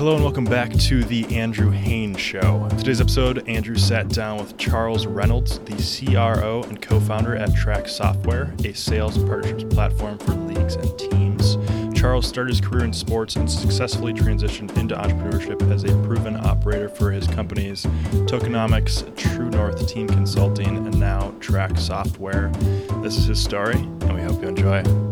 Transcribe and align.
Hello 0.00 0.14
and 0.14 0.24
welcome 0.24 0.46
back 0.46 0.72
to 0.72 1.04
the 1.04 1.26
Andrew 1.36 1.68
Haines 1.68 2.18
Show. 2.18 2.66
Today's 2.78 3.02
episode, 3.02 3.46
Andrew 3.46 3.76
sat 3.76 4.08
down 4.08 4.38
with 4.38 4.56
Charles 4.56 5.06
Reynolds, 5.06 5.58
the 5.58 5.76
CRO 5.76 6.62
and 6.62 6.80
co 6.80 6.98
founder 7.00 7.36
at 7.36 7.50
Trak 7.50 7.86
Software, 7.86 8.54
a 8.64 8.72
sales 8.72 9.18
and 9.18 9.28
partnerships 9.28 9.64
platform 9.64 10.16
for 10.16 10.32
leagues 10.32 10.76
and 10.76 10.98
teams. 10.98 11.58
Charles 11.94 12.26
started 12.26 12.48
his 12.48 12.62
career 12.62 12.86
in 12.86 12.94
sports 12.94 13.36
and 13.36 13.48
successfully 13.50 14.14
transitioned 14.14 14.74
into 14.78 14.94
entrepreneurship 14.94 15.70
as 15.70 15.84
a 15.84 15.88
proven 16.06 16.34
operator 16.46 16.88
for 16.88 17.12
his 17.12 17.26
companies 17.26 17.82
Tokenomix, 18.24 19.14
True 19.18 19.50
North 19.50 19.86
Team 19.86 20.08
Consulting, 20.08 20.78
and 20.78 20.98
now 20.98 21.32
Trak 21.40 21.78
Software. 21.78 22.48
This 23.02 23.18
is 23.18 23.26
his 23.26 23.42
story, 23.42 23.76
and 23.76 24.14
we 24.14 24.22
hope 24.22 24.40
you 24.40 24.48
enjoy. 24.48 25.09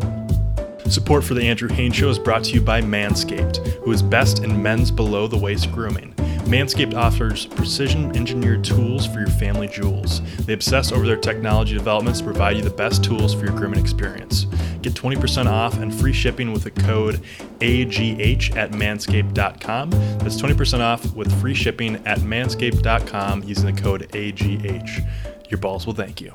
Support 0.91 1.25
for 1.25 1.35
the 1.35 1.47
Andrew 1.47 1.69
Haines 1.69 1.97
Show 1.97 2.09
is 2.09 2.19
brought 2.19 2.45
to 2.45 2.53
you 2.53 2.63
by 2.63 2.81
Manscaped, 2.81 3.59
who 3.85 3.93
is 3.93 4.03
best 4.03 4.43
in 4.43 4.63
men's 4.63 4.91
below 4.91 5.27
the 5.27 5.37
waist 5.37 5.71
grooming. 5.71 6.15
Manscaped 6.49 6.95
offers 6.95 7.45
precision 7.45 8.17
engineered 8.17 8.65
tools 8.65 9.07
for 9.07 9.19
your 9.19 9.29
family 9.29 9.69
jewels. 9.69 10.23
They 10.47 10.55
obsess 10.55 10.91
over 10.91 11.07
their 11.07 11.19
technology 11.19 11.75
developments 11.75 12.21
to 12.21 12.25
provide 12.25 12.57
you 12.57 12.63
the 12.63 12.71
best 12.71 13.05
tools 13.05 13.35
for 13.35 13.45
your 13.45 13.55
grooming 13.55 13.79
experience. 13.79 14.47
Get 14.81 14.95
20% 14.95 15.45
off 15.45 15.77
and 15.77 15.95
free 15.95 16.15
shipping 16.15 16.53
with 16.53 16.65
the 16.65 16.71
code 16.71 17.21
AGH 17.61 18.57
at 18.57 18.71
manscaped.com. 18.71 19.91
That's 19.91 20.41
20% 20.41 20.81
off 20.81 21.15
with 21.15 21.39
free 21.39 21.55
shipping 21.55 21.97
at 22.07 22.21
manscaped.com 22.21 23.43
using 23.43 23.75
the 23.75 23.79
code 23.79 24.09
AGH. 24.15 25.51
Your 25.51 25.59
balls 25.59 25.87
will 25.87 25.95
thank 25.95 26.23
you. 26.23 26.33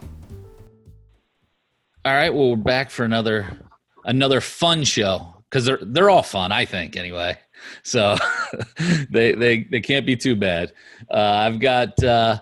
All 2.05 2.13
right, 2.13 2.31
well, 2.31 2.51
we're 2.51 2.57
back 2.57 2.91
for 2.91 3.03
another 3.03 3.57
another 4.05 4.41
fun 4.41 4.83
show 4.83 5.43
because 5.49 5.65
they're 5.65 5.79
they're 5.81 6.09
all 6.09 6.23
fun, 6.23 6.51
I 6.51 6.65
think, 6.65 6.95
anyway. 6.95 7.37
So 7.83 8.17
they 9.09 9.33
they 9.33 9.63
they 9.63 9.81
can't 9.81 10.05
be 10.05 10.15
too 10.15 10.35
bad. 10.35 10.73
Uh, 11.09 11.17
I've 11.17 11.59
got 11.59 12.01
uh, 12.03 12.39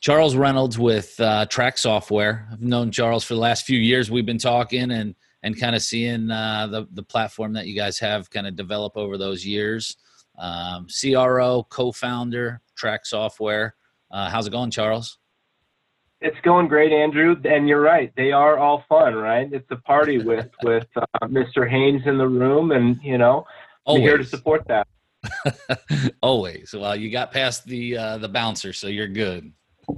Charles 0.00 0.36
Reynolds 0.36 0.78
with 0.78 1.18
uh, 1.18 1.46
Trak 1.46 1.78
Software. 1.78 2.46
I've 2.52 2.60
known 2.60 2.90
Charles 2.90 3.24
for 3.24 3.34
the 3.34 3.40
last 3.40 3.64
few 3.64 3.78
years. 3.78 4.10
We've 4.10 4.26
been 4.26 4.38
talking 4.38 4.90
and 4.90 5.14
and 5.42 5.58
kind 5.58 5.74
of 5.74 5.82
seeing 5.82 6.30
uh, 6.30 6.66
the 6.66 6.86
the 6.92 7.02
platform 7.02 7.52
that 7.54 7.66
you 7.66 7.74
guys 7.74 7.98
have 7.98 8.30
kind 8.30 8.46
of 8.46 8.56
develop 8.56 8.96
over 8.96 9.16
those 9.16 9.44
years. 9.44 9.96
Um, 10.36 10.88
CRO, 10.88 11.64
co-founder, 11.70 12.60
Trak 12.76 13.00
Software. 13.04 13.76
Uh, 14.10 14.28
how's 14.28 14.46
it 14.46 14.50
going, 14.50 14.70
Charles? 14.70 15.18
It's 16.24 16.40
going 16.40 16.68
great, 16.68 16.90
Andrew. 16.90 17.36
And 17.44 17.68
you're 17.68 17.82
right; 17.82 18.10
they 18.16 18.32
are 18.32 18.56
all 18.58 18.82
fun, 18.88 19.14
right? 19.14 19.52
It's 19.52 19.70
a 19.70 19.76
party 19.76 20.18
with 20.24 20.48
with 20.62 20.86
uh, 20.96 21.04
Mr. 21.24 21.68
Haines 21.68 22.02
in 22.06 22.16
the 22.16 22.26
room, 22.26 22.72
and 22.72 22.98
you 23.02 23.18
know, 23.18 23.44
I'm 23.86 24.00
here 24.00 24.16
to 24.16 24.24
support 24.24 24.66
that. 24.68 24.88
Always. 26.22 26.74
Well, 26.76 26.96
you 26.96 27.10
got 27.10 27.30
past 27.30 27.66
the 27.66 27.98
uh, 27.98 28.18
the 28.18 28.28
bouncer, 28.28 28.72
so 28.72 28.86
you're 28.86 29.06
good. 29.06 29.52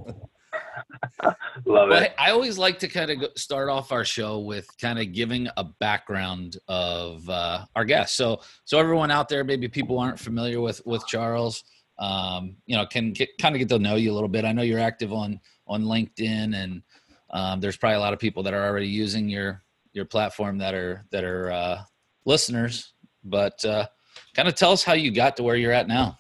Love 1.65 1.91
it. 1.93 2.15
I, 2.19 2.29
I, 2.29 2.31
always 2.33 2.59
like 2.59 2.79
to 2.81 2.89
kind 2.89 3.11
of 3.11 3.25
start 3.37 3.69
off 3.69 3.93
our 3.93 4.05
show 4.05 4.41
with 4.41 4.69
kind 4.81 4.99
of 4.99 5.13
giving 5.13 5.49
a 5.57 5.65
background 5.65 6.59
of 6.69 7.29
uh, 7.29 7.65
our 7.75 7.85
guests. 7.85 8.17
So, 8.17 8.41
so 8.65 8.79
everyone 8.79 9.11
out 9.11 9.29
there, 9.29 9.43
maybe 9.43 9.69
people 9.69 9.99
aren't 9.99 10.19
familiar 10.19 10.61
with 10.61 10.83
with 10.85 11.07
Charles, 11.07 11.65
um, 11.99 12.57
you 12.67 12.77
know, 12.77 12.87
can 12.87 13.13
get, 13.13 13.31
kind 13.41 13.55
of 13.55 13.59
get 13.61 13.69
to 13.71 13.79
know 13.79 13.95
you 13.95 14.13
a 14.13 14.15
little 14.15 14.29
bit. 14.29 14.45
I 14.45 14.53
know 14.53 14.63
you're 14.63 14.81
active 14.81 15.13
on 15.13 15.41
on 15.67 15.85
LinkedIn, 15.85 16.55
and 16.55 16.83
um, 17.31 17.61
there's 17.61 17.77
probably 17.77 17.97
a 17.97 18.01
lot 18.01 18.13
of 18.13 18.19
people 18.19 18.43
that 18.45 18.55
are 18.55 18.65
already 18.65 18.89
using 18.89 19.29
your 19.29 19.63
your 19.93 20.05
platform 20.05 20.59
that 20.59 20.75
are 20.75 21.05
that 21.11 21.25
are 21.25 21.51
uh, 21.51 21.83
listeners. 22.25 22.93
But 23.25 23.65
uh, 23.65 23.87
kind 24.35 24.49
of 24.49 24.55
tell 24.55 24.73
us 24.73 24.83
how 24.83 24.93
you 24.93 25.11
got 25.11 25.37
to 25.37 25.43
where 25.43 25.57
you're 25.57 25.73
at 25.73 25.89
now. 25.89 26.19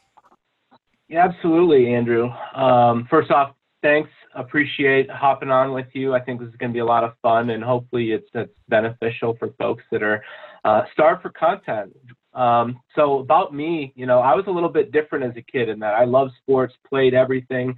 Yeah, 1.08 1.24
absolutely, 1.24 1.94
Andrew. 1.94 2.30
Um, 2.54 3.06
first 3.08 3.30
off, 3.30 3.54
thanks. 3.82 4.10
Appreciate 4.34 5.08
hopping 5.10 5.50
on 5.50 5.72
with 5.72 5.86
you. 5.92 6.14
I 6.14 6.20
think 6.20 6.40
this 6.40 6.48
is 6.48 6.56
going 6.56 6.70
to 6.70 6.74
be 6.74 6.80
a 6.80 6.84
lot 6.84 7.04
of 7.04 7.12
fun, 7.22 7.50
and 7.50 7.62
hopefully, 7.62 8.12
it's, 8.12 8.28
it's 8.34 8.52
beneficial 8.68 9.36
for 9.38 9.50
folks 9.58 9.84
that 9.92 10.02
are 10.02 10.22
uh, 10.64 10.82
starved 10.92 11.22
for 11.22 11.30
content. 11.30 11.96
Um, 12.34 12.80
so 12.94 13.20
about 13.20 13.54
me, 13.54 13.94
you 13.96 14.04
know, 14.04 14.18
I 14.18 14.34
was 14.34 14.44
a 14.46 14.50
little 14.50 14.68
bit 14.68 14.92
different 14.92 15.24
as 15.24 15.36
a 15.36 15.42
kid 15.42 15.70
in 15.70 15.78
that 15.78 15.94
I 15.94 16.04
loved 16.04 16.32
sports, 16.42 16.74
played 16.86 17.14
everything, 17.14 17.74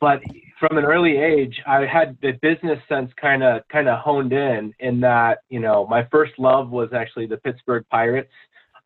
but 0.00 0.20
from 0.62 0.78
an 0.78 0.84
early 0.84 1.16
age, 1.16 1.60
I 1.66 1.84
had 1.86 2.16
the 2.22 2.38
business 2.40 2.78
sense 2.88 3.10
kind 3.20 3.42
of 3.42 3.66
kind 3.66 3.88
of 3.88 3.98
honed 3.98 4.32
in. 4.32 4.72
In 4.78 5.00
that, 5.00 5.38
you 5.48 5.58
know, 5.58 5.86
my 5.88 6.06
first 6.12 6.32
love 6.38 6.70
was 6.70 6.90
actually 6.94 7.26
the 7.26 7.38
Pittsburgh 7.38 7.84
Pirates 7.90 8.30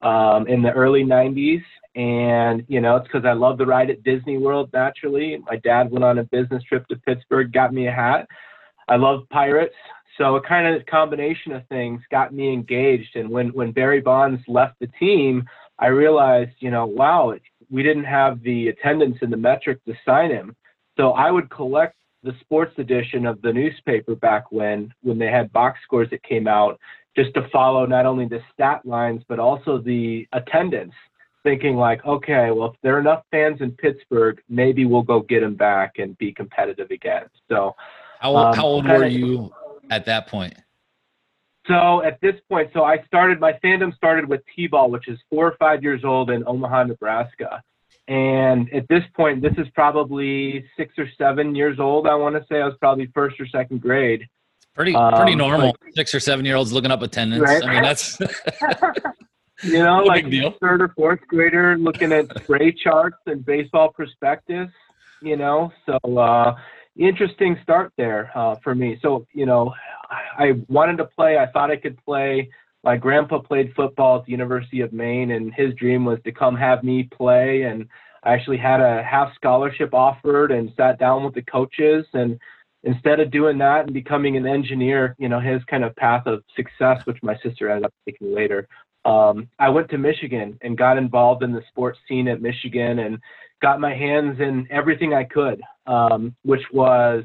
um, 0.01 0.47
in 0.49 0.63
the 0.63 0.73
early 0.73 1.05
'90s, 1.05 1.63
and 1.95 2.65
you 2.69 2.81
know, 2.81 2.97
it's 2.97 3.07
because 3.07 3.27
I 3.27 3.35
love 3.35 3.59
the 3.59 3.67
ride 3.67 3.91
at 3.91 4.03
Disney 4.05 4.39
World. 4.39 4.71
Naturally, 4.73 5.37
my 5.45 5.57
dad 5.57 5.91
went 5.91 6.03
on 6.03 6.19
a 6.19 6.25
business 6.25 6.63
trip 6.63 6.89
to 6.89 6.97
Pittsburgh, 6.97 7.53
got 7.53 7.75
me 7.75 7.89
a 7.89 7.93
hat. 7.93 8.27
I 8.89 8.97
love 8.97 9.29
pirates. 9.29 9.75
So 10.17 10.37
a 10.37 10.41
kind 10.41 10.75
of 10.75 10.87
combination 10.87 11.53
of 11.53 11.69
things 11.69 12.01
got 12.11 12.33
me 12.33 12.51
engaged. 12.55 13.17
And 13.17 13.29
when, 13.29 13.49
when 13.49 13.73
Barry 13.73 14.01
Bonds 14.01 14.41
left 14.49 14.79
the 14.81 14.87
team, 14.99 15.45
I 15.79 15.89
realized, 15.89 16.53
you 16.61 16.71
know, 16.71 16.87
wow, 16.87 17.35
we 17.69 17.83
didn't 17.83 18.05
have 18.05 18.43
the 18.43 18.69
attendance 18.69 19.19
and 19.21 19.31
the 19.31 19.37
metric 19.37 19.85
to 19.85 19.93
sign 20.07 20.31
him. 20.31 20.57
So 20.97 21.13
I 21.13 21.31
would 21.31 21.51
collect 21.51 21.97
the 22.23 22.33
sports 22.41 22.75
edition 22.79 23.27
of 23.27 23.41
the 23.43 23.53
newspaper 23.53 24.15
back 24.15 24.51
when, 24.51 24.93
when 25.03 25.19
they 25.19 25.31
had 25.31 25.53
box 25.53 25.79
scores 25.85 26.11
that 26.11 26.23
came 26.23 26.49
out, 26.49 26.79
just 27.17 27.33
to 27.35 27.49
follow 27.51 27.87
not 27.87 28.05
only 28.05 28.27
the 28.27 28.41
stat 28.53 28.85
lines, 28.85 29.23
but 29.29 29.39
also 29.39 29.79
the 29.79 30.27
attendance, 30.33 30.93
thinking 31.43 31.77
like, 31.77 32.05
okay, 32.05 32.51
well, 32.51 32.71
if 32.71 32.81
there 32.83 32.97
are 32.97 33.01
enough 33.01 33.23
fans 33.31 33.61
in 33.61 33.71
Pittsburgh, 33.73 34.41
maybe 34.49 34.85
we'll 34.85 35.03
go 35.03 35.21
get 35.21 35.41
them 35.41 35.55
back 35.55 35.95
and 35.99 36.17
be 36.19 36.33
competitive 36.33 36.91
again. 36.91 37.25
So 37.49 37.75
how, 38.19 38.37
um, 38.37 38.55
how 38.55 38.65
old 38.65 38.87
were 38.87 39.07
you 39.07 39.53
at 39.91 40.05
that 40.07 40.27
point? 40.27 40.55
So 41.69 42.03
at 42.03 42.21
this 42.21 42.35
point, 42.49 42.71
so 42.73 42.85
I 42.85 43.03
started 43.07 43.41
my 43.41 43.53
fandom 43.65 43.95
started 43.95 44.29
with 44.29 44.41
T-ball, 44.55 44.91
which 44.91 45.09
is 45.09 45.19
four 45.31 45.47
or 45.47 45.57
five 45.59 45.83
years 45.83 46.05
old 46.05 46.31
in 46.31 46.45
Omaha, 46.47 46.85
Nebraska. 46.85 47.63
And 48.09 48.73
at 48.73 48.87
this 48.89 49.03
point, 49.15 49.43
this 49.43 49.55
is 49.59 49.67
probably 49.75 50.65
six 50.77 50.95
or 50.97 51.09
seven 51.19 51.55
years 51.55 51.81
old. 51.81 52.07
I 52.07 52.15
want 52.15 52.37
to 52.37 52.45
say 52.49 52.61
I 52.61 52.67
was 52.67 52.77
probably 52.81 53.07
first 53.13 53.41
or 53.41 53.47
second 53.49 53.81
grade. 53.81 54.27
Pretty 54.75 54.93
pretty 54.93 55.33
um, 55.33 55.39
normal. 55.39 55.69
Like, 55.69 55.95
six 55.95 56.15
or 56.15 56.21
seven 56.21 56.45
year 56.45 56.55
olds 56.55 56.73
looking 56.73 56.91
up 56.91 57.03
attendance. 57.03 57.43
Right? 57.43 57.65
I 57.65 57.73
mean, 57.73 57.83
that's 57.83 58.21
you 59.63 59.83
know, 59.83 60.03
like 60.05 60.27
third 60.61 60.83
or 60.83 60.89
fourth 60.95 61.21
grader 61.27 61.79
looking 61.79 62.13
at 62.13 62.27
spray 62.43 62.73
charts 62.73 63.17
and 63.27 63.45
baseball 63.45 63.89
prospectus. 63.89 64.69
You 65.23 65.37
know, 65.37 65.73
so 65.87 66.19
uh, 66.19 66.55
interesting 66.97 67.59
start 67.63 67.93
there 67.97 68.31
uh, 68.35 68.57
for 68.57 68.75
me. 68.75 68.99
So, 69.03 69.27
you 69.33 69.47
know, 69.47 69.73
I 70.11 70.61
wanted 70.69 70.99
to 70.99 71.05
play. 71.07 71.39
I 71.39 71.47
thought 71.47 71.71
I 71.71 71.77
could 71.77 71.97
play. 72.05 72.51
My 72.87 72.97
grandpa 72.97 73.41
played 73.41 73.75
football 73.75 74.21
at 74.21 74.27
the 74.27 74.31
University 74.31 74.81
of 74.81 74.93
Maine, 74.93 75.33
and 75.33 75.53
his 75.53 75.75
dream 75.75 76.05
was 76.05 76.21
to 76.23 76.31
come 76.31 76.55
have 76.55 76.85
me 76.85 77.09
play. 77.13 77.63
And 77.63 77.89
I 78.23 78.33
actually 78.33 78.59
had 78.59 78.81
a 78.81 79.03
half 79.03 79.35
scholarship 79.35 79.93
offered 79.93 80.53
and 80.53 80.73
sat 80.77 81.01
down 81.01 81.25
with 81.25 81.35
the 81.35 81.43
coaches. 81.43 82.07
And 82.13 82.39
instead 82.85 83.19
of 83.19 83.33
doing 83.33 83.59
that 83.59 83.87
and 83.87 83.93
becoming 83.93 84.37
an 84.37 84.47
engineer, 84.47 85.17
you 85.19 85.29
know, 85.29 85.41
his 85.41 85.65
kind 85.65 85.83
of 85.83 85.97
path 85.97 86.27
of 86.27 86.45
success, 86.55 87.05
which 87.07 87.19
my 87.25 87.37
sister 87.43 87.69
ended 87.69 87.87
up 87.87 87.95
taking 88.05 88.33
later, 88.33 88.69
um, 89.05 89.49
I 89.59 89.69
went 89.69 89.91
to 89.91 89.99
Michigan 89.99 90.57
and 90.63 90.79
got 90.79 90.97
involved 90.97 91.43
in 91.43 91.53
the 91.53 91.63
sports 91.69 91.99
scene 92.07 92.29
at 92.29 92.41
Michigan 92.41 93.01
and 93.01 93.19
got 93.61 93.81
my 93.81 93.95
hands 93.97 94.39
in 94.39 94.65
everything 94.71 95.13
I 95.13 95.25
could, 95.25 95.61
um, 95.89 96.37
which 96.45 96.63
was 96.73 97.25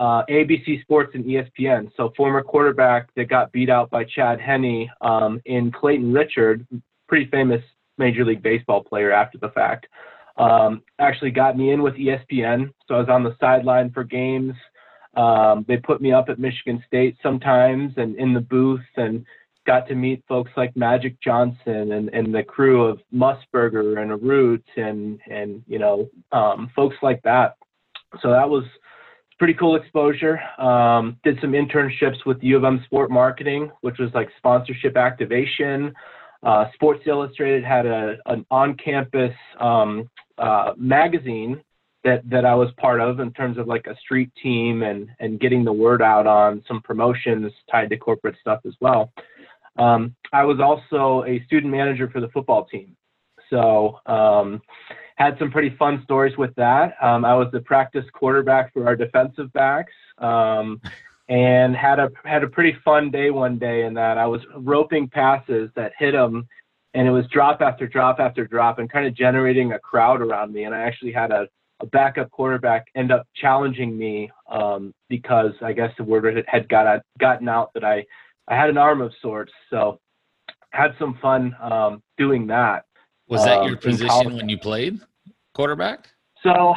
uh, 0.00 0.24
ABC 0.30 0.80
Sports 0.82 1.12
and 1.14 1.24
ESPN. 1.26 1.90
So 1.96 2.12
former 2.16 2.42
quarterback 2.42 3.14
that 3.14 3.28
got 3.28 3.52
beat 3.52 3.68
out 3.68 3.90
by 3.90 4.04
Chad 4.04 4.40
Henne 4.40 4.88
um, 5.02 5.40
in 5.44 5.70
Clayton 5.70 6.12
Richard, 6.12 6.66
pretty 7.06 7.30
famous 7.30 7.62
Major 7.98 8.24
League 8.24 8.42
Baseball 8.42 8.82
player 8.82 9.12
after 9.12 9.36
the 9.36 9.50
fact, 9.50 9.86
um, 10.38 10.82
actually 10.98 11.30
got 11.30 11.56
me 11.56 11.70
in 11.70 11.82
with 11.82 11.94
ESPN. 11.94 12.72
So 12.88 12.94
I 12.94 12.98
was 12.98 13.10
on 13.10 13.22
the 13.22 13.36
sideline 13.38 13.90
for 13.90 14.02
games. 14.02 14.54
Um, 15.16 15.66
they 15.68 15.76
put 15.76 16.00
me 16.00 16.12
up 16.12 16.30
at 16.30 16.38
Michigan 16.38 16.82
State 16.86 17.16
sometimes 17.22 17.92
and 17.98 18.16
in 18.16 18.32
the 18.32 18.40
booth 18.40 18.80
and 18.96 19.26
got 19.66 19.86
to 19.88 19.94
meet 19.94 20.24
folks 20.26 20.50
like 20.56 20.74
Magic 20.76 21.20
Johnson 21.20 21.92
and, 21.92 22.08
and 22.08 22.34
the 22.34 22.42
crew 22.42 22.86
of 22.86 23.00
Musburger 23.12 24.00
and 24.00 24.22
Root 24.22 24.64
and 24.76 25.20
and 25.28 25.62
you 25.66 25.78
know 25.78 26.08
um, 26.32 26.70
folks 26.74 26.96
like 27.02 27.20
that. 27.24 27.56
So 28.22 28.30
that 28.30 28.48
was 28.48 28.64
pretty 29.40 29.54
cool 29.54 29.74
exposure. 29.74 30.38
Um, 30.60 31.16
did 31.24 31.38
some 31.40 31.52
internships 31.52 32.26
with 32.26 32.36
U 32.42 32.58
of 32.58 32.64
M 32.64 32.82
Sport 32.84 33.10
Marketing, 33.10 33.72
which 33.80 33.98
was 33.98 34.10
like 34.12 34.28
sponsorship 34.36 34.98
activation. 34.98 35.94
Uh, 36.42 36.66
Sports 36.74 37.04
Illustrated 37.06 37.64
had 37.64 37.86
a 37.86 38.18
an 38.26 38.44
on-campus 38.50 39.32
um, 39.58 40.10
uh, 40.36 40.72
magazine 40.76 41.62
that 42.04 42.20
that 42.28 42.44
I 42.44 42.54
was 42.54 42.68
part 42.76 43.00
of 43.00 43.18
in 43.18 43.32
terms 43.32 43.56
of 43.56 43.66
like 43.66 43.86
a 43.86 43.96
street 43.96 44.30
team 44.42 44.82
and 44.82 45.08
and 45.20 45.40
getting 45.40 45.64
the 45.64 45.72
word 45.72 46.02
out 46.02 46.26
on 46.26 46.62
some 46.68 46.82
promotions 46.82 47.50
tied 47.70 47.88
to 47.88 47.96
corporate 47.96 48.36
stuff 48.42 48.60
as 48.66 48.74
well. 48.78 49.10
Um, 49.78 50.14
I 50.34 50.44
was 50.44 50.60
also 50.60 51.24
a 51.26 51.42
student 51.46 51.72
manager 51.72 52.10
for 52.10 52.20
the 52.20 52.28
football 52.28 52.66
team. 52.66 52.94
So 53.48 54.00
um, 54.04 54.60
had 55.20 55.38
some 55.38 55.50
pretty 55.50 55.76
fun 55.78 56.00
stories 56.02 56.36
with 56.38 56.54
that. 56.54 56.94
Um, 57.02 57.26
I 57.26 57.34
was 57.34 57.48
the 57.52 57.60
practice 57.60 58.06
quarterback 58.14 58.72
for 58.72 58.86
our 58.86 58.96
defensive 58.96 59.52
backs. 59.52 59.92
Um, 60.16 60.80
and 61.28 61.76
had 61.76 62.00
a 62.00 62.10
had 62.24 62.42
a 62.42 62.48
pretty 62.48 62.76
fun 62.84 63.10
day 63.10 63.30
one 63.30 63.56
day 63.56 63.84
in 63.84 63.94
that 63.94 64.18
I 64.18 64.26
was 64.26 64.40
roping 64.56 65.08
passes 65.08 65.70
that 65.76 65.92
hit 65.96 66.12
them, 66.12 66.48
and 66.94 67.06
it 67.06 67.12
was 67.12 67.24
drop 67.28 67.60
after 67.60 67.86
drop 67.86 68.18
after 68.18 68.46
drop, 68.46 68.80
and 68.80 68.90
kind 68.90 69.06
of 69.06 69.14
generating 69.14 69.72
a 69.72 69.78
crowd 69.78 70.22
around 70.22 70.52
me. 70.52 70.64
And 70.64 70.74
I 70.74 70.80
actually 70.80 71.12
had 71.12 71.30
a, 71.30 71.46
a 71.80 71.86
backup 71.86 72.30
quarterback 72.32 72.86
end 72.96 73.12
up 73.12 73.28
challenging 73.36 73.96
me 73.96 74.28
um, 74.50 74.92
because 75.08 75.52
I 75.62 75.72
guess 75.72 75.92
the 75.98 76.02
word 76.02 76.44
had 76.48 76.68
got 76.68 77.02
gotten 77.20 77.48
out 77.48 77.72
that 77.74 77.84
I 77.84 78.04
I 78.48 78.56
had 78.56 78.70
an 78.70 78.78
arm 78.78 79.00
of 79.02 79.12
sorts. 79.22 79.52
So 79.68 80.00
had 80.70 80.96
some 80.98 81.16
fun 81.22 81.54
um, 81.60 82.02
doing 82.16 82.46
that. 82.48 82.86
Was 83.28 83.44
that 83.44 83.62
your 83.62 83.74
um, 83.74 83.78
position 83.78 84.34
when 84.34 84.48
you 84.48 84.58
played 84.58 85.00
quarterback? 85.60 86.06
So 86.42 86.74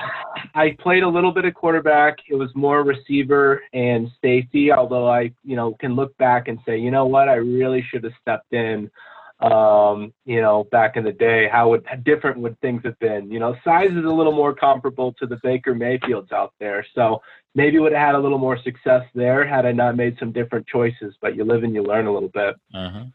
I 0.56 0.76
played 0.82 1.04
a 1.04 1.08
little 1.08 1.32
bit 1.32 1.46
of 1.46 1.54
quarterback. 1.54 2.18
It 2.30 2.36
was 2.36 2.50
more 2.54 2.84
receiver 2.84 3.62
and 3.72 4.10
safety, 4.22 4.74
although 4.74 5.10
I, 5.10 5.32
you 5.46 5.56
know, 5.56 5.76
can 5.80 5.96
look 5.96 6.16
back 6.18 6.50
and 6.50 6.60
say, 6.66 6.78
you 6.78 6.92
know 6.92 7.06
what, 7.06 7.30
I 7.30 7.36
really 7.36 7.82
should 7.90 8.04
have 8.04 8.14
stepped 8.22 8.52
in. 8.52 8.92
Um, 9.40 10.14
you 10.26 10.42
know, 10.42 10.66
back 10.72 10.96
in 10.96 11.04
the 11.04 11.12
day, 11.12 11.48
how 11.52 11.70
would 11.70 11.86
different 12.04 12.40
would 12.40 12.60
things 12.60 12.82
have 12.84 13.00
been? 13.00 13.32
You 13.32 13.40
know, 13.40 13.56
size 13.64 13.92
is 13.92 14.06
a 14.06 14.10
little 14.20 14.32
more 14.32 14.54
comparable 14.54 15.14
to 15.20 15.26
the 15.26 15.40
Baker 15.44 15.74
Mayfields 15.74 16.32
out 16.32 16.54
there. 16.60 16.86
So 16.94 17.22
maybe 17.56 17.80
would 17.80 17.94
have 17.94 18.08
had 18.08 18.16
a 18.16 18.20
little 18.20 18.38
more 18.38 18.58
success 18.64 19.04
there 19.16 19.46
had 19.48 19.66
I 19.66 19.72
not 19.72 19.98
made 19.98 20.18
some 20.20 20.32
different 20.34 20.68
choices. 20.68 21.16
But 21.22 21.36
you 21.36 21.46
live 21.46 21.64
and 21.64 21.74
you 21.74 21.84
learn 21.84 22.08
a 22.08 22.14
little 22.14 22.30
bit. 22.30 22.56
Uh-huh. 22.74 23.06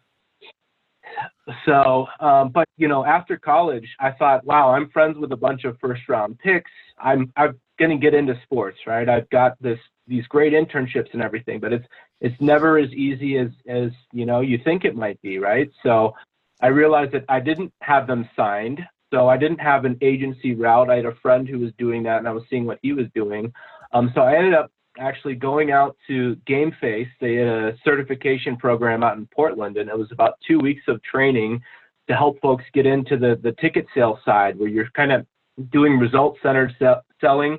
So, 1.65 2.07
um, 2.21 2.51
but 2.51 2.69
you 2.77 2.89
know, 2.89 3.05
after 3.05 3.39
college, 3.39 3.89
I 4.01 4.11
thought, 4.13 4.45
wow, 4.45 4.71
I'm 4.73 4.91
friends 4.91 5.19
with 5.19 5.33
a 5.33 5.37
bunch 5.37 5.65
of 5.65 5.79
first 5.81 6.03
round 6.09 6.39
picks. 6.39 6.71
I'm 6.99 7.33
I'm 7.37 7.59
going 7.79 7.91
to 7.91 7.97
get 7.97 8.15
into 8.15 8.39
sports, 8.43 8.79
right? 8.87 9.09
I've 9.09 9.29
got 9.31 9.61
this 9.61 9.79
these 10.07 10.27
great 10.27 10.53
internships 10.53 11.13
and 11.13 11.23
everything, 11.23 11.61
but 11.61 11.73
it's 11.73 11.87
it's 12.21 12.41
never 12.41 12.79
as 12.79 12.91
easy 12.93 13.39
as 13.39 13.49
as 13.67 13.91
you 14.13 14.27
know 14.27 14.41
you 14.41 14.59
think 14.63 14.85
it 14.85 14.97
might 14.97 15.21
be, 15.23 15.39
right? 15.39 15.71
So, 15.83 16.15
I 16.61 16.69
realized 16.69 17.13
that 17.13 17.25
I 17.29 17.41
didn't 17.41 17.73
have 17.83 18.07
them 18.07 18.29
signed, 18.35 18.81
so 19.13 19.29
I 19.29 19.37
didn't 19.37 19.61
have 19.61 19.85
an 19.85 19.97
agency 20.01 20.55
route. 20.55 20.91
I 20.91 20.97
had 20.97 21.07
a 21.07 21.15
friend 21.17 21.49
who 21.49 21.59
was 21.59 21.73
doing 21.79 22.03
that, 22.03 22.19
and 22.19 22.29
I 22.29 22.33
was 22.33 22.43
seeing 22.51 22.67
what 22.67 22.79
he 22.83 22.93
was 22.93 23.07
doing. 23.15 23.53
Um, 23.93 24.11
so 24.15 24.23
I 24.23 24.37
ended 24.37 24.55
up 24.55 24.71
actually 24.99 25.35
going 25.35 25.71
out 25.71 25.97
to 26.07 26.37
GameFace. 26.49 27.09
They 27.21 27.35
had 27.37 27.49
a 27.49 27.77
certification 27.85 28.57
program 28.57 29.03
out 29.03 29.17
in 29.17 29.27
Portland, 29.35 29.77
and 29.77 29.89
it 29.89 29.97
was 29.97 30.11
about 30.13 30.35
two 30.47 30.59
weeks 30.59 30.83
of 30.89 31.03
training 31.03 31.61
to 32.09 32.15
help 32.15 32.41
folks 32.41 32.65
get 32.73 32.87
into 32.87 33.17
the, 33.17 33.39
the 33.43 33.53
ticket 33.61 33.87
sale 33.95 34.19
side 34.25 34.59
where 34.59 34.69
you're 34.69 34.91
kind 34.97 35.13
of 35.13 35.27
doing 35.71 35.99
result 35.99 36.37
centered 36.43 36.75
selling, 37.21 37.59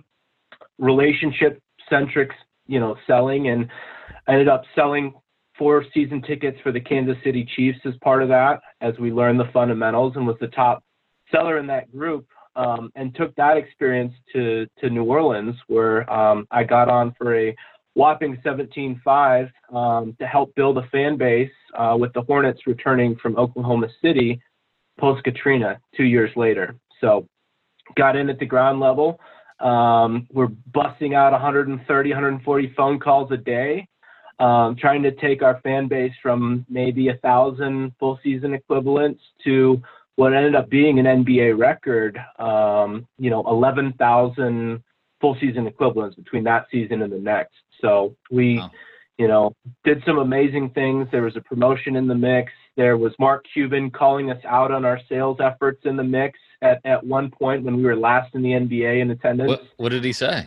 relationship 0.77 1.61
centric, 1.89 2.31
you 2.67 2.79
know, 2.79 2.95
selling, 3.07 3.49
and 3.49 3.69
ended 4.27 4.47
up 4.47 4.63
selling 4.75 5.13
four 5.57 5.83
season 5.93 6.21
tickets 6.21 6.57
for 6.63 6.71
the 6.71 6.79
Kansas 6.79 7.17
City 7.23 7.47
Chiefs 7.55 7.79
as 7.85 7.93
part 8.01 8.23
of 8.23 8.29
that 8.29 8.61
as 8.81 8.97
we 8.97 9.11
learned 9.11 9.39
the 9.39 9.49
fundamentals 9.53 10.13
and 10.15 10.25
was 10.25 10.37
the 10.39 10.47
top 10.47 10.83
seller 11.31 11.57
in 11.57 11.67
that 11.67 11.91
group 11.91 12.25
um, 12.55 12.91
and 12.95 13.15
took 13.15 13.35
that 13.35 13.57
experience 13.57 14.13
to 14.33 14.67
to 14.79 14.89
New 14.89 15.03
Orleans, 15.03 15.55
where 15.67 16.11
um, 16.11 16.47
I 16.51 16.63
got 16.63 16.89
on 16.89 17.13
for 17.17 17.35
a 17.37 17.55
whopping 17.95 18.37
17-5 18.45 19.49
um, 19.73 20.15
to 20.19 20.25
help 20.25 20.53
build 20.55 20.77
a 20.77 20.87
fan 20.87 21.17
base 21.17 21.51
uh, 21.77 21.97
with 21.99 22.13
the 22.13 22.21
Hornets 22.21 22.61
returning 22.65 23.15
from 23.21 23.35
Oklahoma 23.37 23.87
City 24.01 24.41
post 24.99 25.23
Katrina 25.23 25.79
two 25.95 26.03
years 26.03 26.31
later. 26.35 26.75
So 27.01 27.27
got 27.95 28.15
in 28.15 28.29
at 28.29 28.39
the 28.39 28.45
ground 28.45 28.79
level. 28.79 29.19
Um, 29.59 30.27
we're 30.31 30.47
busting 30.73 31.15
out 31.15 31.31
130, 31.31 32.09
140 32.09 32.73
phone 32.77 32.99
calls 32.99 33.31
a 33.31 33.37
day, 33.37 33.87
um, 34.39 34.75
trying 34.79 35.03
to 35.03 35.11
take 35.11 35.41
our 35.41 35.59
fan 35.61 35.87
base 35.87 36.13
from 36.21 36.65
maybe 36.69 37.09
a 37.09 37.17
thousand 37.17 37.91
full 37.99 38.19
season 38.23 38.53
equivalents 38.53 39.21
to 39.43 39.81
what 40.19 40.33
ended 40.33 40.53
up 40.53 40.69
being 40.69 40.99
an 40.99 41.05
NBA 41.23 41.57
record, 41.57 42.19
um, 42.39 43.07
you 43.17 43.29
know, 43.29 43.41
11,000 43.47 44.83
full 45.21 45.37
season 45.39 45.65
equivalents 45.65 46.17
between 46.17 46.43
that 46.43 46.65
season 46.69 47.01
and 47.01 47.13
the 47.13 47.17
next. 47.17 47.55
So 47.79 48.17
we, 48.29 48.57
wow. 48.57 48.69
you 49.17 49.29
know, 49.29 49.55
did 49.85 50.03
some 50.05 50.17
amazing 50.17 50.71
things. 50.71 51.07
There 51.09 51.21
was 51.21 51.37
a 51.37 51.41
promotion 51.41 51.95
in 51.95 52.05
the 52.05 52.15
mix. 52.15 52.51
There 52.75 52.97
was 52.97 53.13
Mark 53.17 53.45
Cuban 53.53 53.91
calling 53.91 54.29
us 54.29 54.43
out 54.45 54.73
on 54.73 54.83
our 54.83 54.99
sales 55.07 55.37
efforts 55.39 55.83
in 55.85 55.95
the 55.95 56.03
mix 56.03 56.37
at, 56.61 56.81
at 56.83 57.01
one 57.01 57.31
point 57.31 57.63
when 57.63 57.77
we 57.77 57.83
were 57.83 57.95
last 57.95 58.35
in 58.35 58.41
the 58.41 58.49
NBA 58.49 59.01
in 59.01 59.11
attendance. 59.11 59.47
What, 59.47 59.67
what 59.77 59.89
did 59.93 60.03
he 60.03 60.11
say? 60.11 60.45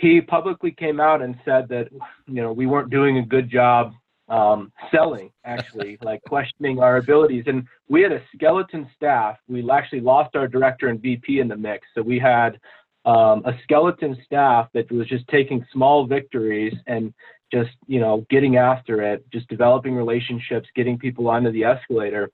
He 0.00 0.20
publicly 0.20 0.72
came 0.72 0.98
out 0.98 1.22
and 1.22 1.36
said 1.44 1.68
that, 1.68 1.86
you 2.26 2.42
know, 2.42 2.52
we 2.52 2.66
weren't 2.66 2.90
doing 2.90 3.18
a 3.18 3.22
good 3.24 3.48
job 3.48 3.92
um, 4.32 4.72
selling, 4.90 5.30
actually, 5.44 5.98
like 6.02 6.22
questioning 6.22 6.80
our 6.80 6.96
abilities. 6.96 7.44
And 7.46 7.66
we 7.88 8.02
had 8.02 8.12
a 8.12 8.22
skeleton 8.34 8.88
staff. 8.96 9.36
We 9.46 9.68
actually 9.70 10.00
lost 10.00 10.34
our 10.34 10.48
director 10.48 10.88
and 10.88 11.00
VP 11.00 11.38
in 11.38 11.48
the 11.48 11.56
mix. 11.56 11.86
So 11.94 12.02
we 12.02 12.18
had 12.18 12.58
um, 13.04 13.42
a 13.44 13.52
skeleton 13.62 14.16
staff 14.24 14.68
that 14.74 14.90
was 14.90 15.06
just 15.06 15.28
taking 15.28 15.64
small 15.72 16.06
victories 16.06 16.74
and 16.86 17.12
just, 17.52 17.72
you 17.86 18.00
know, 18.00 18.26
getting 18.30 18.56
after 18.56 19.02
it, 19.02 19.24
just 19.30 19.46
developing 19.48 19.94
relationships, 19.94 20.68
getting 20.74 20.98
people 20.98 21.28
onto 21.28 21.52
the 21.52 21.64
escalator. 21.64 22.30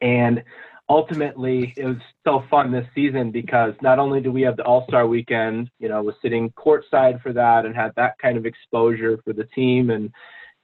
And 0.00 0.42
ultimately, 0.88 1.72
it 1.76 1.84
was 1.84 1.98
so 2.26 2.42
fun 2.50 2.72
this 2.72 2.86
season 2.92 3.30
because 3.30 3.74
not 3.80 4.00
only 4.00 4.20
do 4.20 4.32
we 4.32 4.42
have 4.42 4.56
the 4.56 4.64
All 4.64 4.84
Star 4.88 5.06
weekend, 5.06 5.70
you 5.78 5.88
know, 5.88 6.02
was 6.02 6.16
sitting 6.20 6.50
courtside 6.52 7.22
for 7.22 7.32
that 7.32 7.66
and 7.66 7.76
had 7.76 7.92
that 7.94 8.18
kind 8.18 8.36
of 8.36 8.46
exposure 8.46 9.20
for 9.24 9.32
the 9.32 9.44
team 9.44 9.90
and 9.90 10.10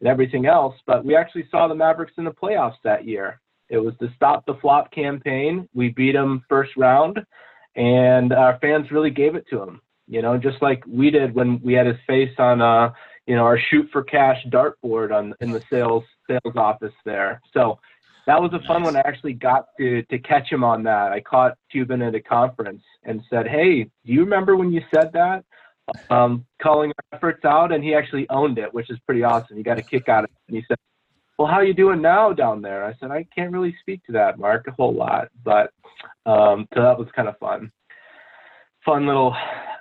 and 0.00 0.08
everything 0.08 0.46
else. 0.46 0.74
But 0.86 1.04
we 1.04 1.16
actually 1.16 1.46
saw 1.50 1.68
the 1.68 1.74
Mavericks 1.74 2.14
in 2.18 2.24
the 2.24 2.30
playoffs 2.30 2.76
that 2.84 3.06
year. 3.06 3.40
It 3.68 3.78
was 3.78 3.94
the 4.00 4.08
Stop 4.16 4.46
the 4.46 4.54
Flop 4.60 4.92
campaign. 4.92 5.68
We 5.74 5.88
beat 5.90 6.12
them 6.12 6.44
first 6.48 6.76
round, 6.76 7.18
and 7.74 8.32
our 8.32 8.58
fans 8.60 8.90
really 8.90 9.10
gave 9.10 9.34
it 9.34 9.46
to 9.50 9.60
him. 9.60 9.80
You 10.06 10.22
know, 10.22 10.38
just 10.38 10.62
like 10.62 10.84
we 10.86 11.10
did 11.10 11.34
when 11.34 11.60
we 11.62 11.72
had 11.72 11.86
his 11.86 11.96
face 12.06 12.34
on, 12.38 12.62
uh, 12.62 12.92
you 13.26 13.34
know, 13.34 13.42
our 13.42 13.58
shoot 13.70 13.88
for 13.90 14.04
cash 14.04 14.38
dartboard 14.50 15.12
on 15.12 15.34
in 15.40 15.50
the 15.50 15.62
sales 15.68 16.04
sales 16.28 16.56
office 16.56 16.94
there. 17.04 17.40
So 17.52 17.80
that 18.26 18.40
was 18.40 18.52
a 18.52 18.64
fun 18.66 18.82
nice. 18.82 18.92
one. 18.92 18.96
I 18.96 19.00
actually 19.00 19.32
got 19.32 19.66
to 19.78 20.02
to 20.02 20.18
catch 20.18 20.50
him 20.50 20.62
on 20.62 20.84
that. 20.84 21.12
I 21.12 21.20
caught 21.20 21.56
Cuban 21.72 22.02
at 22.02 22.14
a 22.14 22.20
conference 22.20 22.82
and 23.04 23.20
said, 23.28 23.48
"Hey, 23.48 23.84
do 23.84 24.12
you 24.12 24.20
remember 24.20 24.56
when 24.56 24.70
you 24.70 24.82
said 24.94 25.12
that?" 25.14 25.44
Um, 26.10 26.44
calling 26.62 26.90
our 26.90 27.16
efforts 27.18 27.44
out, 27.44 27.72
and 27.72 27.82
he 27.82 27.94
actually 27.94 28.28
owned 28.30 28.58
it, 28.58 28.72
which 28.72 28.90
is 28.90 28.98
pretty 29.06 29.22
awesome. 29.22 29.56
He 29.56 29.62
got 29.62 29.78
a 29.78 29.82
kick 29.82 30.08
out 30.08 30.24
of 30.24 30.30
it. 30.30 30.36
And 30.48 30.56
he 30.56 30.64
said, 30.68 30.78
"Well, 31.38 31.48
how 31.48 31.54
are 31.54 31.64
you 31.64 31.74
doing 31.74 32.02
now 32.02 32.32
down 32.32 32.62
there?" 32.62 32.84
I 32.84 32.94
said, 32.98 33.10
"I 33.10 33.24
can't 33.34 33.52
really 33.52 33.74
speak 33.80 34.04
to 34.06 34.12
that, 34.12 34.38
Mark, 34.38 34.66
a 34.68 34.72
whole 34.72 34.94
lot, 34.94 35.28
but 35.44 35.70
um, 36.24 36.66
so 36.74 36.82
that 36.82 36.98
was 36.98 37.08
kind 37.14 37.28
of 37.28 37.38
fun, 37.38 37.70
fun 38.84 39.06
little 39.06 39.34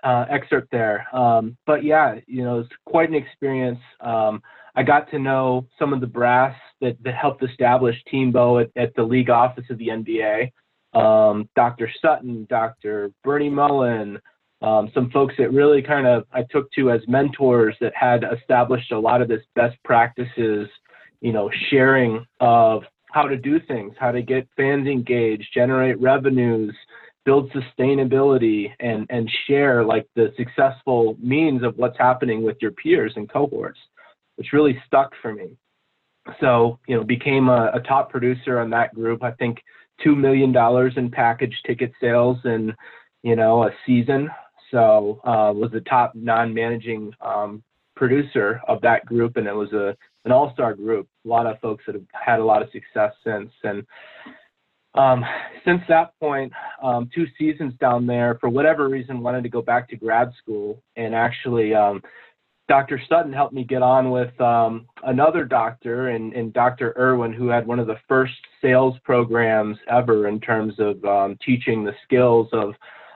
uh, 0.03 0.25
excerpt 0.29 0.69
there. 0.71 1.07
Um, 1.15 1.57
but 1.65 1.83
yeah, 1.83 2.15
you 2.27 2.43
know, 2.43 2.59
it's 2.59 2.69
quite 2.85 3.09
an 3.09 3.15
experience. 3.15 3.79
Um, 4.01 4.41
I 4.75 4.83
got 4.83 5.09
to 5.12 5.19
know 5.19 5.67
some 5.79 5.93
of 5.93 6.01
the 6.01 6.07
brass 6.07 6.55
that, 6.81 7.01
that 7.03 7.15
helped 7.15 7.43
establish 7.43 7.95
Teambo 8.12 8.62
at, 8.63 8.69
at 8.75 8.93
the 8.95 9.03
league 9.03 9.29
office 9.29 9.65
of 9.69 9.77
the 9.77 9.88
NBA. 9.88 10.51
Um, 10.93 11.50
Dr. 11.55 11.89
Sutton, 12.01 12.45
Dr. 12.50 13.12
Bernie 13.24 13.50
Mullin, 13.50 14.19
um, 14.62 14.89
some 14.93 15.09
folks 15.12 15.35
that 15.38 15.51
really 15.51 15.81
kind 15.81 16.07
of 16.07 16.25
I 16.31 16.43
took 16.50 16.71
to 16.74 16.91
as 16.91 17.01
mentors 17.07 17.75
that 17.81 17.93
had 17.95 18.24
established 18.24 18.91
a 18.91 19.00
lot 19.00 19.21
of 19.21 19.27
this 19.27 19.41
best 19.55 19.77
practices, 19.83 20.67
you 21.21 21.33
know, 21.33 21.50
sharing 21.69 22.25
of 22.39 22.83
how 23.12 23.24
to 23.24 23.38
do 23.38 23.59
things, 23.59 23.93
how 24.00 24.12
to 24.12 24.21
get 24.21 24.47
fans 24.57 24.88
engaged, 24.88 25.47
generate 25.53 26.00
revenues, 26.00 26.75
build 27.25 27.51
sustainability, 27.51 28.71
and 28.79 29.05
and 29.09 29.29
share 29.47 29.83
like 29.83 30.07
the 30.15 30.33
successful 30.38 31.17
means 31.21 31.63
of 31.63 31.77
what's 31.77 31.97
happening 31.97 32.41
with 32.43 32.57
your 32.62 32.71
peers 32.71 33.13
and 33.17 33.29
cohorts, 33.29 33.79
which 34.38 34.53
really 34.53 34.81
stuck 34.88 35.12
for 35.21 35.33
me. 35.33 35.57
So 36.39 36.79
you 36.88 36.95
know, 36.95 37.03
became 37.03 37.50
a, 37.50 37.71
a 37.74 37.81
top 37.81 38.09
producer 38.09 38.59
on 38.59 38.69
that 38.69 38.95
group. 38.95 39.21
I 39.21 39.31
think 39.31 39.57
two 40.01 40.15
million 40.15 40.53
dollars 40.53 40.93
in 40.95 41.12
package 41.12 41.55
ticket 41.67 41.91
sales 42.00 42.38
in 42.45 42.74
you 43.21 43.35
know 43.35 43.63
a 43.63 43.71
season 43.85 44.29
so 44.75 45.22
uh, 45.24 45.53
was 45.53 45.72
the 45.72 45.79
top 45.82 46.13
non-managing 46.15 47.13
um, 47.22 47.63
producer 47.96 48.60
of 48.67 48.82
that 48.82 49.05
group, 49.05 49.38
and 49.38 49.48
it 49.48 49.55
was 49.55 49.72
a 49.72 49.96
an 50.25 50.34
all-star 50.34 50.74
group. 50.74 51.08
A 51.24 51.27
lot 51.27 51.46
of 51.46 51.60
folks 51.62 51.84
that 51.86 51.96
have 51.96 52.03
had 52.12 52.39
a 52.39 52.44
lot 52.44 52.62
of 52.62 52.70
success 52.72 53.13
since, 53.24 53.51
and 53.63 53.86
um, 54.96 55.24
since 55.63 55.82
that 55.88 56.12
point, 56.20 56.51
um, 56.84 57.10
two 57.15 57.25
seasons 57.38 57.74
down 57.79 58.05
there, 58.05 58.38
for 58.41 58.50
whatever 58.50 58.89
reason, 58.89 59.22
wanted 59.22 59.44
to 59.44 59.50
go 59.50 59.62
back 59.62 59.88
to 59.89 59.96
grad 59.96 60.34
school 60.41 60.82
and 60.98 61.15
actually 61.15 61.74
um, 61.74 62.01
Dr. 62.67 63.00
Sutton 63.08 63.32
helped 63.32 63.53
me 63.53 63.63
get 63.63 63.84
on 63.84 64.10
with 64.10 64.39
um, 64.41 64.88
another 65.03 65.46
doctor, 65.46 66.10
and, 66.10 66.34
and, 66.34 66.51
Dr. 66.51 66.96
Irwin, 66.98 67.32
who 67.32 67.48
had 67.48 67.67
one 67.67 67.77
of 67.77 67.86
the 67.86 68.00
first 68.08 68.34
sales 68.60 68.96
programs 69.03 69.77
ever 69.88 70.27
in 70.27 70.39
terms 70.39 70.74
of 70.79 71.03
um, 71.05 71.38
teaching 71.46 71.84
the 71.84 71.94
skills 72.03 72.50
of 72.51 72.74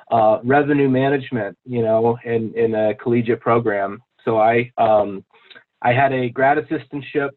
uh, 0.10 0.40
revenue 0.44 0.90
management, 0.90 1.58
you 1.66 1.82
know, 1.82 2.18
in, 2.26 2.54
in 2.56 2.74
a 2.76 2.96
collegiate 2.96 3.42
program. 3.42 4.02
So 4.26 4.38
I 4.38 4.72
um, 4.78 5.24
I 5.82 5.94
had 5.94 6.12
a 6.12 6.30
grad 6.30 6.58
assistantship 6.58 7.30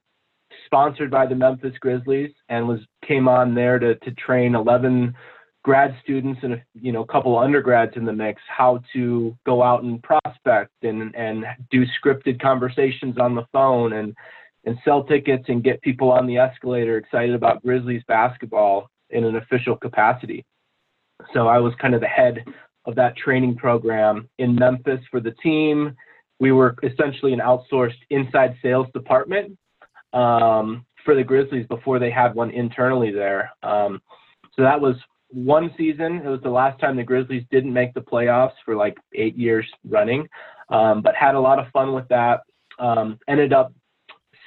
sponsored 0.67 1.11
by 1.11 1.27
the 1.27 1.35
Memphis 1.35 1.77
Grizzlies 1.81 2.33
and 2.49 2.67
was 2.67 2.81
came 3.07 3.29
on 3.29 3.55
there 3.55 3.79
to 3.79 3.95
to 3.97 4.11
train 4.13 4.55
11 4.55 5.15
grad 5.65 5.97
students 6.03 6.41
and 6.43 6.55
a 6.55 6.63
you 6.75 6.93
know 6.93 7.03
a 7.03 7.07
couple 7.07 7.39
undergrads 7.39 7.93
in 7.97 8.05
the 8.05 8.13
mix 8.13 8.43
how 8.49 8.81
to 8.93 9.37
go 9.47 9.63
out 9.63 9.85
and 9.85 10.03
prospect 10.03 10.73
and 10.83 11.15
and 11.15 11.45
do 11.71 11.85
scripted 12.03 12.41
conversations 12.41 13.17
on 13.19 13.35
the 13.35 13.47
phone 13.53 13.93
and 13.93 14.15
and 14.65 14.77
sell 14.85 15.05
tickets 15.05 15.45
and 15.49 15.65
get 15.65 15.81
people 15.83 16.11
on 16.11 16.27
the 16.27 16.37
escalator 16.37 16.97
excited 16.97 17.35
about 17.35 17.63
Grizzlies 17.63 18.03
basketball 18.07 18.89
in 19.11 19.25
an 19.25 19.37
official 19.37 19.77
capacity. 19.77 20.45
So 21.33 21.49
I 21.49 21.59
was 21.59 21.73
kind 21.81 21.95
of 21.95 22.01
the 22.01 22.07
head 22.07 22.45
of 22.85 22.95
that 22.97 23.17
training 23.17 23.57
program 23.57 24.29
in 24.39 24.55
Memphis 24.55 25.01
for 25.11 25.21
the 25.21 25.33
team. 25.43 25.95
We 26.41 26.53
were 26.53 26.77
essentially 26.83 27.33
an 27.33 27.41
outsourced 27.41 27.99
inside 28.11 28.57
sales 28.63 28.89
department 28.93 29.57
um, 30.13 30.85
for 31.05 31.15
the 31.15 31.23
Grizzlies 31.23 31.67
before 31.69 31.99
they 31.99 32.11
had 32.11 32.35
one 32.35 32.51
internally 32.51 33.13
there. 33.13 33.51
Um, 33.63 34.01
so 34.57 34.63
that 34.63 34.81
was 34.81 34.97
one 35.29 35.73
season. 35.77 36.17
It 36.17 36.29
was 36.29 36.41
the 36.43 36.51
last 36.51 36.81
time 36.81 36.97
the 36.97 37.03
Grizzlies 37.03 37.45
didn't 37.51 37.73
make 37.73 37.95
the 37.95 38.01
playoffs 38.01 38.55
for 38.65 38.77
like 38.77 38.97
eight 39.15 39.37
years 39.37 39.67
running, 39.89 40.29
um, 40.69 41.01
but 41.03 41.15
had 41.15 41.35
a 41.35 41.41
lot 41.41 41.59
of 41.59 41.69
fun 41.73 41.95
with 41.95 42.07
that. 42.09 42.41
Um, 42.79 43.19
ended 43.29 43.53
up 43.53 43.73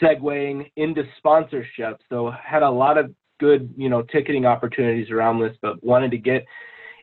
segueing 0.01 0.69
into 0.75 1.03
sponsorship, 1.17 2.01
so 2.09 2.31
had 2.31 2.63
a 2.63 2.69
lot 2.69 2.97
of 2.97 3.11
good, 3.39 3.73
you 3.77 3.89
know, 3.89 4.01
ticketing 4.01 4.45
opportunities 4.45 5.09
around 5.09 5.39
this, 5.39 5.55
but 5.61 5.83
wanted 5.83 6.11
to 6.11 6.17
get 6.17 6.45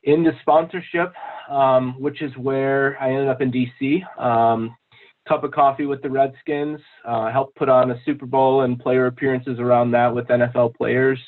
into 0.04 0.32
sponsorship, 0.40 1.12
um, 1.48 1.94
which 2.00 2.22
is 2.22 2.36
where 2.36 3.00
I 3.00 3.10
ended 3.10 3.28
up 3.28 3.40
in 3.40 3.52
DC. 3.52 4.20
Um, 4.20 4.76
cup 5.28 5.44
of 5.44 5.52
coffee 5.52 5.86
with 5.86 6.02
the 6.02 6.10
Redskins, 6.10 6.80
uh, 7.04 7.30
helped 7.30 7.56
put 7.56 7.68
on 7.68 7.90
a 7.90 8.00
Super 8.04 8.26
Bowl 8.26 8.62
and 8.62 8.78
player 8.78 9.06
appearances 9.06 9.58
around 9.58 9.92
that 9.92 10.12
with 10.12 10.26
NFL 10.26 10.74
players. 10.74 11.18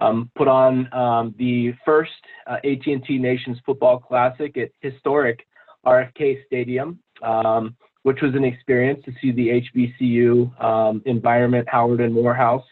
Um, 0.00 0.30
put 0.36 0.46
on 0.46 0.92
um, 0.92 1.34
the 1.38 1.72
first 1.84 2.12
uh, 2.46 2.56
AT&T 2.64 3.18
Nations 3.18 3.58
Football 3.66 3.98
Classic 3.98 4.56
at 4.56 4.70
historic 4.80 5.44
RFK 5.84 6.44
Stadium, 6.46 7.00
um, 7.22 7.76
which 8.02 8.20
was 8.22 8.34
an 8.34 8.44
experience 8.44 9.04
to 9.04 9.12
see 9.20 9.32
the 9.32 9.60
HBCU 10.00 10.62
um, 10.62 11.02
environment, 11.04 11.68
Howard 11.68 12.00
and 12.00 12.14
Morehouse, 12.14 12.64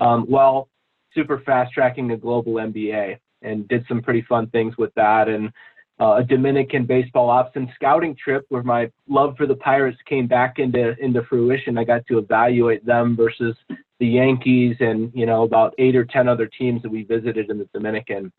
um, 0.00 0.24
while 0.24 0.68
super 1.14 1.40
fast 1.40 1.72
tracking 1.72 2.08
the 2.08 2.16
global 2.16 2.54
MBA 2.54 3.18
and 3.42 3.66
did 3.68 3.84
some 3.88 4.02
pretty 4.02 4.22
fun 4.22 4.48
things 4.48 4.76
with 4.76 4.92
that. 4.94 5.28
And 5.28 5.52
uh, 6.00 6.16
a 6.16 6.24
Dominican 6.24 6.86
baseball 6.86 7.28
ops 7.28 7.52
and 7.56 7.68
scouting 7.74 8.16
trip 8.16 8.46
where 8.48 8.62
my 8.62 8.90
love 9.08 9.36
for 9.36 9.46
the 9.46 9.56
Pirates 9.56 9.98
came 10.06 10.26
back 10.26 10.58
into 10.58 10.96
into 10.98 11.22
fruition. 11.24 11.76
I 11.76 11.84
got 11.84 12.06
to 12.06 12.18
evaluate 12.18 12.84
them 12.86 13.16
versus 13.16 13.54
the 13.98 14.06
Yankees 14.06 14.76
and 14.80 15.12
you 15.14 15.26
know 15.26 15.42
about 15.42 15.74
eight 15.78 15.94
or 15.94 16.06
ten 16.06 16.26
other 16.26 16.46
teams 16.46 16.80
that 16.82 16.90
we 16.90 17.02
visited 17.02 17.50
in 17.50 17.58
the 17.58 17.68
Dominican, 17.74 18.32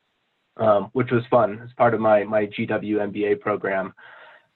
um, 0.58 0.90
which 0.94 1.12
was 1.12 1.24
fun 1.30 1.62
as 1.64 1.70
part 1.78 1.94
of 1.94 2.02
my 2.02 2.24
my 2.24 2.48
GW 2.48 3.12
MBA 3.14 3.40
program. 3.40 3.94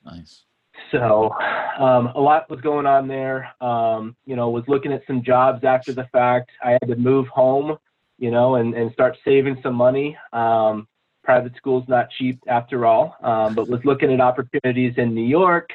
Nice. 0.04 0.42
So 0.90 1.32
um, 1.78 2.08
a 2.14 2.20
lot 2.20 2.50
was 2.50 2.60
going 2.60 2.86
on 2.86 3.06
there. 3.06 3.54
Um, 3.62 4.16
you 4.26 4.34
know, 4.34 4.50
was 4.50 4.64
looking 4.66 4.92
at 4.92 5.02
some 5.06 5.22
jobs 5.22 5.64
after 5.64 5.92
the 5.92 6.08
fact. 6.12 6.50
I 6.62 6.72
had 6.72 6.88
to 6.88 6.96
move 6.96 7.28
home 7.28 7.78
you 8.18 8.30
know, 8.30 8.56
and, 8.56 8.74
and 8.74 8.92
start 8.92 9.16
saving 9.24 9.58
some 9.62 9.74
money. 9.74 10.16
Um, 10.32 10.88
private 11.24 11.56
school's 11.56 11.84
not 11.88 12.08
cheap 12.10 12.38
after 12.46 12.86
all, 12.86 13.16
um, 13.22 13.54
but 13.54 13.68
was 13.68 13.80
looking 13.84 14.12
at 14.12 14.20
opportunities 14.20 14.94
in 14.96 15.14
New 15.14 15.26
York 15.26 15.70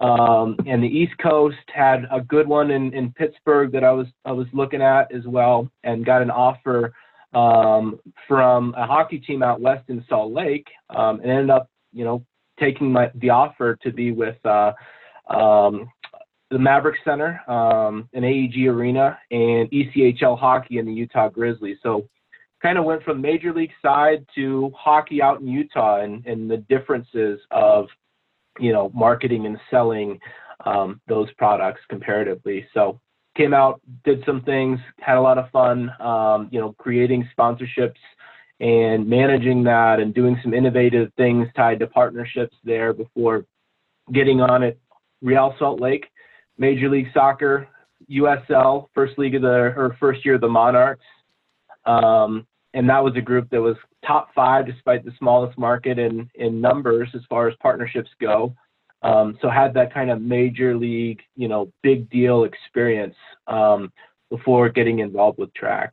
um, 0.00 0.56
and 0.66 0.82
the 0.82 0.88
East 0.88 1.16
Coast. 1.18 1.56
Had 1.74 2.06
a 2.10 2.20
good 2.20 2.46
one 2.46 2.70
in, 2.70 2.94
in 2.94 3.12
Pittsburgh 3.12 3.72
that 3.72 3.84
I 3.84 3.90
was 3.90 4.06
I 4.24 4.32
was 4.32 4.46
looking 4.52 4.82
at 4.82 5.12
as 5.12 5.26
well, 5.26 5.68
and 5.82 6.06
got 6.06 6.22
an 6.22 6.30
offer 6.30 6.94
um, 7.34 7.98
from 8.28 8.74
a 8.76 8.86
hockey 8.86 9.18
team 9.18 9.42
out 9.42 9.60
west 9.60 9.84
in 9.88 10.04
Salt 10.08 10.32
Lake, 10.32 10.68
um, 10.90 11.20
and 11.20 11.30
ended 11.30 11.50
up 11.50 11.68
you 11.92 12.04
know 12.04 12.24
taking 12.58 12.92
my 12.92 13.10
the 13.16 13.30
offer 13.30 13.76
to 13.82 13.92
be 13.92 14.12
with 14.12 14.36
uh, 14.46 14.72
um, 15.28 15.90
the 16.50 16.58
Maverik 16.58 16.94
Center, 17.04 17.40
um, 17.50 18.08
an 18.12 18.24
AEG 18.24 18.66
arena, 18.66 19.18
and 19.30 19.70
ECHL 19.70 20.38
hockey 20.38 20.78
in 20.78 20.86
the 20.86 20.92
Utah 20.92 21.28
Grizzlies. 21.28 21.78
So 21.82 22.08
kind 22.62 22.78
of 22.78 22.84
went 22.84 23.02
from 23.02 23.20
major 23.20 23.52
league 23.52 23.72
side 23.82 24.24
to 24.34 24.72
hockey 24.76 25.20
out 25.20 25.40
in 25.40 25.46
Utah 25.46 26.00
and, 26.00 26.24
and 26.26 26.50
the 26.50 26.58
differences 26.58 27.40
of, 27.50 27.86
you 28.58 28.72
know, 28.72 28.90
marketing 28.94 29.46
and 29.46 29.58
selling 29.70 30.18
um, 30.64 31.00
those 31.08 31.30
products 31.34 31.80
comparatively. 31.88 32.66
So 32.72 33.00
came 33.36 33.52
out, 33.52 33.80
did 34.04 34.22
some 34.24 34.42
things, 34.42 34.78
had 35.00 35.16
a 35.16 35.20
lot 35.20 35.38
of 35.38 35.50
fun, 35.50 35.90
um, 36.00 36.48
you 36.52 36.60
know, 36.60 36.74
creating 36.78 37.28
sponsorships 37.36 37.98
and 38.60 39.06
managing 39.06 39.64
that 39.64 39.98
and 39.98 40.14
doing 40.14 40.38
some 40.42 40.54
innovative 40.54 41.12
things 41.16 41.48
tied 41.56 41.80
to 41.80 41.86
partnerships 41.86 42.56
there 42.64 42.92
before 42.92 43.44
getting 44.12 44.40
on 44.40 44.62
at 44.62 44.76
Real 45.20 45.54
Salt 45.58 45.80
Lake 45.80 46.06
Major 46.58 46.88
League 46.88 47.08
Soccer, 47.12 47.68
USL, 48.10 48.88
first 48.94 49.18
league 49.18 49.34
of 49.34 49.42
the 49.42 49.48
or 49.48 49.96
first 49.98 50.24
year 50.24 50.34
of 50.34 50.40
the 50.40 50.48
Monarchs, 50.48 51.04
um, 51.86 52.46
and 52.74 52.88
that 52.88 53.02
was 53.02 53.14
a 53.16 53.20
group 53.20 53.48
that 53.50 53.60
was 53.60 53.76
top 54.06 54.28
five 54.34 54.66
despite 54.66 55.04
the 55.04 55.12
smallest 55.18 55.56
market 55.58 55.98
in 55.98 56.28
in 56.34 56.60
numbers 56.60 57.08
as 57.14 57.22
far 57.28 57.48
as 57.48 57.54
partnerships 57.60 58.10
go. 58.20 58.54
Um, 59.02 59.36
so 59.42 59.50
had 59.50 59.74
that 59.74 59.92
kind 59.92 60.10
of 60.10 60.22
major 60.22 60.76
league, 60.76 61.20
you 61.36 61.46
know, 61.46 61.70
big 61.82 62.08
deal 62.08 62.44
experience 62.44 63.14
um, 63.46 63.92
before 64.30 64.70
getting 64.70 65.00
involved 65.00 65.38
with 65.38 65.50
Trak. 65.52 65.90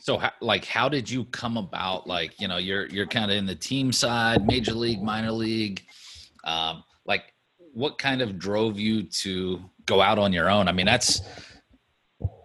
So, 0.00 0.20
like, 0.40 0.64
how 0.64 0.88
did 0.88 1.08
you 1.08 1.24
come 1.26 1.56
about? 1.56 2.06
Like, 2.06 2.40
you 2.40 2.48
know, 2.48 2.56
you're 2.56 2.86
you're 2.86 3.06
kind 3.06 3.30
of 3.30 3.36
in 3.36 3.46
the 3.46 3.54
team 3.54 3.92
side, 3.92 4.44
major 4.46 4.72
league, 4.72 5.02
minor 5.02 5.30
league. 5.30 5.82
Um, 6.42 6.82
like, 7.04 7.34
what 7.72 7.98
kind 7.98 8.22
of 8.22 8.38
drove 8.38 8.78
you 8.78 9.04
to 9.04 9.60
go 9.86 10.00
out 10.00 10.18
on 10.18 10.32
your 10.32 10.50
own? 10.50 10.68
I 10.68 10.72
mean, 10.72 10.86
that's 10.86 11.22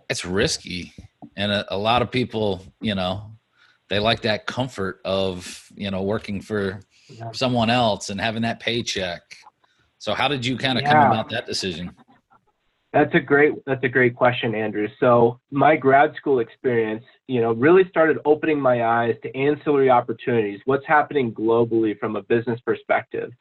it's 0.09 0.25
risky, 0.25 0.93
and 1.35 1.51
a, 1.51 1.73
a 1.73 1.77
lot 1.77 2.01
of 2.01 2.11
people, 2.11 2.63
you 2.81 2.95
know, 2.95 3.31
they 3.89 3.99
like 3.99 4.21
that 4.21 4.45
comfort 4.45 5.01
of 5.05 5.69
you 5.75 5.91
know 5.91 6.03
working 6.03 6.41
for 6.41 6.79
yeah. 7.09 7.31
someone 7.31 7.69
else 7.69 8.09
and 8.09 8.19
having 8.19 8.43
that 8.43 8.59
paycheck. 8.59 9.21
So, 9.97 10.13
how 10.13 10.27
did 10.27 10.45
you 10.45 10.57
kind 10.57 10.77
of 10.77 10.83
yeah. 10.83 10.91
come 10.91 11.11
about 11.11 11.29
that 11.29 11.45
decision? 11.45 11.91
That's 12.95 13.13
a 13.13 13.19
great 13.19 13.53
that's 13.65 13.83
a 13.83 13.89
great 13.89 14.15
question, 14.15 14.55
Andrew. 14.55 14.87
So 15.01 15.41
my 15.51 15.75
grad 15.75 16.15
school 16.15 16.39
experience, 16.39 17.03
you 17.27 17.41
know, 17.41 17.51
really 17.51 17.83
started 17.89 18.19
opening 18.23 18.57
my 18.57 18.85
eyes 18.85 19.15
to 19.23 19.35
ancillary 19.35 19.89
opportunities. 19.89 20.61
What's 20.63 20.85
happening 20.87 21.33
globally 21.33 21.99
from 21.99 22.15
a 22.15 22.21
business 22.21 22.57
perspective? 22.61 23.31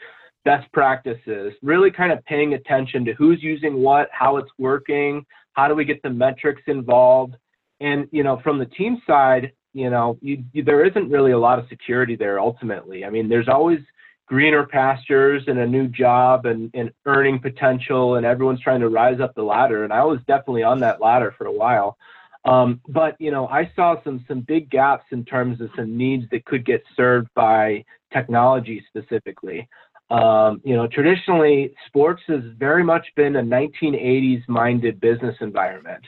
Best 0.45 0.71
practices, 0.73 1.53
really 1.63 1.91
kind 1.91 2.13
of 2.13 2.25
paying 2.25 2.55
attention 2.55 3.05
to 3.05 3.15
who's 3.15 3.43
using 3.43 3.83
what, 3.83 4.09
how 4.13 4.37
it's 4.37 4.51
working, 4.59 5.25
how 5.55 5.69
do 5.69 5.75
we 5.75 5.85
get 5.85 6.03
the 6.03 6.11
metrics 6.11 6.63
involved. 6.67 7.35
And, 7.81 8.07
you 8.13 8.23
know, 8.23 8.41
from 8.43 8.59
the 8.59 8.67
team 8.67 9.01
side, 9.07 9.53
you 9.73 9.91
know, 9.91 10.19
you, 10.21 10.45
you, 10.53 10.63
there 10.63 10.85
isn't 10.85 11.11
really 11.11 11.33
a 11.33 11.39
lot 11.39 11.59
of 11.59 11.69
security 11.69 12.17
there 12.17 12.39
ultimately. 12.39 13.05
I 13.05 13.11
mean, 13.11 13.29
there's 13.29 13.49
always 13.49 13.81
greener 14.27 14.65
pastures 14.67 15.43
and 15.49 15.59
a 15.59 15.67
new 15.67 15.89
job 15.89 16.47
and, 16.47 16.71
and 16.75 16.91
earning 17.07 17.39
potential, 17.41 18.15
and 18.15 18.25
everyone's 18.25 18.61
trying 18.61 18.81
to 18.81 18.89
rise 18.89 19.21
up 19.21 19.35
the 19.35 19.43
ladder. 19.43 19.85
And 19.85 19.93
I 19.93 20.05
was 20.05 20.19
definitely 20.27 20.63
on 20.63 20.81
that 20.81 21.01
ladder 21.01 21.35
for 21.37 21.47
a 21.47 21.53
while. 21.53 21.97
Um, 22.45 22.81
but 22.89 23.17
you 23.19 23.31
know, 23.31 23.49
I 23.49 23.71
saw 23.75 24.03
some 24.05 24.25
some 24.29 24.41
big 24.41 24.71
gaps 24.71 25.07
in 25.13 25.25
terms 25.25 25.61
of 25.61 25.71
some 25.77 25.97
needs 25.97 26.25
that 26.31 26.45
could 26.45 26.65
get 26.65 26.83
served 26.95 27.29
by 27.35 27.85
technology 28.13 28.85
specifically. 28.89 29.69
Um, 30.11 30.61
you 30.65 30.77
know, 30.77 30.87
traditionally, 30.87 31.75
sports 31.87 32.23
has 32.29 32.41
very 32.59 32.85
much 32.85 33.07
been 33.17 33.37
a 33.37 33.43
1980s 33.43 34.47
minded 34.49 35.01
business 35.01 35.35
environment. 35.41 36.05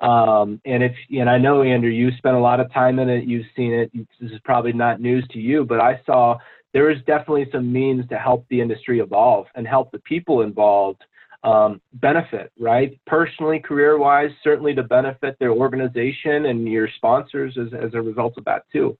Um, 0.00 0.60
and 0.64 0.82
if, 0.82 0.92
and 1.10 1.30
I 1.30 1.38
know, 1.38 1.62
Andrew, 1.62 1.90
you 1.90 2.10
spent 2.18 2.36
a 2.36 2.40
lot 2.40 2.60
of 2.60 2.72
time 2.72 2.98
in 2.98 3.08
it, 3.08 3.24
you've 3.24 3.46
seen 3.54 3.72
it. 3.72 3.90
This 4.20 4.32
is 4.32 4.40
probably 4.44 4.72
not 4.72 5.00
news 5.00 5.26
to 5.32 5.38
you, 5.38 5.64
but 5.64 5.80
I 5.80 6.00
saw 6.04 6.38
there 6.72 6.90
is 6.90 6.98
definitely 7.06 7.46
some 7.52 7.72
means 7.72 8.06
to 8.08 8.18
help 8.18 8.46
the 8.50 8.60
industry 8.60 8.98
evolve 8.98 9.46
and 9.54 9.66
help 9.66 9.92
the 9.92 10.00
people 10.00 10.42
involved 10.42 11.02
um, 11.44 11.80
benefit, 11.94 12.50
right? 12.58 12.98
Personally, 13.06 13.60
career 13.60 13.98
wise, 13.98 14.30
certainly 14.42 14.74
to 14.74 14.82
benefit 14.82 15.36
their 15.38 15.52
organization 15.52 16.46
and 16.46 16.66
your 16.66 16.88
sponsors 16.96 17.56
as, 17.58 17.68
as 17.74 17.94
a 17.94 18.00
result 18.02 18.34
of 18.38 18.44
that, 18.46 18.64
too. 18.72 18.96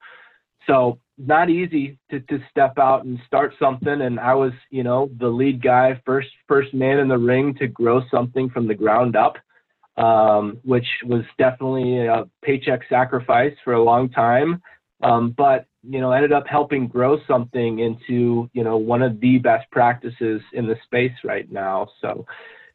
So 0.67 0.99
not 1.17 1.51
easy 1.51 1.99
to, 2.11 2.21
to 2.21 2.39
step 2.51 2.79
out 2.79 3.05
and 3.05 3.19
start 3.27 3.55
something. 3.59 4.01
And 4.03 4.19
I 4.19 4.35
was, 4.35 4.53
you 4.71 4.83
know, 4.83 5.11
the 5.19 5.29
lead 5.29 5.63
guy, 5.63 6.01
first 6.05 6.29
first 6.49 6.75
man 6.75 6.99
in 6.99 7.09
the 7.09 7.19
ring 7.19 7.55
to 7.57 7.67
grow 7.67 8.03
something 8.11 8.51
from 8.51 8.67
the 8.67 8.75
ground 8.75 9.17
up, 9.17 9.37
um, 9.97 10.59
which 10.65 10.87
was 11.05 11.23
definitely 11.39 12.07
a 12.07 12.25
paycheck 12.43 12.81
sacrifice 12.89 13.55
for 13.63 13.75
a 13.75 13.83
long 13.83 14.11
time. 14.11 14.61
Um, 15.03 15.35
but 15.37 15.67
you 15.87 16.01
know, 16.01 16.13
ended 16.13 16.33
up 16.33 16.47
helping 16.47 16.89
grow 16.89 17.19
something 17.29 17.79
into 17.81 18.49
you 18.53 18.65
know 18.65 18.77
one 18.77 19.03
of 19.03 19.21
the 19.21 19.39
best 19.39 19.71
practices 19.71 20.41
in 20.53 20.67
the 20.67 20.77
space 20.85 21.13
right 21.25 21.51
now. 21.51 21.89
So 22.01 22.27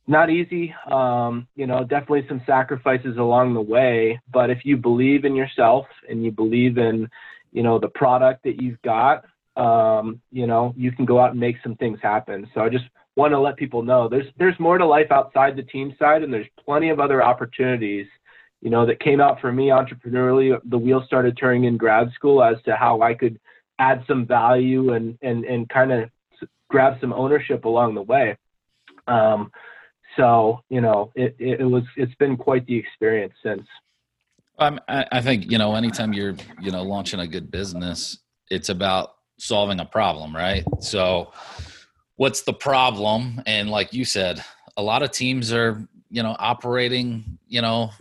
not 0.08 0.30
easy. 0.30 0.74
Um, 0.92 1.48
you 1.56 1.68
know, 1.68 1.84
definitely 1.84 2.26
some 2.28 2.42
sacrifices 2.46 3.18
along 3.18 3.54
the 3.54 3.62
way. 3.62 4.20
But 4.34 4.50
if 4.50 4.66
you 4.66 4.76
believe 4.76 5.24
in 5.24 5.36
yourself 5.36 5.86
and 6.10 6.24
you 6.24 6.32
believe 6.32 6.78
in 6.78 7.08
you 7.52 7.64
know, 7.64 7.80
the 7.80 7.90
product 7.90 8.44
that 8.44 8.62
you've 8.62 8.82
got, 8.82 9.26
um, 9.56 10.22
you 10.32 10.48
know, 10.48 10.74
you 10.78 10.92
can 10.92 11.06
go 11.06 11.20
out 11.20 11.32
and 11.32 11.40
make 11.40 11.58
some 11.64 11.76
things 11.76 12.00
happen. 12.02 12.48
So 12.54 12.62
I 12.62 12.70
just 12.70 12.86
want 13.16 13.34
to 13.34 13.40
let 13.40 13.58
people 13.58 13.82
know 13.82 14.08
there's 14.08 14.28
there's 14.38 14.60
more 14.60 14.78
to 14.78 14.86
life 14.86 15.12
outside 15.12 15.56
the 15.56 15.64
team 15.64 15.94
side, 16.00 16.24
and 16.24 16.34
there's 16.34 16.48
plenty 16.64 16.90
of 16.90 17.00
other 17.00 17.24
opportunities, 17.24 18.08
you 18.62 18.70
know, 18.70 18.86
that 18.86 19.00
came 19.02 19.20
out 19.20 19.42
for 19.42 19.52
me 19.52 19.68
entrepreneurially. 19.68 20.58
The 20.70 20.78
wheel 20.78 21.04
started 21.06 21.38
turning 21.38 21.66
in 21.66 21.78
grad 21.78 22.12
school 22.14 22.44
as 22.44 22.56
to 22.66 22.76
how 22.76 23.02
I 23.02 23.14
could 23.14 23.40
add 23.80 24.04
some 24.08 24.26
value 24.26 24.94
and 24.94 25.18
and 25.22 25.44
and 25.46 25.68
kind 25.70 25.92
of 25.92 26.10
grab 26.70 26.98
some 27.02 27.14
ownership 27.14 27.66
along 27.66 27.96
the 27.96 28.02
way. 28.02 28.38
Um, 29.08 29.52
so 30.16 30.64
you 30.70 30.82
know, 30.82 31.12
it, 31.16 31.36
it 31.40 31.66
was 31.66 31.84
it's 31.98 32.16
been 32.16 32.38
quite 32.38 32.66
the 32.66 32.78
experience 32.78 33.34
since. 33.44 33.66
I, 34.60 35.06
I 35.12 35.22
think 35.22 35.52
you 35.52 35.58
know, 35.58 35.76
anytime 35.76 36.14
you're 36.14 36.36
you 36.62 36.72
know 36.72 36.84
launching 36.84 37.20
a 37.20 37.28
good 37.28 37.52
business, 37.52 38.18
it's 38.50 38.70
about 38.70 39.16
solving 39.38 39.80
a 39.80 39.86
problem, 39.86 40.36
right? 40.36 40.64
So, 40.80 41.32
what's 42.16 42.42
the 42.42 42.54
problem? 42.54 43.42
And 43.46 43.70
like 43.70 43.94
you 43.94 44.06
said, 44.06 44.44
a 44.78 44.82
lot 44.82 45.04
of 45.04 45.12
teams 45.12 45.52
are 45.54 45.88
you 46.10 46.24
know 46.24 46.36
operating 46.40 47.38
you 47.48 47.62
know 47.62 47.92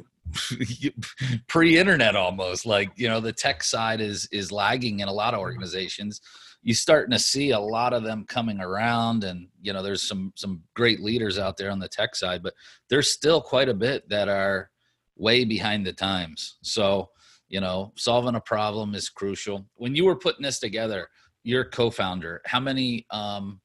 pre-internet 1.48 2.16
almost 2.16 2.66
like 2.66 2.90
you 2.96 3.08
know 3.08 3.20
the 3.20 3.32
tech 3.32 3.62
side 3.62 4.00
is 4.00 4.28
is 4.32 4.52
lagging 4.52 5.00
in 5.00 5.08
a 5.08 5.12
lot 5.12 5.34
of 5.34 5.40
organizations 5.40 6.20
You're 6.62 6.74
starting 6.74 7.12
to 7.12 7.18
see 7.18 7.50
a 7.50 7.58
lot 7.58 7.92
of 7.92 8.02
them 8.02 8.24
coming 8.28 8.60
around 8.60 9.24
and 9.24 9.48
you 9.60 9.72
know 9.72 9.82
there's 9.82 10.02
some 10.02 10.32
some 10.36 10.62
great 10.74 11.00
leaders 11.00 11.38
out 11.38 11.56
there 11.56 11.70
on 11.70 11.78
the 11.78 11.88
tech 11.88 12.14
side 12.14 12.42
but 12.42 12.54
there's 12.90 13.10
still 13.10 13.40
quite 13.40 13.68
a 13.68 13.74
bit 13.74 14.08
that 14.08 14.28
are 14.28 14.70
way 15.18 15.44
behind 15.44 15.86
the 15.86 15.92
times. 15.92 16.56
So, 16.62 17.10
you 17.48 17.60
know, 17.60 17.92
solving 17.96 18.34
a 18.34 18.40
problem 18.40 18.94
is 18.94 19.08
crucial. 19.08 19.66
When 19.74 19.94
you 19.94 20.04
were 20.04 20.16
putting 20.16 20.42
this 20.42 20.58
together, 20.58 21.08
you're 21.42 21.64
co-founder. 21.64 22.40
How 22.46 22.60
many 22.60 23.06
um, 23.10 23.60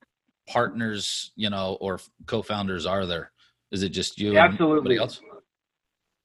partners, 0.47 1.31
you 1.35 1.49
know, 1.49 1.77
or 1.79 1.99
co-founders 2.25 2.85
are 2.85 3.05
there? 3.05 3.31
Is 3.71 3.83
it 3.83 3.89
just 3.89 4.19
you? 4.19 4.37
Absolutely. 4.37 4.97
else? 4.97 5.21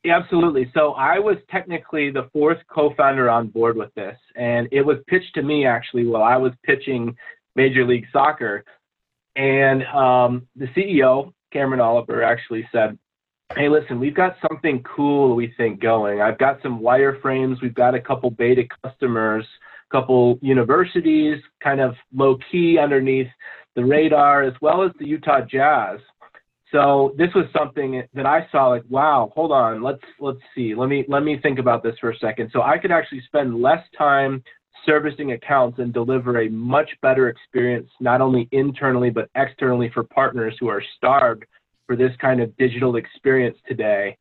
Yeah, 0.05 0.19
absolutely. 0.19 0.71
So 0.75 0.93
I 0.93 1.19
was 1.19 1.37
technically 1.51 2.11
the 2.11 2.29
fourth 2.33 2.59
co-founder 2.73 3.29
on 3.29 3.49
board 3.49 3.77
with 3.77 3.93
this, 3.95 4.17
and 4.37 4.69
it 4.71 4.83
was 4.83 4.99
pitched 5.07 5.35
to 5.35 5.43
me 5.43 5.67
actually 5.67 6.07
while 6.07 6.23
I 6.23 6.37
was 6.37 6.53
pitching 6.65 7.17
Major 7.57 7.85
League 7.85 8.07
Soccer, 8.13 8.65
and 9.35 9.85
um, 9.87 10.47
the 10.57 10.67
CEO 10.69 11.33
Cameron 11.53 11.81
Oliver 11.81 12.23
actually 12.23 12.69
said, 12.73 12.99
hey, 13.57 13.69
listen, 13.69 13.99
we've 13.99 14.15
got 14.15 14.37
something 14.49 14.83
cool 14.83 15.35
we 15.35 15.53
think 15.57 15.81
going. 15.81 16.21
I've 16.21 16.39
got 16.39 16.61
some 16.63 16.81
wireframes. 16.81 17.63
We've 17.63 17.75
got 17.75 17.95
a 17.95 18.01
couple 18.01 18.31
beta 18.31 18.65
customers, 18.85 19.47
a 19.91 19.97
couple 19.97 20.39
universities, 20.43 21.39
kind 21.63 21.81
of 21.81 21.95
low 22.15 22.37
key 22.51 22.79
underneath 22.79 23.29
the 23.75 23.85
radar, 23.85 24.43
as 24.43 24.55
well 24.61 24.83
as 24.83 24.91
the 24.99 25.07
Utah 25.07 25.41
Jazz. 25.41 26.01
So 26.71 27.15
this 27.17 27.31
was 27.35 27.47
something 27.57 28.03
that 28.13 28.27
I 28.27 28.47
saw 28.53 28.69
like, 28.69 28.85
wow, 28.91 29.33
hold 29.35 29.53
on, 29.53 29.83
let's 29.83 30.03
let's 30.21 30.41
see. 30.55 30.75
Let 30.75 30.91
me 30.91 31.07
let 31.09 31.23
me 31.23 31.39
think 31.43 31.59
about 31.59 31.83
this 31.83 31.95
for 31.99 32.11
a 32.11 32.19
second. 32.19 32.51
So 32.53 32.61
I 32.61 32.77
could 32.77 32.93
actually 32.93 33.23
spend 33.27 33.63
less 33.63 33.83
time 33.97 34.43
servicing 34.85 35.33
accounts 35.33 35.79
and 35.79 35.95
deliver 35.95 36.43
a 36.43 36.51
much 36.51 36.91
better 37.01 37.31
experience, 37.31 37.89
not 38.01 38.21
only 38.21 38.49
internally 38.53 39.09
but 39.09 39.31
externally 39.35 39.91
for 39.95 40.05
partners 40.05 40.55
who 40.61 40.69
are 40.69 40.83
starved 40.99 41.47
for 41.89 41.97
this 41.97 42.13
kind 42.21 42.41
of 42.41 42.57
digital 42.57 42.95
experience 42.95 43.57
today. 43.67 44.17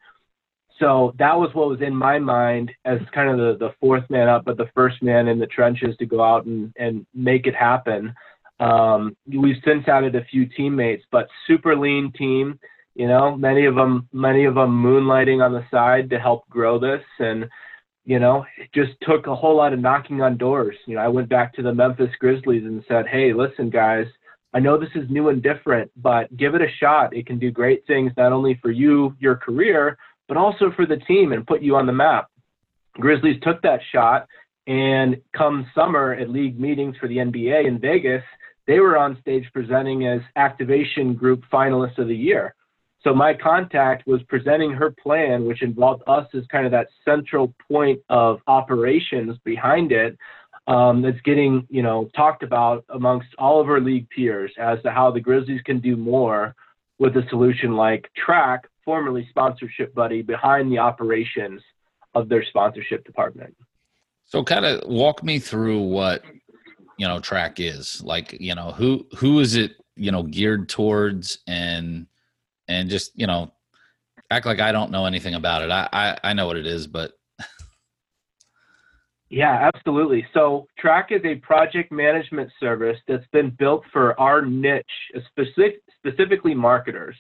So 0.80 1.13
that 1.19 1.38
was 1.38 1.49
what 1.53 1.69
was 1.69 1.82
in 1.82 1.95
my 1.95 2.17
mind 2.17 2.71
as 2.86 2.99
kind 3.13 3.30
of 3.30 3.38
the, 3.38 3.65
the 3.65 3.73
fourth 3.80 4.08
man 4.10 4.30
up, 4.30 4.45
but 4.45 4.58
the 4.58 4.69
first 4.73 5.03
man 5.03 5.27
in 5.27 5.38
the 5.38 5.47
trenches 5.47 5.95
to 5.97 6.06
go 6.06 6.23
out 6.23 6.45
and, 6.45 6.73
and 6.77 7.06
make 7.13 7.45
it 7.45 7.56
happen. 7.56 8.13
Um, 8.60 9.15
we've 9.27 9.62
since 9.65 9.88
added 9.88 10.15
a 10.15 10.23
few 10.25 10.45
teammates, 10.45 11.03
but 11.12 11.27
super 11.45 11.75
lean 11.75 12.12
team. 12.13 12.60
You 12.95 13.08
know, 13.08 13.36
many 13.36 13.65
of 13.65 13.75
them, 13.75 14.08
many 14.12 14.45
of 14.45 14.56
them 14.56 14.82
moonlighting 14.82 15.45
on 15.45 15.51
the 15.53 15.65
side 15.69 16.10
to 16.10 16.19
help 16.19 16.49
grow 16.49 16.80
this, 16.80 17.03
and 17.19 17.45
you 18.06 18.19
know, 18.19 18.45
it 18.58 18.69
just 18.73 18.93
took 19.01 19.27
a 19.27 19.36
whole 19.36 19.56
lot 19.56 19.73
of 19.73 19.80
knocking 19.80 20.21
on 20.21 20.38
doors. 20.38 20.75
You 20.88 20.95
know, 20.95 21.01
I 21.01 21.08
went 21.10 21.30
back 21.30 21.53
to 21.56 21.62
the 21.62 21.73
Memphis 21.73 22.10
Grizzlies 22.19 22.63
and 22.63 22.84
said, 22.88 23.06
"Hey, 23.06 23.34
listen, 23.34 23.69
guys, 23.69 24.08
I 24.53 24.60
know 24.60 24.77
this 24.77 24.89
is 24.95 25.10
new 25.10 25.29
and 25.29 25.43
different, 25.43 25.91
but 25.97 26.36
give 26.38 26.55
it 26.55 26.62
a 26.62 26.71
shot. 26.79 27.15
It 27.15 27.25
can 27.25 27.38
do 27.38 27.51
great 27.51 27.86
things 27.86 28.12
not 28.17 28.31
only 28.31 28.60
for 28.62 28.71
you, 28.71 29.15
your 29.19 29.36
career, 29.36 29.97
but 30.27 30.38
also 30.38 30.71
for 30.75 30.86
the 30.86 30.97
team 30.97 31.31
and 31.31 31.45
put 31.45 31.62
you 31.62 31.75
on 31.75 31.86
the 31.86 31.93
map. 31.93 32.29
Grizzlies 32.93 33.39
took 33.43 33.62
that 33.62 33.81
shot, 33.91 34.27
and 34.67 35.17
come 35.36 35.65
summer 35.73 36.13
at 36.13 36.29
league 36.29 36.60
meetings 36.60 36.95
for 36.99 37.07
the 37.07 37.17
NBA 37.17 37.67
in 37.67 37.79
Vegas, 37.79 38.23
they 38.67 38.79
were 38.79 38.97
on 38.97 39.17
stage 39.21 39.45
presenting 39.53 40.05
as 40.05 40.19
Activation 40.36 41.13
Group 41.13 41.43
Finalists 41.51 41.97
of 41.97 42.10
the 42.10 42.15
Year. 42.15 42.53
So 43.01 43.13
my 43.13 43.33
contact 43.33 44.05
was 44.05 44.21
presenting 44.23 44.71
her 44.71 44.91
plan, 44.91 45.45
which 45.45 45.62
involved 45.62 46.03
us 46.07 46.27
as 46.33 46.43
kind 46.51 46.65
of 46.65 46.71
that 46.73 46.88
central 47.05 47.53
point 47.71 48.01
of 48.10 48.39
operations 48.47 49.38
behind 49.45 49.93
it, 49.93 50.17
um, 50.67 51.01
that's 51.01 51.19
getting 51.21 51.65
you 51.69 51.82
know 51.82 52.10
talked 52.15 52.43
about 52.43 52.86
amongst 52.89 53.30
all 53.38 53.60
of 53.60 53.69
our 53.69 53.80
league 53.80 54.10
peers 54.10 54.51
as 54.60 54.82
to 54.84 54.91
how 54.91 55.10
the 55.12 55.21
Grizzlies 55.21 55.62
can 55.62 55.80
do 55.80 55.95
more 55.95 56.56
with 56.99 57.15
a 57.15 57.27
solution 57.30 57.75
like 57.75 58.10
Trak, 58.27 58.62
formerly 58.84 59.27
Sponsorship 59.30 59.93
Buddy, 59.93 60.21
behind 60.21 60.71
the 60.71 60.80
operations 60.80 61.62
of 62.13 62.27
their 62.30 62.43
sponsorship 62.43 63.06
department. 63.06 63.56
So, 64.25 64.43
kind 64.43 64.65
of 64.65 64.88
walk 64.89 65.23
me 65.23 65.39
through 65.39 65.82
what 65.82 66.23
you 66.97 67.08
know 67.08 67.19
Trak 67.19 67.60
is 67.60 68.03
like. 68.03 68.34
You 68.39 68.56
know 68.56 68.71
who 68.71 69.08
who 69.17 69.39
is 69.39 69.56
it 69.56 69.75
you 69.95 70.12
know 70.12 70.23
geared 70.23 70.67
towards 70.67 71.39
and 71.47 72.08
and 72.67 72.89
just 72.89 73.12
you 73.15 73.25
know 73.25 73.53
act 74.30 74.45
like 74.45 74.60
I 74.60 74.73
don't 74.73 74.91
know 74.91 75.06
anything 75.06 75.36
about 75.36 75.62
it. 75.62 75.71
I 75.71 75.88
I, 75.93 76.17
I 76.25 76.34
know 76.34 76.45
what 76.45 76.58
it 76.58 76.67
is, 76.67 76.88
but 76.88 77.16
yeah, 79.30 79.70
absolutely. 79.74 80.26
So 80.34 80.68
Trak 80.82 81.12
is 81.12 81.22
a 81.26 81.36
project 81.36 81.92
management 81.92 82.50
service 82.60 82.98
that's 83.08 83.28
been 83.34 83.50
built 83.50 83.84
for 83.92 84.18
our 84.20 84.46
niche, 84.46 84.86
specific, 85.30 85.82
specifically 85.98 86.56
marketers. 86.56 87.16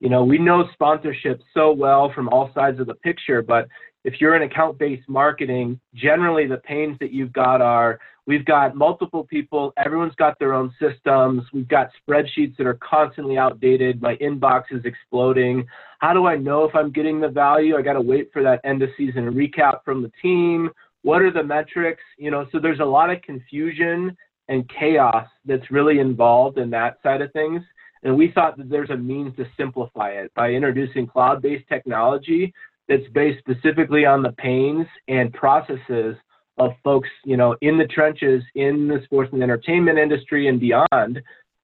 You 0.00 0.08
know, 0.08 0.24
we 0.24 0.38
know 0.38 0.64
sponsorship 0.72 1.40
so 1.54 1.72
well 1.72 2.12
from 2.12 2.28
all 2.28 2.50
sides 2.54 2.80
of 2.80 2.88
the 2.88 2.94
picture, 2.94 3.40
but 3.40 3.68
if 4.02 4.20
you're 4.20 4.36
in 4.36 4.42
account-based 4.42 5.08
marketing, 5.08 5.80
generally 5.94 6.46
the 6.46 6.58
pains 6.58 6.98
that 7.00 7.12
you've 7.12 7.32
got 7.32 7.62
are 7.62 7.98
we've 8.26 8.44
got 8.44 8.74
multiple 8.74 9.24
people, 9.24 9.72
everyone's 9.76 10.14
got 10.16 10.38
their 10.38 10.54
own 10.54 10.74
systems, 10.80 11.42
we've 11.52 11.68
got 11.68 11.88
spreadsheets 12.06 12.56
that 12.56 12.66
are 12.66 12.78
constantly 12.82 13.38
outdated, 13.38 14.02
my 14.02 14.16
inbox 14.16 14.64
is 14.70 14.84
exploding. 14.84 15.64
How 16.00 16.12
do 16.12 16.26
I 16.26 16.36
know 16.36 16.64
if 16.64 16.74
I'm 16.74 16.90
getting 16.90 17.20
the 17.20 17.28
value? 17.28 17.76
I 17.76 17.82
got 17.82 17.94
to 17.94 18.00
wait 18.00 18.30
for 18.32 18.42
that 18.42 18.60
end 18.64 18.82
of 18.82 18.90
season 18.96 19.32
recap 19.32 19.84
from 19.84 20.02
the 20.02 20.12
team 20.20 20.70
what 21.04 21.22
are 21.22 21.30
the 21.30 21.42
metrics 21.42 22.02
you 22.18 22.30
know 22.30 22.46
so 22.50 22.58
there's 22.58 22.80
a 22.80 22.84
lot 22.84 23.08
of 23.08 23.22
confusion 23.22 24.16
and 24.48 24.68
chaos 24.68 25.26
that's 25.44 25.70
really 25.70 25.98
involved 25.98 26.58
in 26.58 26.70
that 26.70 26.98
side 27.02 27.22
of 27.22 27.32
things. 27.32 27.62
And 28.02 28.16
we 28.16 28.30
thought 28.32 28.58
that 28.58 28.68
there's 28.68 28.90
a 28.90 28.96
means 28.96 29.34
to 29.36 29.46
simplify 29.56 30.10
it 30.10 30.32
by 30.34 30.50
introducing 30.50 31.06
cloud-based 31.06 31.66
technology 31.68 32.52
that's 32.88 33.08
based 33.14 33.38
specifically 33.38 34.04
on 34.04 34.22
the 34.22 34.32
pains 34.32 34.86
and 35.08 35.32
processes 35.32 36.16
of 36.58 36.72
folks 36.84 37.08
you 37.24 37.36
know 37.36 37.56
in 37.62 37.76
the 37.78 37.86
trenches 37.86 38.40
in 38.54 38.86
the 38.86 39.00
sports 39.04 39.32
and 39.32 39.42
entertainment 39.42 39.98
industry 39.98 40.46
and 40.46 40.60
beyond 40.60 41.20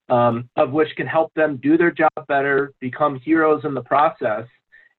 um, 0.08 0.48
of 0.56 0.72
which 0.72 0.88
can 0.96 1.06
help 1.06 1.32
them 1.34 1.60
do 1.62 1.76
their 1.76 1.92
job 1.92 2.10
better 2.26 2.72
become 2.80 3.20
heroes 3.20 3.60
in 3.64 3.72
the 3.72 3.82
process 3.82 4.46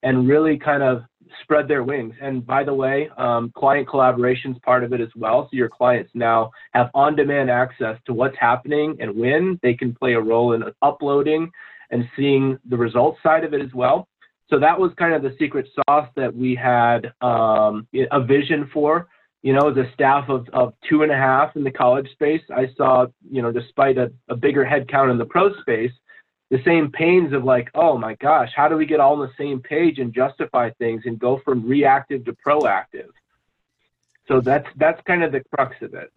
and 0.03 0.27
really 0.27 0.57
kind 0.57 0.83
of 0.83 1.03
spread 1.43 1.67
their 1.67 1.83
wings. 1.83 2.13
And 2.21 2.45
by 2.45 2.63
the 2.63 2.73
way, 2.73 3.09
um, 3.17 3.51
client 3.55 3.87
collaboration 3.87 4.51
is 4.51 4.57
part 4.63 4.83
of 4.83 4.91
it 4.91 4.99
as 4.99 5.13
well. 5.15 5.43
So 5.43 5.55
your 5.55 5.69
clients 5.69 6.11
now 6.13 6.51
have 6.73 6.89
on-demand 6.93 7.49
access 7.49 7.97
to 8.05 8.13
what's 8.13 8.37
happening 8.37 8.97
and 8.99 9.15
when 9.15 9.59
they 9.63 9.73
can 9.73 9.95
play 9.95 10.13
a 10.13 10.19
role 10.19 10.53
in 10.53 10.63
uploading 10.81 11.49
and 11.89 12.03
seeing 12.15 12.57
the 12.69 12.77
results 12.77 13.19
side 13.23 13.43
of 13.43 13.53
it 13.53 13.61
as 13.61 13.73
well. 13.73 14.07
So 14.49 14.59
that 14.59 14.77
was 14.77 14.91
kind 14.97 15.13
of 15.13 15.21
the 15.21 15.35
secret 15.39 15.67
sauce 15.75 16.09
that 16.17 16.35
we 16.35 16.55
had 16.55 17.13
um, 17.21 17.87
a 18.11 18.21
vision 18.21 18.69
for. 18.73 19.07
you 19.43 19.53
know, 19.53 19.69
as 19.69 19.77
a 19.77 19.91
staff 19.93 20.29
of, 20.29 20.47
of 20.53 20.73
two 20.87 21.03
and 21.03 21.11
a 21.11 21.15
half 21.15 21.55
in 21.55 21.63
the 21.63 21.71
college 21.71 22.09
space, 22.11 22.41
I 22.55 22.67
saw, 22.77 23.07
you 23.29 23.41
know, 23.41 23.51
despite 23.51 23.97
a, 23.97 24.11
a 24.29 24.35
bigger 24.35 24.63
headcount 24.63 25.09
in 25.09 25.17
the 25.17 25.25
pro 25.25 25.53
space, 25.61 25.91
the 26.51 26.61
same 26.65 26.91
pains 26.91 27.31
of 27.31 27.45
like, 27.45 27.71
oh 27.73 27.97
my 27.97 28.13
gosh, 28.15 28.51
how 28.53 28.67
do 28.67 28.75
we 28.75 28.85
get 28.85 28.99
all 28.99 29.13
on 29.13 29.19
the 29.19 29.31
same 29.37 29.61
page 29.61 29.99
and 29.99 30.13
justify 30.13 30.69
things 30.71 31.03
and 31.05 31.17
go 31.17 31.39
from 31.43 31.65
reactive 31.65 32.25
to 32.25 32.35
proactive? 32.45 33.09
So 34.27 34.41
that's 34.41 34.67
that's 34.75 35.01
kind 35.07 35.23
of 35.23 35.31
the 35.31 35.41
crux 35.55 35.77
of 35.81 35.93
it. 35.93 36.11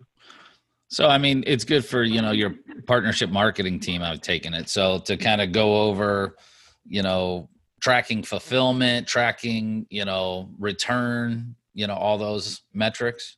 So 0.89 1.09
I 1.09 1.19
mean, 1.19 1.45
it's 1.47 1.65
good 1.65 1.85
for 1.85 2.03
you 2.03 2.21
know 2.21 2.33
your 2.33 2.53
partnership 2.87 3.31
marketing 3.31 3.79
team. 3.79 4.03
I've 4.03 4.21
taken 4.21 4.55
it 4.55 4.69
so 4.69 4.99
to 5.01 5.17
kind 5.17 5.41
of 5.41 5.53
go 5.53 5.83
over, 5.83 6.37
you 6.85 7.03
know, 7.03 7.49
tracking 7.81 8.25
fulfillment, 8.25 9.07
tracking 9.07 9.87
you 9.89 10.05
know 10.05 10.51
return, 10.59 11.55
you 11.75 11.87
know 11.87 11.95
all 11.95 12.19
those 12.19 12.63
metrics. 12.73 13.37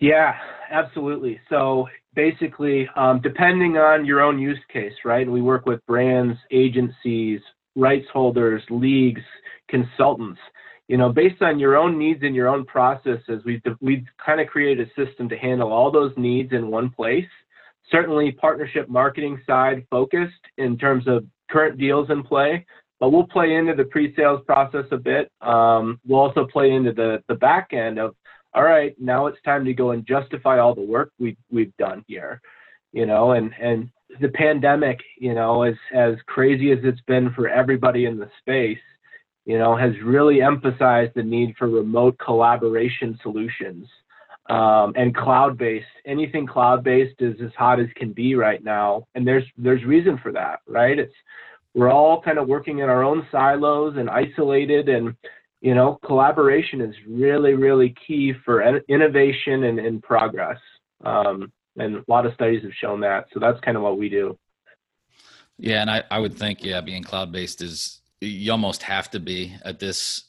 Yeah, 0.00 0.36
absolutely. 0.70 1.40
So 1.48 1.88
basically, 2.18 2.88
um, 2.96 3.20
depending 3.22 3.76
on 3.76 4.04
your 4.04 4.20
own 4.20 4.38
use 4.38 4.58
case, 4.72 4.92
right? 5.04 5.30
We 5.30 5.40
work 5.40 5.66
with 5.66 5.80
brands, 5.86 6.36
agencies, 6.50 7.40
rights 7.76 8.08
holders, 8.12 8.62
leagues, 8.70 9.22
consultants 9.68 10.40
you 10.88 10.96
know, 10.96 11.12
based 11.12 11.42
on 11.42 11.58
your 11.58 11.76
own 11.76 11.98
needs 11.98 12.22
and 12.22 12.34
your 12.34 12.48
own 12.48 12.64
processes, 12.64 13.42
we've 13.44 13.60
we've 13.80 14.06
kind 14.24 14.40
of 14.40 14.46
created 14.46 14.88
a 14.88 15.04
system 15.04 15.28
to 15.28 15.36
handle 15.36 15.70
all 15.70 15.90
those 15.90 16.12
needs 16.16 16.52
in 16.52 16.68
one 16.68 16.88
place. 16.88 17.28
Certainly, 17.90 18.32
partnership 18.32 18.88
marketing 18.88 19.40
side 19.46 19.86
focused 19.90 20.32
in 20.56 20.78
terms 20.78 21.06
of 21.06 21.26
current 21.50 21.78
deals 21.78 22.08
in 22.10 22.22
play, 22.22 22.64
but 23.00 23.10
we'll 23.10 23.26
play 23.26 23.54
into 23.54 23.74
the 23.74 23.84
pre-sales 23.84 24.40
process 24.46 24.86
a 24.90 24.96
bit. 24.96 25.30
Um, 25.42 26.00
we'll 26.06 26.20
also 26.20 26.46
play 26.46 26.70
into 26.72 26.92
the 26.92 27.22
the 27.28 27.34
back 27.34 27.74
end 27.74 27.98
of, 27.98 28.14
all 28.54 28.64
right, 28.64 28.94
now 28.98 29.26
it's 29.26 29.40
time 29.42 29.64
to 29.64 29.74
go 29.74 29.90
and 29.90 30.06
justify 30.06 30.58
all 30.58 30.74
the 30.74 30.80
work 30.80 31.12
we've 31.18 31.36
we've 31.50 31.76
done 31.76 32.04
here, 32.06 32.40
you 32.92 33.06
know, 33.06 33.32
and 33.32 33.52
and 33.60 33.90
the 34.20 34.28
pandemic, 34.28 34.98
you 35.18 35.34
know, 35.34 35.62
as 35.62 35.74
as 35.94 36.14
crazy 36.26 36.72
as 36.72 36.78
it's 36.82 37.00
been 37.02 37.32
for 37.34 37.48
everybody 37.48 38.06
in 38.06 38.18
the 38.18 38.30
space 38.40 38.78
you 39.48 39.56
know, 39.56 39.74
has 39.74 39.92
really 40.04 40.42
emphasized 40.42 41.12
the 41.14 41.22
need 41.22 41.56
for 41.58 41.68
remote 41.68 42.18
collaboration 42.22 43.18
solutions 43.22 43.88
um, 44.50 44.92
and 44.94 45.16
cloud-based. 45.16 45.86
Anything 46.04 46.46
cloud-based 46.46 47.14
is 47.20 47.34
as 47.42 47.50
hot 47.56 47.80
as 47.80 47.86
can 47.96 48.12
be 48.12 48.34
right 48.34 48.62
now, 48.62 49.06
and 49.14 49.26
there's 49.26 49.44
there's 49.56 49.82
reason 49.84 50.18
for 50.22 50.32
that, 50.32 50.60
right? 50.66 50.98
It's 50.98 51.14
we're 51.72 51.90
all 51.90 52.20
kind 52.20 52.36
of 52.38 52.46
working 52.46 52.80
in 52.80 52.90
our 52.90 53.02
own 53.02 53.26
silos 53.32 53.96
and 53.96 54.10
isolated, 54.10 54.90
and 54.90 55.16
you 55.60 55.74
know, 55.74 55.98
collaboration 56.04 56.80
is 56.80 56.94
really 57.06 57.54
really 57.54 57.94
key 58.06 58.32
for 58.44 58.62
innovation 58.88 59.64
and, 59.64 59.78
and 59.78 60.02
progress. 60.02 60.58
Um, 61.04 61.52
and 61.76 61.96
a 61.96 62.04
lot 62.08 62.26
of 62.26 62.34
studies 62.34 62.62
have 62.62 62.72
shown 62.80 63.00
that. 63.00 63.26
So 63.32 63.40
that's 63.40 63.60
kind 63.60 63.76
of 63.76 63.82
what 63.82 63.98
we 63.98 64.08
do. 64.08 64.36
Yeah, 65.58 65.80
and 65.80 65.90
I, 65.90 66.02
I 66.10 66.18
would 66.18 66.34
think 66.34 66.64
yeah, 66.64 66.80
being 66.80 67.02
cloud 67.02 67.32
based 67.32 67.62
is 67.62 68.00
you 68.20 68.50
almost 68.50 68.82
have 68.82 69.10
to 69.10 69.20
be 69.20 69.54
at 69.64 69.78
this 69.78 70.24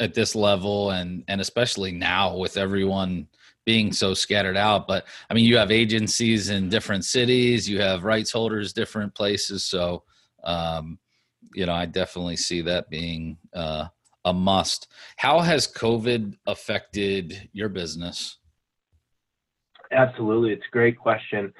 at 0.00 0.14
this 0.14 0.34
level 0.34 0.90
and 0.90 1.24
and 1.28 1.40
especially 1.40 1.92
now 1.92 2.36
with 2.36 2.56
everyone 2.56 3.26
being 3.64 3.92
so 3.92 4.12
scattered 4.14 4.56
out 4.56 4.88
but 4.88 5.06
i 5.30 5.34
mean 5.34 5.44
you 5.44 5.56
have 5.56 5.70
agencies 5.70 6.50
in 6.50 6.68
different 6.68 7.04
cities 7.04 7.68
you 7.68 7.80
have 7.80 8.04
rights 8.04 8.32
holders 8.32 8.72
different 8.72 9.14
places 9.14 9.64
so 9.64 10.02
um 10.44 10.98
you 11.54 11.66
know 11.66 11.72
i 11.72 11.86
definitely 11.86 12.36
see 12.36 12.62
that 12.62 12.90
being 12.90 13.36
uh 13.54 13.86
a 14.24 14.32
must 14.32 14.88
how 15.16 15.40
has 15.40 15.66
covid 15.66 16.34
affected 16.46 17.48
your 17.52 17.68
business 17.68 18.38
absolutely 19.90 20.52
it's 20.52 20.66
a 20.66 20.72
great 20.72 20.98
question 20.98 21.52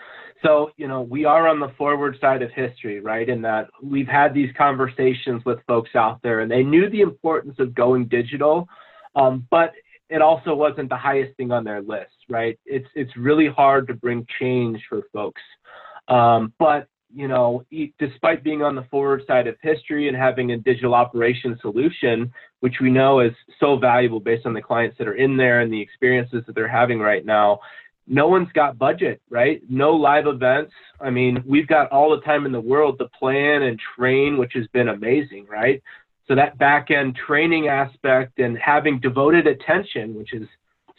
so, 0.42 0.70
you 0.76 0.88
know, 0.88 1.02
we 1.02 1.24
are 1.24 1.46
on 1.46 1.60
the 1.60 1.72
forward 1.78 2.18
side 2.20 2.42
of 2.42 2.50
history, 2.50 3.00
right? 3.00 3.28
In 3.28 3.42
that 3.42 3.68
we've 3.82 4.08
had 4.08 4.34
these 4.34 4.50
conversations 4.58 5.44
with 5.44 5.60
folks 5.66 5.90
out 5.94 6.20
there 6.22 6.40
and 6.40 6.50
they 6.50 6.64
knew 6.64 6.90
the 6.90 7.00
importance 7.00 7.56
of 7.58 7.74
going 7.74 8.06
digital, 8.06 8.68
um, 9.14 9.46
but 9.50 9.72
it 10.10 10.20
also 10.20 10.54
wasn't 10.54 10.88
the 10.88 10.96
highest 10.96 11.36
thing 11.36 11.52
on 11.52 11.64
their 11.64 11.80
list, 11.80 12.12
right? 12.28 12.58
It's, 12.66 12.88
it's 12.94 13.16
really 13.16 13.48
hard 13.48 13.86
to 13.86 13.94
bring 13.94 14.26
change 14.40 14.82
for 14.88 15.02
folks. 15.12 15.42
Um, 16.08 16.52
but, 16.58 16.88
you 17.14 17.28
know, 17.28 17.64
despite 17.98 18.42
being 18.42 18.62
on 18.62 18.74
the 18.74 18.84
forward 18.90 19.22
side 19.26 19.46
of 19.46 19.56
history 19.62 20.08
and 20.08 20.16
having 20.16 20.52
a 20.52 20.56
digital 20.56 20.94
operation 20.94 21.58
solution, 21.60 22.32
which 22.60 22.76
we 22.80 22.90
know 22.90 23.20
is 23.20 23.32
so 23.60 23.76
valuable 23.76 24.20
based 24.20 24.46
on 24.46 24.54
the 24.54 24.62
clients 24.62 24.96
that 24.98 25.08
are 25.08 25.14
in 25.14 25.36
there 25.36 25.60
and 25.60 25.72
the 25.72 25.80
experiences 25.80 26.42
that 26.46 26.54
they're 26.54 26.68
having 26.68 26.98
right 26.98 27.24
now, 27.24 27.60
no 28.06 28.28
one's 28.28 28.50
got 28.52 28.78
budget, 28.78 29.20
right? 29.30 29.62
No 29.68 29.92
live 29.92 30.26
events. 30.26 30.72
I 31.00 31.10
mean, 31.10 31.42
we've 31.46 31.68
got 31.68 31.90
all 31.90 32.10
the 32.10 32.22
time 32.22 32.46
in 32.46 32.52
the 32.52 32.60
world 32.60 32.98
to 32.98 33.08
plan 33.18 33.62
and 33.62 33.78
train, 33.96 34.38
which 34.38 34.52
has 34.54 34.66
been 34.68 34.88
amazing, 34.88 35.46
right? 35.48 35.82
So 36.28 36.34
that 36.34 36.58
back 36.58 36.90
end 36.90 37.16
training 37.26 37.68
aspect 37.68 38.38
and 38.38 38.56
having 38.58 39.00
devoted 39.00 39.46
attention, 39.46 40.14
which 40.14 40.32
is 40.32 40.48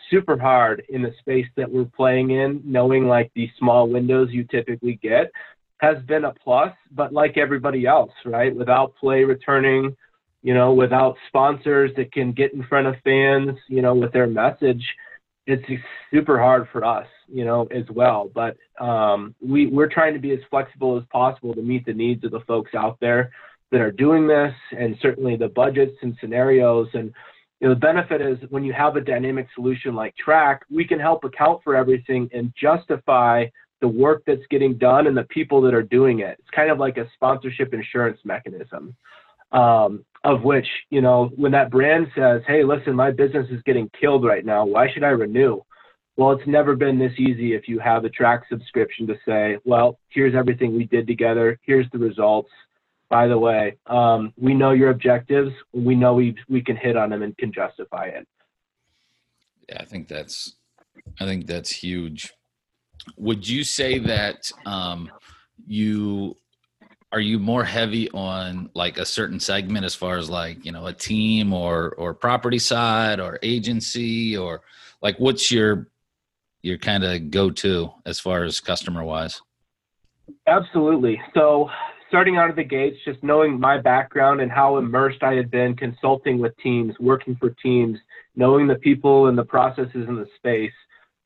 super 0.09 0.37
hard 0.37 0.83
in 0.89 1.01
the 1.01 1.13
space 1.19 1.47
that 1.55 1.69
we're 1.69 1.85
playing 1.85 2.31
in, 2.31 2.61
knowing 2.63 3.07
like 3.07 3.31
the 3.35 3.49
small 3.57 3.87
windows 3.87 4.29
you 4.31 4.43
typically 4.43 4.99
get, 5.01 5.31
has 5.83 6.01
been 6.05 6.25
a 6.25 6.33
plus. 6.33 6.73
But 6.91 7.13
like 7.13 7.37
everybody 7.37 7.85
else, 7.85 8.13
right? 8.25 8.55
Without 8.55 8.95
play 8.95 9.23
returning, 9.23 9.95
you 10.41 10.53
know, 10.53 10.73
without 10.73 11.15
sponsors 11.27 11.91
that 11.97 12.11
can 12.11 12.31
get 12.31 12.53
in 12.53 12.63
front 12.63 12.87
of 12.87 12.95
fans, 13.03 13.57
you 13.67 13.81
know, 13.81 13.93
with 13.93 14.13
their 14.13 14.27
message, 14.27 14.83
it's 15.45 15.63
super 16.09 16.39
hard 16.39 16.67
for 16.71 16.85
us, 16.85 17.07
you 17.27 17.43
know, 17.43 17.67
as 17.67 17.83
well. 17.93 18.31
But 18.33 18.55
um, 18.79 19.35
we 19.41 19.67
we're 19.67 19.89
trying 19.89 20.13
to 20.13 20.19
be 20.19 20.31
as 20.31 20.39
flexible 20.49 20.97
as 20.97 21.03
possible 21.11 21.53
to 21.53 21.61
meet 21.61 21.85
the 21.85 21.93
needs 21.93 22.23
of 22.23 22.31
the 22.31 22.39
folks 22.41 22.71
out 22.73 22.97
there 23.01 23.31
that 23.71 23.81
are 23.81 23.91
doing 23.91 24.25
this, 24.27 24.53
and 24.71 24.95
certainly 25.01 25.35
the 25.35 25.49
budgets 25.49 25.97
and 26.01 26.15
scenarios. 26.21 26.87
And 26.93 27.13
you 27.59 27.67
know, 27.67 27.73
the 27.73 27.79
benefit 27.79 28.21
is 28.21 28.37
when 28.51 28.63
you 28.63 28.71
have 28.71 28.95
a 28.95 29.01
dynamic 29.01 29.47
solution 29.53 29.95
like 29.95 30.13
Trak, 30.25 30.59
we 30.69 30.87
can 30.87 30.99
help 30.99 31.25
account 31.25 31.61
for 31.63 31.75
everything 31.75 32.29
and 32.33 32.53
justify 32.55 33.45
the 33.83 33.87
work 33.89 34.23
that's 34.25 34.47
getting 34.49 34.77
done 34.77 35.07
and 35.07 35.17
the 35.17 35.25
people 35.25 35.61
that 35.61 35.73
are 35.73 35.83
doing 35.83 36.21
it. 36.21 36.37
It's 36.39 36.49
kind 36.55 36.71
of 36.71 36.79
like 36.79 36.95
a 36.95 37.05
sponsorship 37.15 37.73
insurance 37.73 38.17
mechanism. 38.23 38.95
Um, 39.51 40.05
of 40.23 40.43
which, 40.43 40.65
you 40.89 41.01
know, 41.01 41.29
when 41.35 41.51
that 41.51 41.69
brand 41.69 42.07
says, 42.15 42.41
hey, 42.47 42.63
listen, 42.63 42.95
my 42.95 43.11
business 43.11 43.45
is 43.51 43.61
getting 43.63 43.91
killed 43.99 44.23
right 44.23 44.45
now, 44.45 44.65
why 44.65 44.87
should 44.91 45.03
I 45.03 45.09
renew? 45.09 45.59
Well, 46.15 46.31
it's 46.31 46.47
never 46.47 46.77
been 46.77 46.97
this 46.97 47.11
easy 47.17 47.53
if 47.53 47.67
you 47.67 47.77
have 47.79 48.05
a 48.05 48.09
Trak 48.09 48.43
subscription 48.49 49.05
to 49.07 49.15
say, 49.27 49.57
well, 49.65 49.99
here's 50.07 50.33
everything 50.33 50.75
we 50.75 50.85
did 50.85 51.07
together, 51.07 51.59
here's 51.63 51.87
the 51.91 51.99
results. 51.99 52.49
By 53.09 53.27
the 53.27 53.37
way, 53.37 53.75
um, 53.87 54.33
we 54.37 54.53
know 54.53 54.71
your 54.71 54.91
objectives, 54.91 55.51
we 55.73 55.93
know 55.93 56.13
we 56.13 56.35
we 56.47 56.63
can 56.63 56.77
hit 56.77 56.95
on 56.95 57.09
them 57.09 57.21
and 57.21 57.37
can 57.37 57.51
justify 57.51 58.05
it. 58.05 58.27
Yeah, 59.67 59.81
I 59.81 59.85
think 59.85 60.07
that's 60.07 60.55
I 61.19 61.25
think 61.25 61.47
that's 61.47 61.69
huge. 61.69 62.31
Would 63.17 63.47
you 63.47 63.63
say 63.63 63.99
that 63.99 64.51
um, 64.65 65.11
you 65.65 66.37
are 67.11 67.19
you 67.19 67.37
more 67.37 67.63
heavy 67.63 68.09
on 68.09 68.69
like 68.73 68.97
a 68.97 69.05
certain 69.05 69.39
segment 69.39 69.85
as 69.85 69.93
far 69.93 70.17
as 70.17 70.29
like 70.29 70.65
you 70.65 70.71
know 70.71 70.87
a 70.87 70.93
team 70.93 71.53
or 71.53 71.93
or 71.97 72.13
property 72.13 72.59
side 72.59 73.19
or 73.19 73.37
agency 73.43 74.35
or 74.35 74.61
like 75.01 75.19
what's 75.19 75.51
your 75.51 75.89
your 76.63 76.77
kind 76.77 77.03
of 77.03 77.29
go 77.29 77.51
to 77.51 77.91
as 78.05 78.19
far 78.19 78.43
as 78.43 78.59
customer 78.59 79.03
wise 79.03 79.41
absolutely. 80.47 81.21
So 81.33 81.69
starting 82.13 82.37
out 82.37 82.49
of 82.49 82.55
the 82.55 82.63
gates 82.63 82.97
just 83.05 83.21
knowing 83.23 83.59
my 83.59 83.79
background 83.79 84.39
and 84.39 84.51
how 84.51 84.77
immersed 84.77 85.23
i 85.23 85.33
had 85.33 85.49
been 85.49 85.75
consulting 85.75 86.37
with 86.37 86.55
teams 86.57 86.93
working 86.99 87.35
for 87.37 87.49
teams 87.63 87.97
knowing 88.35 88.67
the 88.67 88.75
people 88.75 89.27
and 89.29 89.35
the 89.35 89.43
processes 89.43 90.07
in 90.07 90.15
the 90.15 90.27
space 90.35 90.71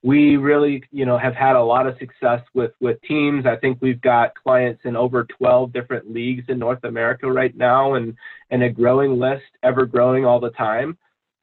we 0.08 0.38
really, 0.38 0.82
you 0.90 1.06
know, 1.06 1.18
have 1.18 1.36
had 1.36 1.58
a 1.58 1.62
lot 1.62 1.86
of 1.86 1.98
success 2.00 2.40
with 2.54 2.72
with 2.80 2.98
teams. 3.02 3.46
I 3.46 3.58
think 3.58 3.80
we've 3.82 4.00
got 4.00 4.34
clients 4.36 4.84
in 4.86 4.96
over 4.96 5.26
12 5.26 5.74
different 5.74 6.10
leagues 6.10 6.46
in 6.48 6.58
North 6.58 6.82
America 6.86 7.30
right 7.30 7.54
now, 7.58 7.96
and 7.96 8.16
and 8.50 8.64
a 8.64 8.70
growing 8.70 9.20
list, 9.20 9.44
ever 9.64 9.86
growing 9.86 10.24
all 10.24 10.40
the 10.40 10.52
time. 10.52 10.98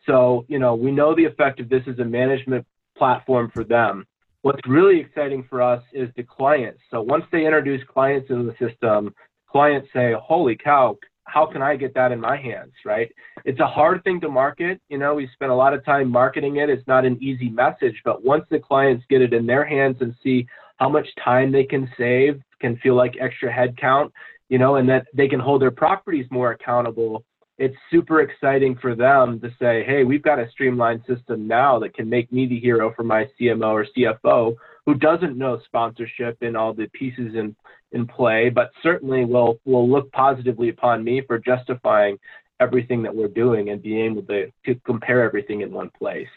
So, 0.07 0.47
you 0.49 0.59
know, 0.59 0.75
we 0.75 0.91
know 0.93 1.15
the 1.15 1.27
effect 1.27 1.61
of 1.61 1.69
this 1.69 1.83
as 1.87 1.99
a 1.99 2.07
management 2.07 2.67
platform 2.97 3.51
for 3.53 3.65
them. 3.65 4.07
What's 4.41 4.67
really 4.67 4.99
exciting 4.99 5.47
for 5.51 5.61
us 5.61 5.83
is 5.93 6.09
the 6.17 6.23
clients. 6.23 6.81
So 6.91 7.03
once 7.03 7.25
they 7.31 7.45
introduce 7.45 7.83
clients 7.85 8.31
into 8.31 8.45
the 8.45 8.57
system, 8.67 9.15
clients 9.47 9.89
say, 9.93 10.15
"Holy 10.19 10.57
cow, 10.57 10.97
how 11.25 11.47
can 11.47 11.63
I 11.63 11.77
get 11.77 11.95
that 11.95 12.13
in 12.13 12.21
my 12.21 12.37
hands, 12.37 12.73
right? 12.85 13.11
It's 13.45 13.61
a 13.61 13.67
hard 13.67 14.05
thing 14.05 14.21
to 14.21 14.29
market. 14.29 14.81
You 14.89 14.99
know, 14.99 15.15
we 15.15 15.29
spend 15.35 15.51
a 15.51 15.55
lot 15.55 15.75
of 15.75 15.85
time 15.85 16.11
marketing 16.11 16.57
it. 16.57 16.71
It's 16.71 16.87
not 16.87 17.05
an 17.05 17.19
easy 17.23 17.49
message, 17.49 18.01
but 18.05 18.25
once 18.25 18.45
the 18.51 18.59
clients 18.59 19.05
get 19.09 19.23
it 19.23 19.33
in 19.33 19.47
their 19.47 19.65
hands 19.65 19.97
and 20.01 20.15
see 20.23 20.47
how 20.77 20.89
much 20.89 21.07
time 21.23 21.51
they 21.51 21.65
can 21.65 21.91
save, 21.97 22.41
can 22.61 22.77
feel 22.79 22.95
like 22.95 23.15
extra 23.21 23.53
headcount, 23.53 24.11
you 24.49 24.59
know, 24.59 24.77
and 24.77 24.89
that 24.89 25.07
they 25.15 25.29
can 25.29 25.41
hold 25.41 25.63
their 25.63 25.71
properties 25.71 26.27
more 26.31 26.53
accountable, 26.53 27.25
it's 27.57 27.77
super 27.91 28.21
exciting 28.21 28.77
for 28.81 28.97
them 28.97 29.41
to 29.41 29.49
say, 29.61 29.85
hey, 29.85 30.03
we've 30.03 30.23
got 30.23 30.41
a 30.41 30.51
streamlined 30.51 31.03
system 31.07 31.47
now 31.47 31.79
that 31.79 31.95
can 31.95 32.09
make 32.09 32.33
me 32.33 32.47
the 32.47 32.59
hero 32.59 32.93
for 32.95 33.05
my 33.05 33.29
CMO 33.41 33.73
or 33.73 33.87
CFO 33.97 34.57
who 34.87 34.95
doesn't 34.95 35.39
know 35.39 35.61
sponsorship 35.65 36.37
and 36.43 36.57
all 36.57 36.75
the 36.75 36.89
pieces 36.93 37.35
in, 37.35 37.55
in 37.95 38.07
play, 38.07 38.51
but 38.51 38.71
certainly 38.83 39.25
will, 39.25 39.59
will 39.65 39.89
look 39.89 40.11
positively 40.13 40.69
upon 40.69 41.03
me 41.03 41.23
for 41.27 41.39
justifying 41.39 42.19
everything 42.61 43.03
that 43.03 43.15
we're 43.15 43.29
doing 43.29 43.71
and 43.71 43.83
being 43.83 44.05
able 44.05 44.23
to, 44.23 44.51
to 44.67 44.75
compare 44.85 45.23
everything 45.23 45.63
in 45.63 45.73
one 45.73 45.91
place. 45.91 46.29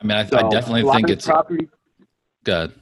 I 0.00 0.06
mean, 0.06 0.16
I, 0.16 0.24
so 0.24 0.38
I 0.38 0.48
definitely 0.48 0.90
think 0.92 1.10
it's 1.10 1.26
property. 1.26 1.68
Good 2.44 2.74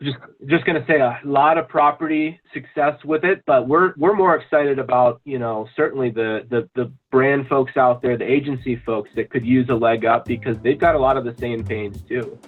just 0.00 0.18
just 0.46 0.64
going 0.64 0.80
to 0.80 0.86
say 0.86 1.00
a 1.00 1.20
lot 1.24 1.58
of 1.58 1.68
property 1.68 2.40
success 2.52 2.94
with 3.04 3.24
it, 3.24 3.42
but 3.46 3.68
we're 3.68 3.94
we're 3.96 4.14
more 4.14 4.36
excited 4.36 4.78
about 4.78 5.20
you 5.24 5.38
know 5.38 5.68
certainly 5.76 6.10
the 6.10 6.46
the 6.50 6.68
the 6.74 6.92
brand 7.10 7.48
folks 7.48 7.76
out 7.76 8.02
there, 8.02 8.16
the 8.16 8.30
agency 8.30 8.76
folks 8.76 9.10
that 9.16 9.30
could 9.30 9.44
use 9.44 9.68
a 9.68 9.74
leg 9.74 10.04
up 10.04 10.24
because 10.24 10.56
they've 10.62 10.78
got 10.78 10.94
a 10.94 10.98
lot 10.98 11.16
of 11.16 11.24
the 11.24 11.36
same 11.38 11.64
pains 11.64 12.02
too. 12.02 12.38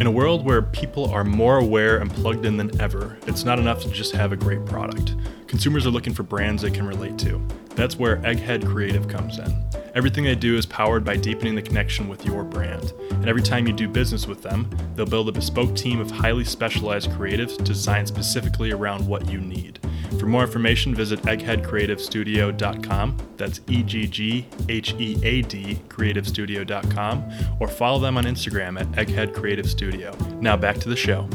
In 0.00 0.06
a 0.06 0.10
world 0.10 0.46
where 0.46 0.62
people 0.62 1.10
are 1.10 1.24
more 1.24 1.58
aware 1.58 1.98
and 1.98 2.10
plugged 2.10 2.46
in 2.46 2.56
than 2.56 2.80
ever, 2.80 3.18
it's 3.26 3.44
not 3.44 3.58
enough 3.58 3.82
to 3.82 3.90
just 3.90 4.12
have 4.12 4.32
a 4.32 4.36
great 4.36 4.64
product. 4.64 5.14
Consumers 5.46 5.86
are 5.86 5.90
looking 5.90 6.14
for 6.14 6.22
brands 6.22 6.62
they 6.62 6.70
can 6.70 6.86
relate 6.86 7.18
to. 7.18 7.38
That's 7.74 7.98
where 7.98 8.16
Egghead 8.22 8.66
Creative 8.66 9.06
comes 9.08 9.38
in. 9.38 9.62
Everything 9.94 10.24
they 10.24 10.34
do 10.34 10.56
is 10.56 10.64
powered 10.64 11.04
by 11.04 11.16
deepening 11.16 11.54
the 11.54 11.60
connection 11.60 12.08
with 12.08 12.24
your 12.24 12.44
brand. 12.44 12.94
And 13.10 13.28
every 13.28 13.42
time 13.42 13.66
you 13.66 13.74
do 13.74 13.88
business 13.88 14.26
with 14.26 14.40
them, 14.42 14.70
they'll 14.94 15.04
build 15.04 15.28
a 15.28 15.32
bespoke 15.32 15.76
team 15.76 16.00
of 16.00 16.10
highly 16.10 16.44
specialized 16.44 17.10
creatives 17.10 17.62
designed 17.62 18.08
specifically 18.08 18.72
around 18.72 19.06
what 19.06 19.28
you 19.28 19.38
need. 19.38 19.80
For 20.18 20.26
more 20.26 20.42
information, 20.42 20.94
visit 20.94 21.20
eggheadcreativestudio.com. 21.22 23.16
That's 23.36 23.60
E 23.68 23.82
G 23.82 24.06
G 24.06 24.46
H 24.68 24.94
E 24.98 25.18
A 25.22 25.42
D 25.42 25.80
creativestudio.com 25.88 27.30
or 27.60 27.68
follow 27.68 27.98
them 28.00 28.16
on 28.18 28.24
Instagram 28.24 28.80
at 28.80 28.86
Egghead 28.92 29.34
Creative 29.34 29.68
Studio. 29.68 30.16
Now 30.40 30.56
back 30.56 30.78
to 30.78 30.88
the 30.88 30.96
show. 30.96 31.28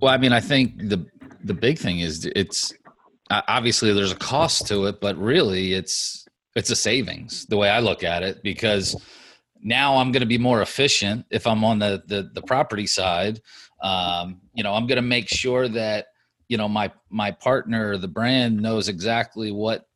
Well, 0.00 0.12
I 0.12 0.16
mean, 0.16 0.32
I 0.32 0.40
think 0.40 0.88
the 0.88 1.06
the 1.42 1.54
big 1.54 1.78
thing 1.78 2.00
is 2.00 2.24
it's 2.36 2.72
obviously 3.30 3.92
there's 3.92 4.12
a 4.12 4.16
cost 4.16 4.66
to 4.68 4.86
it, 4.86 5.00
but 5.00 5.16
really 5.16 5.74
it's 5.74 6.26
it's 6.54 6.70
a 6.70 6.76
savings 6.76 7.46
the 7.46 7.56
way 7.56 7.68
I 7.68 7.80
look 7.80 8.02
at 8.02 8.22
it 8.22 8.42
because 8.42 8.96
now 9.60 9.96
I'm 9.96 10.12
going 10.12 10.20
to 10.20 10.26
be 10.26 10.38
more 10.38 10.62
efficient 10.62 11.26
if 11.30 11.46
I'm 11.46 11.64
on 11.64 11.78
the 11.78 12.02
the, 12.06 12.30
the 12.32 12.42
property 12.42 12.86
side. 12.86 13.40
Um, 13.82 14.40
you 14.54 14.62
know, 14.62 14.74
I'm 14.74 14.86
going 14.86 14.96
to 14.96 15.02
make 15.02 15.28
sure 15.28 15.68
that 15.68 16.06
you 16.48 16.56
know 16.56 16.68
my 16.68 16.92
my 17.10 17.30
partner, 17.30 17.96
the 17.96 18.08
brand, 18.08 18.60
knows 18.60 18.88
exactly 18.88 19.52
what 19.52 19.86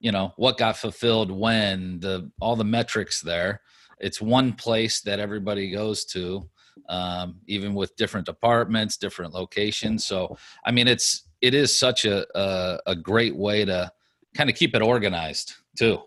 you 0.00 0.12
know 0.12 0.32
what 0.36 0.58
got 0.58 0.76
fulfilled 0.76 1.30
when 1.30 2.00
the 2.00 2.30
all 2.40 2.56
the 2.56 2.64
metrics 2.64 3.20
there. 3.20 3.60
It's 4.00 4.20
one 4.20 4.52
place 4.52 5.00
that 5.02 5.20
everybody 5.20 5.70
goes 5.70 6.04
to, 6.06 6.48
um, 6.88 7.36
even 7.46 7.74
with 7.74 7.96
different 7.96 8.26
departments, 8.26 8.96
different 8.96 9.32
locations. 9.32 10.04
So, 10.04 10.36
I 10.64 10.72
mean, 10.72 10.88
it's 10.88 11.28
it 11.40 11.54
is 11.54 11.78
such 11.78 12.04
a, 12.04 12.26
a, 12.38 12.78
a 12.86 12.96
great 12.96 13.36
way 13.36 13.64
to 13.64 13.90
kind 14.34 14.50
of 14.50 14.56
keep 14.56 14.74
it 14.74 14.82
organized 14.82 15.54
too. 15.78 15.98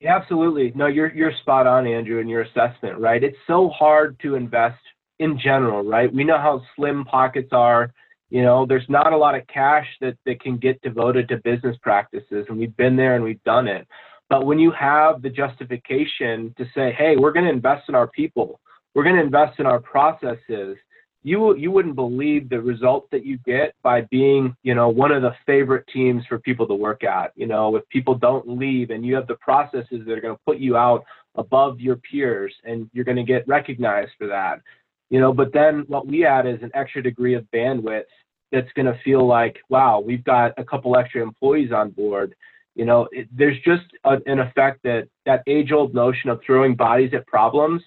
Yeah, 0.00 0.16
absolutely. 0.16 0.72
No, 0.74 0.86
you're 0.86 1.12
you're 1.12 1.32
spot 1.40 1.66
on, 1.66 1.86
Andrew, 1.86 2.20
in 2.20 2.28
your 2.28 2.42
assessment, 2.42 2.98
right? 2.98 3.22
It's 3.22 3.36
so 3.46 3.68
hard 3.70 4.18
to 4.20 4.36
invest 4.36 4.78
in 5.18 5.38
general, 5.38 5.82
right? 5.82 6.12
We 6.12 6.24
know 6.24 6.38
how 6.38 6.62
slim 6.76 7.04
pockets 7.04 7.50
are. 7.52 7.92
You 8.30 8.42
know, 8.42 8.66
there's 8.66 8.88
not 8.88 9.12
a 9.12 9.16
lot 9.16 9.34
of 9.34 9.46
cash 9.46 9.86
that, 10.00 10.16
that 10.26 10.40
can 10.40 10.58
get 10.58 10.80
devoted 10.82 11.28
to 11.28 11.38
business 11.38 11.76
practices, 11.82 12.46
and 12.48 12.58
we've 12.58 12.76
been 12.76 12.96
there 12.96 13.14
and 13.14 13.24
we've 13.24 13.42
done 13.44 13.66
it. 13.66 13.86
But 14.28 14.44
when 14.44 14.58
you 14.58 14.70
have 14.72 15.22
the 15.22 15.30
justification 15.30 16.54
to 16.58 16.66
say, 16.74 16.92
hey, 16.92 17.16
we're 17.16 17.32
going 17.32 17.46
to 17.46 17.52
invest 17.52 17.88
in 17.88 17.94
our 17.94 18.08
people, 18.08 18.60
we're 18.94 19.04
going 19.04 19.16
to 19.16 19.22
invest 19.22 19.58
in 19.58 19.66
our 19.66 19.80
processes, 19.80 20.76
you 21.22 21.56
you 21.56 21.70
wouldn't 21.70 21.96
believe 21.96 22.48
the 22.48 22.60
results 22.60 23.08
that 23.10 23.24
you 23.24 23.38
get 23.38 23.74
by 23.82 24.02
being 24.02 24.54
you 24.62 24.74
know 24.74 24.88
one 24.88 25.10
of 25.10 25.22
the 25.22 25.34
favorite 25.46 25.84
teams 25.92 26.24
for 26.28 26.38
people 26.38 26.66
to 26.66 26.74
work 26.74 27.02
at 27.04 27.32
you 27.34 27.46
know 27.46 27.74
if 27.76 27.88
people 27.88 28.14
don't 28.14 28.48
leave 28.48 28.90
and 28.90 29.04
you 29.04 29.14
have 29.14 29.26
the 29.26 29.34
processes 29.36 30.02
that 30.06 30.12
are 30.12 30.20
going 30.20 30.34
to 30.34 30.40
put 30.46 30.58
you 30.58 30.76
out 30.76 31.04
above 31.34 31.80
your 31.80 31.96
peers 31.96 32.54
and 32.64 32.88
you're 32.92 33.04
going 33.04 33.16
to 33.16 33.24
get 33.24 33.46
recognized 33.48 34.12
for 34.16 34.26
that 34.26 34.60
you 35.10 35.20
know 35.20 35.32
but 35.32 35.52
then 35.52 35.84
what 35.88 36.06
we 36.06 36.24
add 36.24 36.46
is 36.46 36.62
an 36.62 36.70
extra 36.74 37.02
degree 37.02 37.34
of 37.34 37.44
bandwidth 37.54 38.04
that's 38.52 38.72
going 38.74 38.86
to 38.86 38.98
feel 39.04 39.26
like 39.26 39.58
wow 39.68 40.00
we've 40.00 40.24
got 40.24 40.52
a 40.56 40.64
couple 40.64 40.96
extra 40.96 41.22
employees 41.22 41.72
on 41.72 41.90
board 41.90 42.34
you 42.74 42.84
know 42.84 43.08
it, 43.12 43.28
there's 43.32 43.58
just 43.64 43.84
a, 44.04 44.18
an 44.26 44.40
effect 44.40 44.80
that 44.84 45.08
that 45.26 45.42
age 45.46 45.72
old 45.72 45.94
notion 45.94 46.30
of 46.30 46.40
throwing 46.44 46.74
bodies 46.74 47.12
at 47.14 47.26
problems 47.26 47.82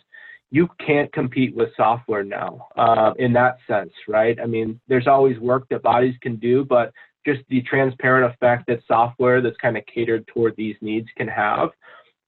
you 0.52 0.70
can't 0.86 1.12
compete 1.14 1.56
with 1.56 1.70
software 1.78 2.24
now 2.26 2.68
uh, 2.76 3.14
in 3.18 3.32
that 3.34 3.58
sense, 3.68 3.94
right? 4.08 4.38
I 4.40 4.46
mean, 4.46 4.80
there's 4.88 5.08
always 5.08 5.40
work 5.40 5.66
that 5.70 5.82
bodies 5.82 6.16
can 6.22 6.36
do, 6.36 6.66
but 6.66 6.92
just 7.26 7.42
the 7.50 7.62
transparent 7.62 8.34
effect 8.34 8.66
that 8.68 8.82
software 8.88 9.42
that's 9.42 9.58
kind 9.58 9.78
of 9.78 9.84
catered 9.86 10.28
toward 10.28 10.56
these 10.58 10.76
needs 10.82 11.08
can 11.16 11.28
have 11.28 11.70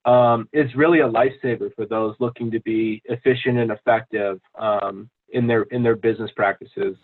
um, 0.06 0.48
is 0.54 0.74
really 0.76 1.00
a 1.00 1.10
lifesaver 1.10 1.74
for 1.76 1.86
those 1.86 2.16
looking 2.20 2.52
to 2.52 2.60
be 2.62 3.02
efficient 3.06 3.58
and 3.58 3.72
effective 3.72 4.40
um, 4.60 5.10
in 5.30 5.48
their 5.48 5.64
in 5.64 5.84
their 5.84 5.96
business 5.96 6.32
practices. 6.36 6.96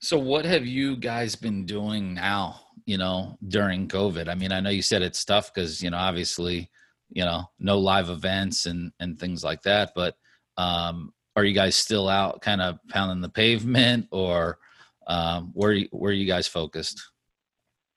So, 0.00 0.18
what 0.18 0.44
have 0.44 0.66
you 0.66 0.96
guys 0.96 1.34
been 1.34 1.66
doing 1.66 2.14
now? 2.14 2.60
You 2.86 2.98
know, 2.98 3.38
during 3.48 3.88
COVID. 3.88 4.28
I 4.28 4.34
mean, 4.34 4.52
I 4.52 4.60
know 4.60 4.70
you 4.70 4.82
said 4.82 5.02
it's 5.02 5.24
tough 5.24 5.52
because 5.52 5.82
you 5.82 5.90
know, 5.90 5.96
obviously, 5.96 6.70
you 7.10 7.24
know, 7.24 7.44
no 7.58 7.78
live 7.78 8.10
events 8.10 8.66
and 8.66 8.92
and 9.00 9.18
things 9.18 9.42
like 9.42 9.62
that, 9.62 9.92
but 9.94 10.16
um, 10.56 11.12
are 11.36 11.44
you 11.44 11.54
guys 11.54 11.76
still 11.76 12.08
out 12.08 12.40
kind 12.40 12.60
of 12.60 12.78
pounding 12.88 13.20
the 13.20 13.28
pavement 13.28 14.06
or 14.10 14.58
um, 15.06 15.50
where, 15.54 15.80
where 15.90 16.10
are 16.10 16.14
you 16.14 16.26
guys 16.26 16.46
focused? 16.46 17.02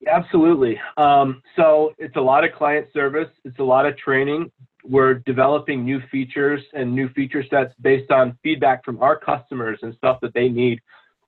Absolutely. 0.05 0.79
Um, 0.97 1.41
so 1.55 1.93
it's 1.97 2.15
a 2.15 2.21
lot 2.21 2.43
of 2.43 2.53
client 2.53 2.88
service. 2.93 3.29
It's 3.43 3.60
a 3.60 3.63
lot 3.63 3.86
of 3.86 3.97
training. 3.97 4.51
We're 4.83 5.15
developing 5.15 5.83
new 5.83 6.01
features 6.12 6.62
and 6.73 6.93
new 6.93 7.10
feature 7.10 7.43
sets 7.49 7.73
based 7.81 8.12
on 8.12 8.38
feedback 8.43 8.86
from 8.86 9.01
our 9.01 9.17
customers 9.17 9.79
and 9.81 9.93
stuff 9.95 10.19
that 10.21 10.33
they 10.33 10.49
need 10.49 10.79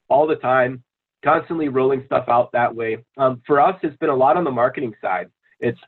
all 0.08 0.27
the 0.27 0.36
time, 0.36 0.84
constantly 1.23 1.67
rolling 1.67 2.03
stuff 2.05 2.25
out 2.29 2.51
that 2.53 2.73
way. 2.73 3.03
Um, 3.17 3.41
for 3.45 3.60
us, 3.60 3.77
it's 3.84 3.97
been 3.97 4.10
a 4.10 4.15
lot 4.15 4.38
on 4.38 4.43
the 4.43 4.51
marketing 4.51 4.93
side. 5.01 5.29
It's 5.60 5.79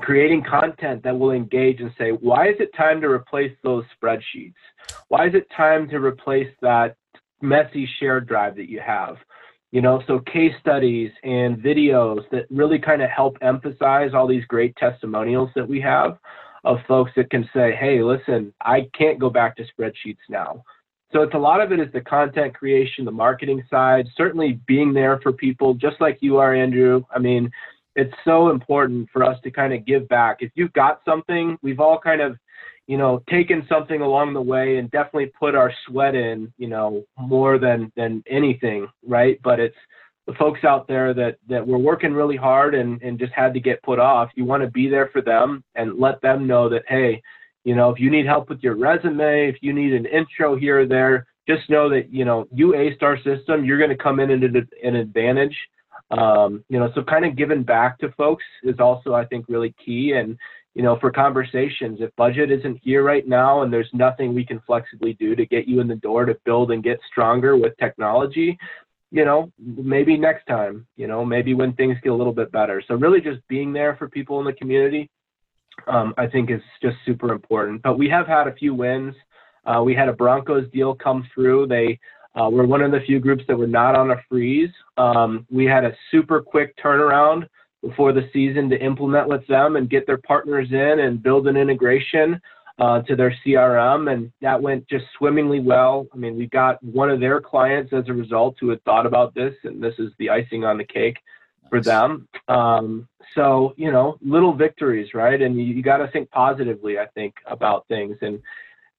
creating 0.00 0.42
content 0.42 1.02
that 1.04 1.16
will 1.16 1.30
engage 1.30 1.80
and 1.80 1.92
say, 1.96 2.10
why 2.10 2.48
is 2.48 2.56
it 2.58 2.70
time 2.76 3.00
to 3.00 3.08
replace 3.08 3.52
those 3.62 3.84
spreadsheets? 3.96 4.54
Why 5.08 5.28
is 5.28 5.34
it 5.34 5.46
time 5.56 5.88
to 5.90 5.98
replace 5.98 6.52
that 6.62 6.96
messy 7.40 7.88
shared 8.00 8.26
drive 8.26 8.56
that 8.56 8.68
you 8.68 8.80
have? 8.80 9.16
You 9.74 9.82
know, 9.82 10.00
so 10.06 10.20
case 10.20 10.54
studies 10.60 11.10
and 11.24 11.58
videos 11.58 12.20
that 12.30 12.46
really 12.48 12.78
kind 12.78 13.02
of 13.02 13.10
help 13.10 13.36
emphasize 13.42 14.14
all 14.14 14.28
these 14.28 14.44
great 14.44 14.76
testimonials 14.76 15.50
that 15.56 15.68
we 15.68 15.80
have 15.80 16.16
of 16.62 16.78
folks 16.86 17.10
that 17.16 17.28
can 17.28 17.42
say, 17.52 17.74
hey, 17.74 18.00
listen, 18.00 18.54
I 18.60 18.88
can't 18.96 19.18
go 19.18 19.30
back 19.30 19.56
to 19.56 19.64
spreadsheets 19.64 20.24
now. 20.28 20.62
So 21.12 21.22
it's 21.22 21.34
a 21.34 21.38
lot 21.38 21.60
of 21.60 21.72
it 21.72 21.80
is 21.80 21.92
the 21.92 22.02
content 22.02 22.54
creation, 22.54 23.04
the 23.04 23.10
marketing 23.10 23.64
side, 23.68 24.06
certainly 24.16 24.60
being 24.68 24.92
there 24.92 25.18
for 25.24 25.32
people 25.32 25.74
just 25.74 26.00
like 26.00 26.18
you 26.20 26.38
are, 26.38 26.54
Andrew. 26.54 27.02
I 27.12 27.18
mean, 27.18 27.50
it's 27.96 28.14
so 28.24 28.50
important 28.50 29.08
for 29.12 29.24
us 29.24 29.40
to 29.42 29.50
kind 29.50 29.72
of 29.74 29.84
give 29.84 30.06
back. 30.06 30.36
If 30.38 30.52
you've 30.54 30.72
got 30.74 31.00
something, 31.04 31.58
we've 31.62 31.80
all 31.80 31.98
kind 31.98 32.20
of, 32.20 32.36
you 32.86 32.98
know, 32.98 33.22
taken 33.30 33.66
something 33.68 34.00
along 34.00 34.34
the 34.34 34.42
way 34.42 34.76
and 34.76 34.90
definitely 34.90 35.32
put 35.38 35.54
our 35.54 35.72
sweat 35.86 36.14
in, 36.14 36.52
you 36.58 36.68
know, 36.68 37.04
more 37.18 37.58
than 37.58 37.90
than 37.96 38.22
anything, 38.28 38.86
right? 39.06 39.40
But 39.42 39.60
it's 39.60 39.76
the 40.26 40.34
folks 40.34 40.64
out 40.64 40.86
there 40.86 41.14
that 41.14 41.36
that 41.48 41.66
were 41.66 41.78
working 41.78 42.12
really 42.12 42.36
hard 42.36 42.74
and 42.74 43.00
and 43.02 43.18
just 43.18 43.32
had 43.32 43.54
to 43.54 43.60
get 43.60 43.82
put 43.82 43.98
off. 43.98 44.30
You 44.34 44.44
want 44.44 44.62
to 44.62 44.70
be 44.70 44.88
there 44.88 45.08
for 45.12 45.22
them 45.22 45.64
and 45.74 45.98
let 45.98 46.20
them 46.20 46.46
know 46.46 46.68
that 46.68 46.84
hey, 46.88 47.22
you 47.64 47.74
know, 47.74 47.90
if 47.90 47.98
you 47.98 48.10
need 48.10 48.26
help 48.26 48.48
with 48.48 48.62
your 48.62 48.76
resume, 48.76 49.48
if 49.48 49.56
you 49.60 49.72
need 49.72 49.94
an 49.94 50.06
intro 50.06 50.56
here 50.56 50.80
or 50.80 50.86
there, 50.86 51.26
just 51.48 51.68
know 51.70 51.88
that 51.88 52.12
you 52.12 52.24
know 52.24 52.46
you 52.52 52.72
aced 52.72 53.02
our 53.02 53.16
system. 53.22 53.64
You're 53.64 53.78
going 53.78 53.90
to 53.90 53.96
come 53.96 54.20
in 54.20 54.30
at 54.30 54.42
an 54.82 54.96
advantage 54.96 55.56
um, 56.10 56.64
you 56.68 56.78
know, 56.78 56.90
so 56.94 57.02
kind 57.02 57.24
of 57.24 57.36
giving 57.36 57.62
back 57.62 57.98
to 57.98 58.12
folks 58.12 58.44
is 58.62 58.78
also, 58.78 59.14
I 59.14 59.24
think, 59.24 59.46
really 59.48 59.74
key. 59.84 60.12
And, 60.12 60.38
you 60.74 60.82
know, 60.82 60.98
for 60.98 61.10
conversations, 61.10 61.98
if 62.00 62.14
budget 62.16 62.50
isn't 62.50 62.80
here 62.82 63.02
right 63.02 63.26
now 63.26 63.62
and 63.62 63.72
there's 63.72 63.88
nothing 63.92 64.34
we 64.34 64.44
can 64.44 64.60
flexibly 64.66 65.12
do 65.14 65.34
to 65.36 65.46
get 65.46 65.68
you 65.68 65.80
in 65.80 65.88
the 65.88 65.94
door 65.96 66.24
to 66.24 66.36
build 66.44 66.70
and 66.72 66.82
get 66.82 66.98
stronger 67.10 67.56
with 67.56 67.76
technology, 67.78 68.58
you 69.10 69.24
know, 69.24 69.50
maybe 69.58 70.16
next 70.16 70.44
time, 70.46 70.86
you 70.96 71.06
know, 71.06 71.24
maybe 71.24 71.54
when 71.54 71.72
things 71.74 71.96
get 72.02 72.10
a 72.10 72.14
little 72.14 72.32
bit 72.32 72.50
better. 72.50 72.82
So 72.86 72.94
really 72.94 73.20
just 73.20 73.46
being 73.48 73.72
there 73.72 73.94
for 73.96 74.08
people 74.08 74.40
in 74.40 74.44
the 74.44 74.52
community, 74.52 75.08
um, 75.86 76.12
I 76.18 76.26
think 76.26 76.50
is 76.50 76.62
just 76.82 76.96
super 77.06 77.32
important. 77.32 77.82
But 77.82 77.98
we 77.98 78.08
have 78.08 78.26
had 78.26 78.48
a 78.48 78.54
few 78.54 78.74
wins. 78.74 79.14
Uh, 79.64 79.82
we 79.82 79.94
had 79.94 80.08
a 80.08 80.12
Broncos 80.12 80.70
deal 80.72 80.94
come 80.94 81.26
through. 81.32 81.68
They 81.68 81.98
Uh, 82.36 82.50
we're 82.50 82.66
one 82.66 82.82
of 82.82 82.90
the 82.90 83.00
few 83.06 83.20
groups 83.20 83.44
that 83.46 83.56
were 83.56 83.74
not 83.80 83.94
on 83.94 84.10
a 84.10 84.16
freeze. 84.28 84.74
Um, 84.96 85.46
we 85.58 85.64
had 85.74 85.84
a 85.84 85.92
super 86.10 86.42
quick 86.42 86.76
turnaround 86.84 87.46
before 87.86 88.12
the 88.12 88.28
season 88.32 88.70
to 88.70 88.80
implement 88.80 89.28
with 89.28 89.46
them 89.46 89.76
and 89.76 89.90
get 89.90 90.06
their 90.06 90.18
partners 90.18 90.68
in 90.70 91.00
and 91.00 91.22
build 91.22 91.46
an 91.46 91.56
integration 91.56 92.40
uh, 92.78 93.02
to 93.02 93.14
their 93.14 93.34
CRM, 93.44 94.12
and 94.12 94.32
that 94.40 94.60
went 94.60 94.88
just 94.88 95.04
swimmingly 95.16 95.60
well. 95.60 96.06
I 96.12 96.16
mean, 96.16 96.36
we 96.36 96.46
got 96.46 96.82
one 96.82 97.10
of 97.10 97.20
their 97.20 97.40
clients 97.40 97.92
as 97.92 98.08
a 98.08 98.12
result 98.12 98.56
who 98.60 98.70
had 98.70 98.82
thought 98.84 99.06
about 99.06 99.34
this, 99.34 99.54
and 99.62 99.82
this 99.82 99.94
is 99.98 100.10
the 100.18 100.30
icing 100.30 100.64
on 100.64 100.78
the 100.78 100.84
cake 100.84 101.18
for 101.70 101.80
them. 101.80 102.26
Um, 102.48 103.08
so, 103.34 103.74
you 103.76 103.92
know, 103.92 104.16
little 104.20 104.52
victories, 104.52 105.14
right? 105.14 105.40
And 105.40 105.56
you, 105.56 105.64
you 105.64 105.82
got 105.82 105.98
to 105.98 106.08
think 106.08 106.30
positively, 106.30 106.98
I 106.98 107.06
think, 107.14 107.34
about 107.46 107.86
things. 107.88 108.16
And 108.22 108.40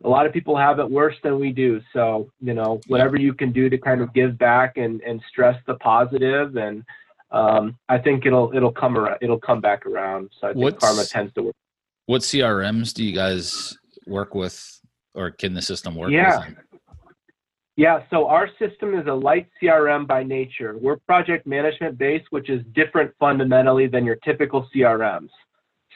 a 0.04 0.10
lot 0.10 0.26
of 0.26 0.34
people 0.34 0.58
have 0.58 0.80
it 0.80 0.90
worse 0.90 1.16
than 1.24 1.40
we 1.40 1.52
do. 1.52 1.82
So, 1.94 2.30
you 2.42 2.54
know, 2.54 2.80
whatever 2.88 3.18
you 3.18 3.34
can 3.34 3.52
do 3.52 3.70
to 3.70 3.78
kind 3.78 4.02
of 4.02 4.14
give 4.14 4.38
back 4.38 4.78
and, 4.78 5.02
and 5.02 5.22
stress 5.30 5.58
the 5.68 5.76
positive 5.76 6.56
and 6.58 6.84
um, 7.32 7.78
I 7.90 7.98
think 7.98 8.26
it'll 8.26 8.52
it'll 8.56 8.72
come 8.72 8.98
around 8.98 9.18
it'll 9.22 9.40
come 9.40 9.62
back 9.62 9.86
around. 9.86 10.32
So 10.40 10.48
I 10.48 10.54
think 10.54 10.64
What's, 10.64 10.86
karma 10.86 11.06
tends 11.06 11.34
to 11.34 11.44
work. 11.44 11.56
What 12.06 12.22
CRMs 12.22 12.94
do 12.94 13.04
you 13.04 13.14
guys 13.14 13.76
work 14.06 14.36
with 14.36 14.82
or 15.14 15.32
can 15.32 15.54
the 15.54 15.62
system 15.62 15.96
work 15.96 16.12
yeah. 16.12 16.40
with? 16.40 16.56
Yeah, 17.78 18.04
so 18.10 18.28
our 18.28 18.48
system 18.58 18.98
is 18.98 19.06
a 19.08 19.14
light 19.14 19.50
CRM 19.62 20.08
by 20.08 20.24
nature. 20.24 20.78
We're 20.80 20.96
project 20.96 21.46
management 21.46 21.98
based, 21.98 22.26
which 22.30 22.50
is 22.50 22.62
different 22.74 23.12
fundamentally 23.20 23.88
than 23.88 24.06
your 24.06 24.16
typical 24.18 24.70
CRMs. 24.74 25.30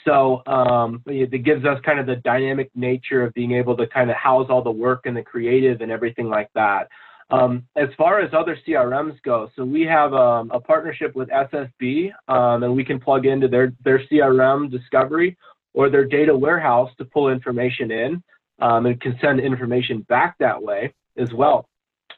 So 0.06 0.42
um, 0.46 1.02
it 1.08 1.44
gives 1.44 1.66
us 1.66 1.80
kind 1.86 2.00
of 2.00 2.06
the 2.06 2.18
dynamic 2.18 2.70
nature 2.76 3.24
of 3.24 3.34
being 3.34 3.54
able 3.54 3.78
to 3.78 3.88
kind 3.88 4.10
of 4.10 4.18
house 4.18 4.48
all 4.50 4.62
the 4.62 4.72
work 4.72 5.06
and 5.06 5.16
the 5.16 5.22
creative 5.22 5.80
and 5.82 5.92
everything 5.92 6.30
like 6.30 6.50
that. 6.54 6.90
Um, 7.32 7.66
as 7.76 7.90
far 7.98 8.20
as 8.20 8.32
other 8.34 8.58
CRMs 8.68 9.22
go, 9.24 9.50
so 9.56 9.64
we 9.64 9.82
have 9.84 10.14
um, 10.14 10.50
a 10.52 10.60
partnership 10.60 11.16
with 11.16 11.30
SSB, 11.30 12.12
um, 12.28 12.64
and 12.64 12.76
we 12.76 12.84
can 12.84 13.00
plug 13.00 13.26
into 13.26 13.48
their 13.48 13.74
their 13.84 14.00
CRM 14.12 14.72
discovery 14.72 15.38
or 15.74 15.90
their 15.90 16.06
data 16.06 16.36
warehouse 16.36 16.90
to 16.98 17.06
pull 17.06 17.30
information 17.30 17.92
in, 17.92 18.24
um, 18.60 18.88
and 18.88 19.00
can 19.00 19.18
send 19.22 19.40
information 19.40 20.02
back 20.10 20.36
that 20.40 20.62
way 20.62 20.92
as 21.18 21.32
well. 21.32 21.70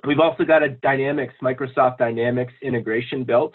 We've 0.05 0.19
also 0.19 0.45
got 0.45 0.63
a 0.63 0.69
Dynamics, 0.69 1.33
Microsoft 1.43 1.97
Dynamics 1.97 2.53
integration 2.61 3.25
built. 3.25 3.53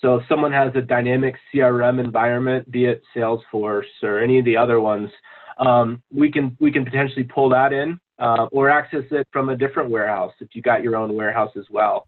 So 0.00 0.16
if 0.16 0.28
someone 0.28 0.52
has 0.52 0.72
a 0.74 0.80
dynamic 0.80 1.36
CRM 1.52 2.00
environment, 2.00 2.70
be 2.70 2.86
it 2.86 3.02
Salesforce 3.14 3.84
or 4.02 4.20
any 4.20 4.38
of 4.38 4.44
the 4.44 4.56
other 4.56 4.80
ones, 4.80 5.10
um, 5.58 6.02
we 6.12 6.30
can 6.30 6.56
we 6.60 6.72
can 6.72 6.84
potentially 6.84 7.24
pull 7.24 7.48
that 7.50 7.72
in 7.72 8.00
uh, 8.22 8.46
or 8.52 8.70
access 8.70 9.04
it 9.10 9.26
from 9.32 9.48
a 9.48 9.56
different 9.56 9.90
warehouse 9.90 10.32
if 10.40 10.48
you 10.52 10.62
got 10.62 10.82
your 10.82 10.94
own 10.96 11.14
warehouse 11.14 11.50
as 11.56 11.64
well. 11.70 12.06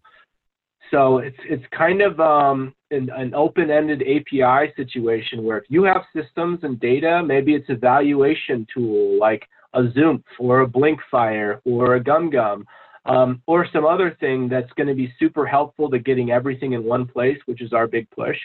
So 0.91 1.17
it's 1.17 1.37
it's 1.43 1.65
kind 1.77 2.01
of 2.01 2.19
um, 2.19 2.73
an, 2.91 3.09
an 3.09 3.33
open-ended 3.33 4.01
API 4.01 4.71
situation 4.77 5.43
where 5.43 5.57
if 5.57 5.65
you 5.67 5.83
have 5.83 6.03
systems 6.15 6.59
and 6.63 6.79
data, 6.79 7.21
maybe 7.25 7.53
it's 7.53 7.69
a 7.69 7.75
valuation 7.75 8.65
tool 8.73 9.19
like 9.19 9.43
a 9.73 9.81
Zoomph 9.81 10.23
or 10.39 10.61
a 10.61 10.67
Blinkfire 10.67 11.59
or 11.65 11.95
a 11.95 12.03
GumGum 12.03 12.63
um, 13.05 13.41
or 13.45 13.67
some 13.73 13.85
other 13.85 14.15
thing 14.19 14.47
that's 14.47 14.71
going 14.73 14.87
to 14.87 14.95
be 14.95 15.13
super 15.19 15.45
helpful 15.45 15.89
to 15.89 15.99
getting 15.99 16.31
everything 16.31 16.73
in 16.73 16.83
one 16.83 17.05
place, 17.05 17.37
which 17.45 17.61
is 17.61 17.73
our 17.73 17.87
big 17.87 18.09
push. 18.11 18.37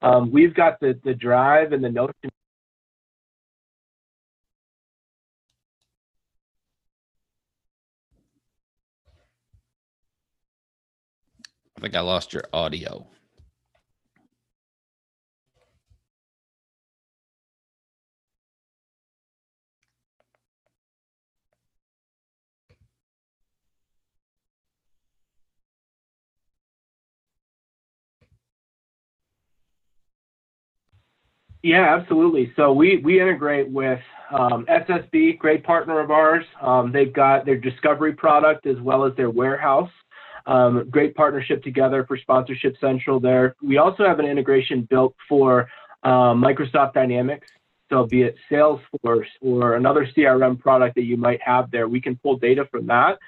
Um, 0.00 0.30
we've 0.30 0.54
got 0.54 0.80
the, 0.80 0.98
the 1.04 1.14
drive 1.14 1.72
and 1.72 1.82
the 1.84 1.90
notion. 1.90 2.30
I 11.78 11.80
think 11.80 11.94
I 11.94 12.00
lost 12.00 12.32
your 12.32 12.42
audio. 12.52 13.06
Yeah, 31.62 31.96
absolutely. 31.96 32.52
So 32.56 32.72
we 32.72 32.96
we 33.04 33.20
integrate 33.20 33.70
with 33.70 34.00
um, 34.32 34.66
SSB, 34.66 35.38
great 35.38 35.62
partner 35.62 36.00
of 36.00 36.10
ours. 36.10 36.44
Um, 36.60 36.90
they've 36.90 37.12
got 37.12 37.44
their 37.46 37.56
discovery 37.56 38.14
product 38.14 38.66
as 38.66 38.80
well 38.80 39.04
as 39.04 39.14
their 39.16 39.30
warehouse. 39.30 39.90
Um, 40.48 40.88
great 40.90 41.14
partnership 41.14 41.62
together 41.62 42.04
for 42.04 42.16
Sponsorship 42.16 42.76
Central 42.80 43.20
there. 43.20 43.54
We 43.62 43.76
also 43.76 44.04
have 44.04 44.18
an 44.18 44.26
integration 44.26 44.82
built 44.82 45.14
for 45.28 45.68
um, 46.02 46.42
Microsoft 46.42 46.94
Dynamics. 46.94 47.46
So 47.90 48.06
be 48.06 48.22
it 48.22 48.34
Salesforce 48.50 49.28
or 49.40 49.74
another 49.74 50.06
CRM 50.16 50.58
product 50.58 50.96
that 50.96 51.04
you 51.04 51.16
might 51.16 51.40
have 51.42 51.70
there, 51.70 51.86
we 51.86 52.00
can 52.00 52.16
pull 52.16 52.36
data 52.36 52.66
from 52.70 52.86
that 52.86 53.18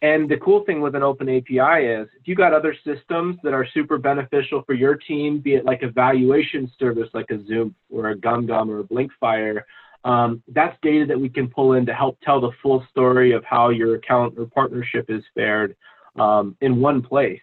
and 0.00 0.28
the 0.28 0.36
cool 0.36 0.64
thing 0.64 0.80
with 0.80 0.94
an 0.94 1.02
open 1.02 1.28
API 1.28 1.86
is 1.86 2.08
if 2.20 2.26
you 2.26 2.36
got 2.36 2.54
other 2.54 2.74
systems 2.84 3.36
that 3.42 3.52
are 3.52 3.66
super 3.74 3.98
beneficial 3.98 4.62
for 4.62 4.74
your 4.74 4.94
team, 4.94 5.40
be 5.40 5.54
it 5.54 5.64
like 5.64 5.82
a 5.82 5.90
valuation 5.90 6.70
service 6.78 7.08
like 7.14 7.30
a 7.30 7.38
Zoomph 7.38 7.74
or 7.90 8.10
a 8.10 8.16
GumGum 8.16 8.68
or 8.68 8.80
a 8.80 8.84
Blinkfire, 8.84 9.62
um, 10.04 10.40
that's 10.48 10.76
data 10.82 11.04
that 11.06 11.20
we 11.20 11.28
can 11.28 11.48
pull 11.48 11.72
in 11.72 11.84
to 11.86 11.92
help 11.92 12.18
tell 12.20 12.40
the 12.40 12.52
full 12.62 12.86
story 12.90 13.32
of 13.32 13.44
how 13.44 13.70
your 13.70 13.96
account 13.96 14.34
or 14.38 14.46
partnership 14.46 15.06
is 15.08 15.24
fared 15.34 15.74
um, 16.20 16.56
in 16.60 16.80
one 16.80 17.02
place. 17.02 17.40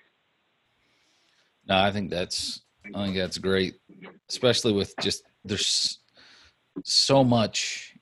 No, 1.67 1.77
I 1.77 1.91
think 1.91 2.09
that's 2.09 2.61
I 2.93 3.05
think 3.05 3.17
that's 3.17 3.38
great, 3.38 3.75
especially 4.29 4.73
with 4.73 4.93
just 5.01 5.23
there's 5.43 5.99
so 6.83 7.23
much 7.23 7.95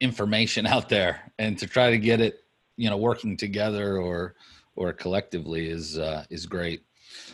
information 0.00 0.66
out 0.66 0.88
there, 0.88 1.32
and 1.38 1.58
to 1.58 1.66
try 1.66 1.90
to 1.90 1.98
get 1.98 2.20
it 2.20 2.44
you 2.76 2.90
know 2.90 2.96
working 2.96 3.36
together 3.36 3.98
or 3.98 4.34
or 4.76 4.92
collectively 4.92 5.68
is 5.68 5.98
uh, 5.98 6.24
is 6.30 6.46
great. 6.46 6.82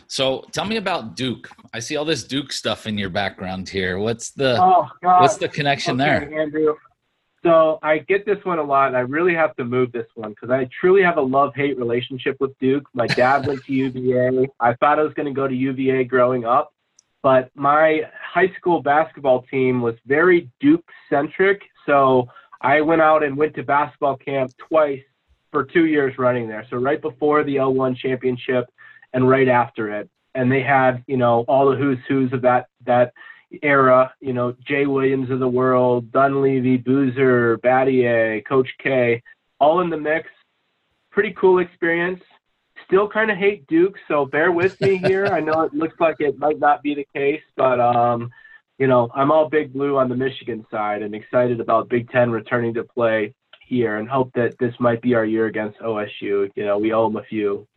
So 0.07 0.45
tell 0.51 0.65
me 0.65 0.77
about 0.77 1.15
Duke. 1.15 1.49
I 1.73 1.79
see 1.79 1.97
all 1.97 2.05
this 2.05 2.23
Duke 2.23 2.51
stuff 2.51 2.87
in 2.87 2.97
your 2.97 3.09
background 3.09 3.67
here. 3.67 3.97
What's 3.99 4.31
the 4.31 4.61
oh, 4.61 4.87
what's 5.01 5.37
the 5.37 5.47
connection 5.47 5.99
okay, 5.99 6.25
there? 6.25 6.41
Andrew. 6.41 6.75
So 7.45 7.77
I 7.83 7.99
get 7.99 8.25
this 8.25 8.43
one 8.43 8.57
a 8.57 8.63
lot, 8.63 8.87
and 8.87 8.97
I 8.97 9.01
really 9.01 9.35
have 9.35 9.55
to 9.57 9.63
move 9.63 9.91
this 9.91 10.07
one 10.15 10.31
because 10.31 10.49
I 10.49 10.67
truly 10.81 11.03
have 11.03 11.17
a 11.17 11.21
love-hate 11.21 11.77
relationship 11.77 12.37
with 12.39 12.57
Duke. 12.57 12.87
My 12.95 13.05
dad 13.05 13.45
went 13.45 13.63
to 13.65 13.71
UVA. 13.71 14.47
I 14.59 14.73
thought 14.73 14.97
I 14.97 15.03
was 15.03 15.13
going 15.13 15.27
to 15.27 15.31
go 15.31 15.47
to 15.47 15.53
UVA 15.53 16.05
growing 16.05 16.43
up, 16.43 16.73
but 17.21 17.51
my 17.53 18.01
high 18.19 18.51
school 18.57 18.81
basketball 18.81 19.43
team 19.43 19.83
was 19.83 19.93
very 20.07 20.49
Duke-centric. 20.59 21.61
So 21.85 22.27
I 22.61 22.81
went 22.81 23.03
out 23.03 23.23
and 23.23 23.37
went 23.37 23.53
to 23.57 23.63
basketball 23.63 24.17
camp 24.17 24.51
twice 24.57 25.03
for 25.51 25.65
two 25.65 25.85
years 25.85 26.17
running 26.17 26.47
there. 26.47 26.65
So 26.71 26.77
right 26.77 26.99
before 26.99 27.43
the 27.43 27.57
L1 27.57 27.95
championship 27.95 28.65
and 29.13 29.29
right 29.29 29.47
after 29.47 29.91
it. 29.91 30.09
And 30.33 30.51
they 30.51 30.63
had, 30.63 31.03
you 31.05 31.17
know, 31.17 31.45
all 31.47 31.69
the 31.69 31.77
who's 31.77 31.99
who's 32.07 32.33
of 32.33 32.41
that 32.41 32.69
that 32.85 33.13
era, 33.61 34.13
you 34.19 34.33
know, 34.33 34.55
Jay 34.67 34.85
Williams 34.85 35.29
of 35.29 35.39
the 35.39 35.47
world, 35.47 36.11
Dunleavy, 36.11 36.77
Boozer, 36.77 37.57
Battier, 37.59 38.45
Coach 38.45 38.69
K, 38.81 39.21
all 39.59 39.81
in 39.81 39.89
the 39.89 39.97
mix. 39.97 40.29
Pretty 41.11 41.33
cool 41.33 41.59
experience. 41.59 42.21
Still 42.85 43.07
kind 43.07 43.31
of 43.31 43.37
hate 43.37 43.65
Duke, 43.67 43.95
so 44.07 44.25
bear 44.25 44.51
with 44.51 44.79
me 44.81 44.97
here. 45.05 45.27
I 45.27 45.39
know 45.39 45.61
it 45.61 45.73
looks 45.73 45.99
like 45.99 46.17
it 46.19 46.37
might 46.37 46.59
not 46.59 46.83
be 46.83 46.95
the 46.95 47.07
case, 47.13 47.43
but 47.55 47.79
um, 47.79 48.29
you 48.77 48.87
know, 48.87 49.09
I'm 49.15 49.31
all 49.31 49.49
big 49.49 49.73
blue 49.73 49.97
on 49.97 50.09
the 50.09 50.15
Michigan 50.15 50.65
side 50.69 51.01
and 51.01 51.15
excited 51.15 51.59
about 51.59 51.89
Big 51.89 52.09
Ten 52.09 52.31
returning 52.31 52.73
to 52.73 52.83
play 52.83 53.33
here 53.65 53.97
and 53.97 54.07
hope 54.07 54.31
that 54.35 54.57
this 54.59 54.73
might 54.79 55.01
be 55.01 55.15
our 55.15 55.25
year 55.25 55.47
against 55.47 55.79
OSU. 55.79 56.51
You 56.55 56.65
know, 56.65 56.77
we 56.77 56.93
owe 56.93 57.07
them 57.07 57.17
a 57.17 57.23
few. 57.23 57.67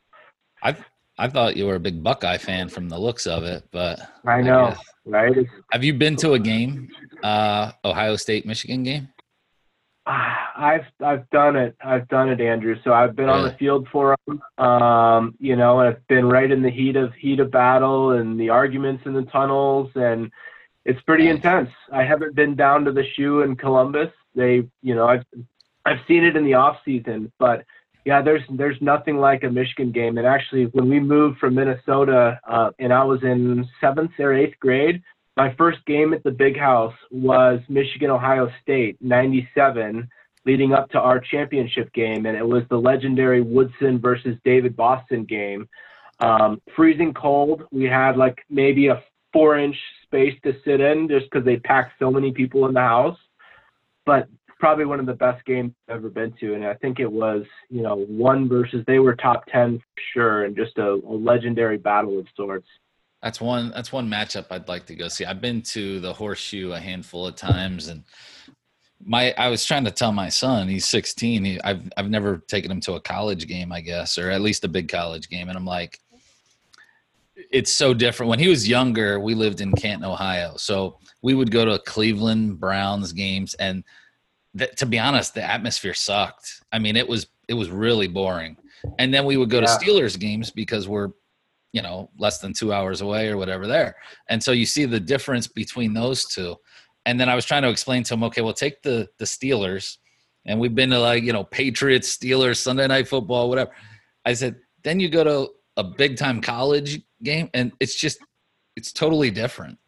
I 0.62 0.76
I 1.18 1.28
thought 1.28 1.56
you 1.56 1.66
were 1.66 1.74
a 1.74 1.80
big 1.80 2.02
Buckeye 2.02 2.38
fan 2.38 2.68
from 2.68 2.88
the 2.88 2.98
looks 2.98 3.26
of 3.26 3.42
it, 3.42 3.64
but 3.72 4.00
I 4.24 4.40
know, 4.40 4.66
I 4.66 4.76
right? 5.04 5.46
Have 5.72 5.82
you 5.82 5.94
been 5.94 6.16
to 6.16 6.34
a 6.34 6.38
game, 6.38 6.88
uh, 7.22 7.72
Ohio 7.84 8.16
State 8.16 8.46
Michigan 8.46 8.84
game? 8.84 9.08
I've 10.06 10.86
I've 11.04 11.28
done 11.30 11.56
it. 11.56 11.76
I've 11.84 12.08
done 12.08 12.30
it, 12.30 12.40
Andrew. 12.40 12.76
So 12.82 12.92
I've 12.92 13.14
been 13.14 13.26
really? 13.26 13.38
on 13.38 13.44
the 13.44 13.54
field 13.54 13.88
for 13.92 14.16
them. 14.26 14.42
Um, 14.58 15.34
you 15.38 15.54
know, 15.54 15.80
and 15.80 15.88
I've 15.88 16.06
been 16.08 16.28
right 16.28 16.50
in 16.50 16.62
the 16.62 16.70
heat 16.70 16.96
of 16.96 17.12
heat 17.14 17.40
of 17.40 17.50
battle 17.50 18.12
and 18.12 18.38
the 18.38 18.48
arguments 18.48 19.04
in 19.06 19.12
the 19.12 19.22
tunnels, 19.22 19.90
and 19.94 20.30
it's 20.84 21.00
pretty 21.02 21.26
nice. 21.26 21.36
intense. 21.36 21.70
I 21.92 22.04
haven't 22.04 22.34
been 22.34 22.56
down 22.56 22.84
to 22.86 22.92
the 22.92 23.04
shoe 23.14 23.42
in 23.42 23.56
Columbus. 23.56 24.10
They, 24.34 24.68
you 24.82 24.94
know, 24.94 25.06
I've 25.06 25.24
I've 25.84 26.00
seen 26.08 26.24
it 26.24 26.36
in 26.36 26.44
the 26.44 26.54
off 26.54 26.78
season, 26.84 27.32
but 27.38 27.64
yeah, 28.08 28.22
there's 28.22 28.40
there's 28.48 28.80
nothing 28.80 29.18
like 29.18 29.42
a 29.44 29.50
Michigan 29.50 29.92
game. 29.92 30.16
And 30.16 30.26
actually, 30.26 30.64
when 30.72 30.88
we 30.88 30.98
moved 30.98 31.36
from 31.38 31.54
Minnesota, 31.54 32.40
uh, 32.50 32.70
and 32.78 32.90
I 32.90 33.04
was 33.04 33.22
in 33.22 33.68
seventh 33.82 34.12
or 34.18 34.32
eighth 34.32 34.58
grade, 34.60 35.02
my 35.36 35.54
first 35.58 35.84
game 35.84 36.14
at 36.14 36.24
the 36.24 36.30
Big 36.30 36.56
House 36.56 36.94
was 37.10 37.60
Michigan 37.68 38.08
Ohio 38.08 38.48
State 38.62 38.96
'97. 39.02 40.08
leading 40.46 40.72
up 40.72 40.88
to 40.88 40.98
our 40.98 41.20
championship 41.20 41.92
game, 41.92 42.24
and 42.24 42.34
it 42.34 42.48
was 42.54 42.62
the 42.70 42.78
legendary 42.78 43.42
Woodson 43.42 44.00
versus 44.00 44.38
David 44.42 44.74
Boston 44.74 45.26
game. 45.26 45.68
Um, 46.20 46.62
freezing 46.74 47.12
cold. 47.12 47.64
We 47.70 47.84
had 47.84 48.16
like 48.16 48.38
maybe 48.48 48.86
a 48.86 49.02
four 49.34 49.58
inch 49.58 49.76
space 50.04 50.36
to 50.44 50.54
sit 50.64 50.80
in 50.80 51.08
just 51.08 51.26
because 51.26 51.44
they 51.44 51.58
packed 51.58 51.92
so 51.98 52.10
many 52.10 52.32
people 52.32 52.64
in 52.68 52.72
the 52.72 52.80
house. 52.80 53.18
But 54.06 54.28
probably 54.58 54.84
one 54.84 55.00
of 55.00 55.06
the 55.06 55.14
best 55.14 55.44
games 55.44 55.72
I've 55.88 55.96
ever 55.96 56.10
been 56.10 56.32
to. 56.40 56.54
And 56.54 56.66
I 56.66 56.74
think 56.74 57.00
it 57.00 57.10
was, 57.10 57.44
you 57.70 57.82
know, 57.82 58.04
one 58.08 58.48
versus 58.48 58.84
they 58.86 58.98
were 58.98 59.14
top 59.14 59.44
10 59.46 59.78
for 59.78 60.02
sure 60.12 60.44
and 60.44 60.56
just 60.56 60.78
a, 60.78 60.94
a 60.94 61.14
legendary 61.14 61.78
battle 61.78 62.18
of 62.18 62.26
sorts. 62.36 62.66
That's 63.22 63.40
one. 63.40 63.72
That's 63.74 63.92
one 63.92 64.08
matchup 64.08 64.46
I'd 64.50 64.68
like 64.68 64.86
to 64.86 64.94
go 64.94 65.08
see. 65.08 65.24
I've 65.24 65.40
been 65.40 65.60
to 65.62 65.98
the 65.98 66.12
Horseshoe 66.12 66.70
a 66.72 66.78
handful 66.78 67.26
of 67.26 67.34
times, 67.34 67.88
and 67.88 68.04
my 69.04 69.34
I 69.36 69.48
was 69.48 69.64
trying 69.64 69.84
to 69.86 69.90
tell 69.90 70.12
my 70.12 70.28
son, 70.28 70.68
he's 70.68 70.88
16. 70.88 71.44
He, 71.44 71.60
I've 71.62 71.82
I've 71.96 72.10
never 72.10 72.38
taken 72.46 72.70
him 72.70 72.80
to 72.82 72.92
a 72.94 73.00
college 73.00 73.48
game, 73.48 73.72
I 73.72 73.80
guess, 73.80 74.18
or 74.18 74.30
at 74.30 74.40
least 74.40 74.64
a 74.64 74.68
big 74.68 74.88
college 74.88 75.28
game, 75.28 75.48
and 75.48 75.58
I'm 75.58 75.64
like, 75.64 75.98
it's 77.50 77.72
so 77.72 77.92
different. 77.92 78.30
When 78.30 78.38
he 78.38 78.46
was 78.46 78.68
younger, 78.68 79.18
we 79.18 79.34
lived 79.34 79.60
in 79.60 79.72
Canton, 79.72 80.08
Ohio, 80.08 80.54
so 80.56 80.98
we 81.20 81.34
would 81.34 81.50
go 81.50 81.64
to 81.64 81.80
Cleveland 81.80 82.60
Browns 82.60 83.12
games, 83.12 83.54
and 83.54 83.82
th- 84.56 84.74
to 84.76 84.86
be 84.86 84.98
honest, 84.98 85.34
the 85.34 85.42
atmosphere 85.42 85.94
sucked. 85.94 86.62
I 86.72 86.78
mean, 86.78 86.96
it 86.96 87.08
was 87.08 87.26
it 87.48 87.54
was 87.54 87.70
really 87.70 88.08
boring. 88.08 88.56
And 88.98 89.12
then 89.12 89.24
we 89.24 89.36
would 89.36 89.50
go 89.50 89.60
yeah. 89.60 89.66
to 89.66 89.84
Steelers 89.84 90.18
games 90.18 90.50
because 90.50 90.86
we're 90.86 91.10
you 91.72 91.82
know 91.82 92.10
less 92.18 92.38
than 92.38 92.52
two 92.52 92.72
hours 92.72 93.00
away 93.00 93.28
or 93.28 93.36
whatever 93.36 93.66
there 93.66 93.96
and 94.28 94.42
so 94.42 94.52
you 94.52 94.64
see 94.64 94.84
the 94.84 95.00
difference 95.00 95.46
between 95.46 95.92
those 95.92 96.24
two 96.24 96.56
and 97.06 97.20
then 97.20 97.28
i 97.28 97.34
was 97.34 97.44
trying 97.44 97.62
to 97.62 97.68
explain 97.68 98.02
to 98.02 98.14
him 98.14 98.24
okay 98.24 98.40
well 98.40 98.54
take 98.54 98.82
the 98.82 99.06
the 99.18 99.24
steelers 99.24 99.98
and 100.46 100.58
we've 100.58 100.74
been 100.74 100.90
to 100.90 100.98
like 100.98 101.22
you 101.22 101.32
know 101.32 101.44
patriots 101.44 102.16
steelers 102.16 102.56
sunday 102.56 102.86
night 102.86 103.06
football 103.06 103.48
whatever 103.48 103.70
i 104.24 104.32
said 104.32 104.56
then 104.82 104.98
you 104.98 105.08
go 105.08 105.22
to 105.24 105.50
a 105.76 105.84
big 105.84 106.16
time 106.16 106.40
college 106.40 107.00
game 107.22 107.50
and 107.54 107.72
it's 107.80 107.94
just 107.94 108.18
it's 108.76 108.92
totally 108.92 109.30
different 109.30 109.78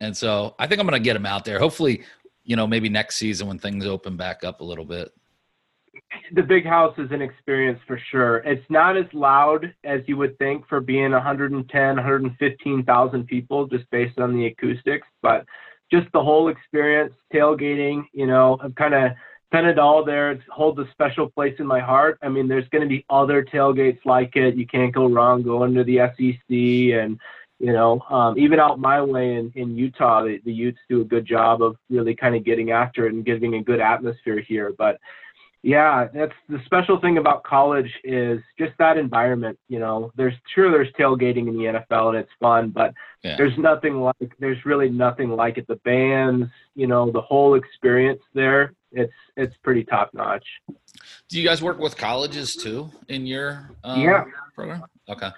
and 0.00 0.16
so 0.16 0.54
i 0.58 0.66
think 0.66 0.80
i'm 0.80 0.86
going 0.86 1.00
to 1.00 1.04
get 1.04 1.16
him 1.16 1.26
out 1.26 1.44
there 1.44 1.58
hopefully 1.58 2.02
you 2.50 2.56
know 2.56 2.66
maybe 2.66 2.88
next 2.88 3.14
season 3.14 3.46
when 3.46 3.60
things 3.60 3.86
open 3.86 4.16
back 4.16 4.42
up 4.42 4.60
a 4.60 4.64
little 4.64 4.84
bit 4.84 5.12
the 6.32 6.42
big 6.42 6.66
house 6.66 6.94
is 6.98 7.10
an 7.12 7.22
experience 7.22 7.78
for 7.86 8.00
sure. 8.10 8.38
It's 8.38 8.64
not 8.68 8.96
as 8.96 9.06
loud 9.12 9.72
as 9.84 10.00
you 10.06 10.16
would 10.16 10.38
think 10.38 10.66
for 10.68 10.80
being 10.80 11.12
110, 11.12 11.96
115,000 11.96 13.26
people 13.26 13.66
just 13.66 13.88
based 13.90 14.18
on 14.18 14.34
the 14.34 14.46
acoustics, 14.46 15.06
but 15.22 15.44
just 15.92 16.06
the 16.12 16.22
whole 16.22 16.48
experience, 16.48 17.12
tailgating, 17.32 18.04
you 18.12 18.26
know, 18.26 18.58
I've 18.62 18.74
kind 18.76 18.94
of 18.94 19.12
spent 19.46 19.66
it 19.66 19.78
all 19.78 20.04
there. 20.04 20.32
It 20.32 20.40
holds 20.48 20.78
a 20.78 20.88
special 20.92 21.28
place 21.28 21.54
in 21.58 21.66
my 21.66 21.80
heart. 21.80 22.18
I 22.22 22.28
mean, 22.28 22.48
there's 22.48 22.68
going 22.68 22.82
to 22.82 22.88
be 22.88 23.04
other 23.10 23.44
tailgates 23.44 24.00
like 24.04 24.36
it. 24.36 24.56
You 24.56 24.66
can't 24.66 24.94
go 24.94 25.08
wrong 25.08 25.42
going 25.42 25.74
to 25.74 25.84
the 25.84 25.98
SEC 26.16 26.98
and, 26.98 27.18
you 27.60 27.74
know, 27.74 28.00
um, 28.08 28.38
even 28.38 28.58
out 28.58 28.80
my 28.80 29.02
way 29.02 29.34
in, 29.34 29.52
in 29.54 29.76
Utah, 29.76 30.24
the, 30.24 30.40
the 30.46 30.52
Utes 30.52 30.78
do 30.88 31.02
a 31.02 31.04
good 31.04 31.26
job 31.26 31.62
of 31.62 31.76
really 31.90 32.14
kind 32.14 32.34
of 32.34 32.42
getting 32.42 32.70
after 32.70 33.06
it 33.06 33.12
and 33.12 33.24
giving 33.24 33.54
a 33.54 33.62
good 33.62 33.80
atmosphere 33.80 34.40
here. 34.40 34.72
But 34.76 34.98
yeah, 35.62 36.08
that's 36.14 36.32
the 36.48 36.58
special 36.64 36.98
thing 37.00 37.18
about 37.18 37.44
college 37.44 37.92
is 38.02 38.40
just 38.58 38.72
that 38.78 38.96
environment. 38.96 39.58
You 39.68 39.78
know, 39.78 40.10
there's 40.16 40.32
sure 40.54 40.70
there's 40.70 40.90
tailgating 40.98 41.48
in 41.48 41.54
the 41.54 41.84
NFL 41.90 42.08
and 42.08 42.16
it's 42.16 42.30
fun, 42.40 42.70
but 42.70 42.94
yeah. 43.22 43.36
there's 43.36 43.56
nothing 43.58 44.00
like 44.00 44.32
there's 44.38 44.64
really 44.64 44.88
nothing 44.88 45.28
like 45.28 45.58
it. 45.58 45.66
The 45.68 45.76
bands, 45.76 46.46
you 46.74 46.86
know, 46.86 47.10
the 47.10 47.20
whole 47.20 47.56
experience 47.56 48.22
there, 48.32 48.72
it's 48.90 49.12
it's 49.36 49.54
pretty 49.62 49.84
top 49.84 50.14
notch. 50.14 50.46
Do 51.28 51.38
you 51.38 51.46
guys 51.46 51.60
work 51.60 51.78
with 51.78 51.94
colleges 51.94 52.54
too 52.54 52.90
in 53.08 53.26
your 53.26 53.70
um, 53.84 54.00
yeah 54.00 54.24
program? 54.54 54.84
Okay. 55.10 55.28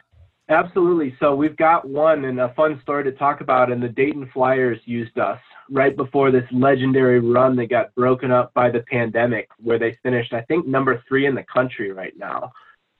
Absolutely. 0.48 1.16
So 1.20 1.34
we've 1.34 1.56
got 1.56 1.88
one 1.88 2.24
and 2.24 2.40
a 2.40 2.52
fun 2.54 2.80
story 2.82 3.04
to 3.04 3.12
talk 3.12 3.40
about. 3.40 3.70
And 3.70 3.82
the 3.82 3.88
Dayton 3.88 4.28
Flyers 4.32 4.78
used 4.84 5.18
us 5.18 5.38
right 5.70 5.96
before 5.96 6.30
this 6.30 6.44
legendary 6.52 7.20
run 7.20 7.56
that 7.56 7.70
got 7.70 7.94
broken 7.94 8.30
up 8.30 8.52
by 8.52 8.70
the 8.70 8.80
pandemic, 8.90 9.48
where 9.58 9.78
they 9.78 9.98
finished, 10.02 10.32
I 10.32 10.42
think, 10.42 10.66
number 10.66 11.02
three 11.08 11.26
in 11.26 11.34
the 11.34 11.44
country 11.44 11.92
right 11.92 12.12
now. 12.16 12.52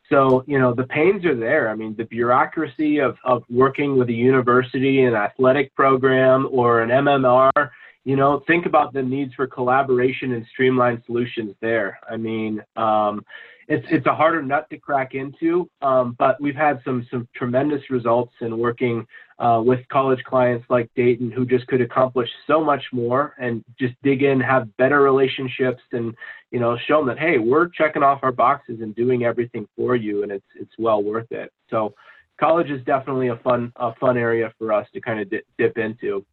So, 0.08 0.44
you 0.46 0.58
know, 0.58 0.74
the 0.74 0.84
pains 0.84 1.24
are 1.24 1.34
there. 1.34 1.70
I 1.70 1.74
mean, 1.74 1.94
the 1.96 2.04
bureaucracy 2.04 2.98
of, 2.98 3.16
of 3.24 3.44
working 3.48 3.98
with 3.98 4.08
a 4.08 4.14
university, 4.14 5.04
an 5.04 5.14
athletic 5.14 5.74
program, 5.74 6.48
or 6.50 6.82
an 6.82 6.90
MMR, 6.90 7.70
you 8.04 8.16
know, 8.16 8.42
think 8.46 8.66
about 8.66 8.92
the 8.92 9.02
needs 9.02 9.32
for 9.34 9.46
collaboration 9.46 10.32
and 10.32 10.44
streamlined 10.52 11.02
solutions 11.06 11.54
there. 11.60 11.98
I 12.08 12.16
mean, 12.16 12.62
um, 12.76 13.24
it's 13.68 13.86
it's 13.90 14.06
a 14.06 14.14
harder 14.14 14.42
nut 14.42 14.68
to 14.70 14.78
crack 14.78 15.14
into, 15.14 15.68
um, 15.82 16.16
but 16.18 16.40
we've 16.40 16.56
had 16.56 16.80
some 16.84 17.06
some 17.10 17.28
tremendous 17.34 17.90
results 17.90 18.32
in 18.40 18.58
working 18.58 19.06
uh, 19.38 19.62
with 19.64 19.80
college 19.88 20.22
clients 20.24 20.66
like 20.68 20.90
Dayton, 20.94 21.30
who 21.30 21.46
just 21.46 21.66
could 21.66 21.80
accomplish 21.80 22.28
so 22.46 22.64
much 22.64 22.82
more 22.92 23.34
and 23.38 23.64
just 23.78 23.94
dig 24.02 24.22
in, 24.22 24.40
have 24.40 24.74
better 24.76 25.00
relationships, 25.00 25.82
and 25.92 26.14
you 26.50 26.60
know 26.60 26.76
show 26.86 26.98
them 26.98 27.08
that 27.08 27.18
hey, 27.18 27.38
we're 27.38 27.68
checking 27.68 28.02
off 28.02 28.20
our 28.22 28.32
boxes 28.32 28.80
and 28.80 28.94
doing 28.94 29.24
everything 29.24 29.66
for 29.76 29.96
you, 29.96 30.22
and 30.22 30.32
it's 30.32 30.46
it's 30.56 30.72
well 30.78 31.02
worth 31.02 31.30
it. 31.30 31.52
So 31.70 31.94
college 32.38 32.70
is 32.70 32.84
definitely 32.84 33.28
a 33.28 33.36
fun 33.36 33.72
a 33.76 33.94
fun 33.96 34.16
area 34.16 34.52
for 34.58 34.72
us 34.72 34.86
to 34.94 35.00
kind 35.00 35.20
of 35.20 35.30
dip, 35.30 35.44
dip 35.58 35.78
into. 35.78 36.24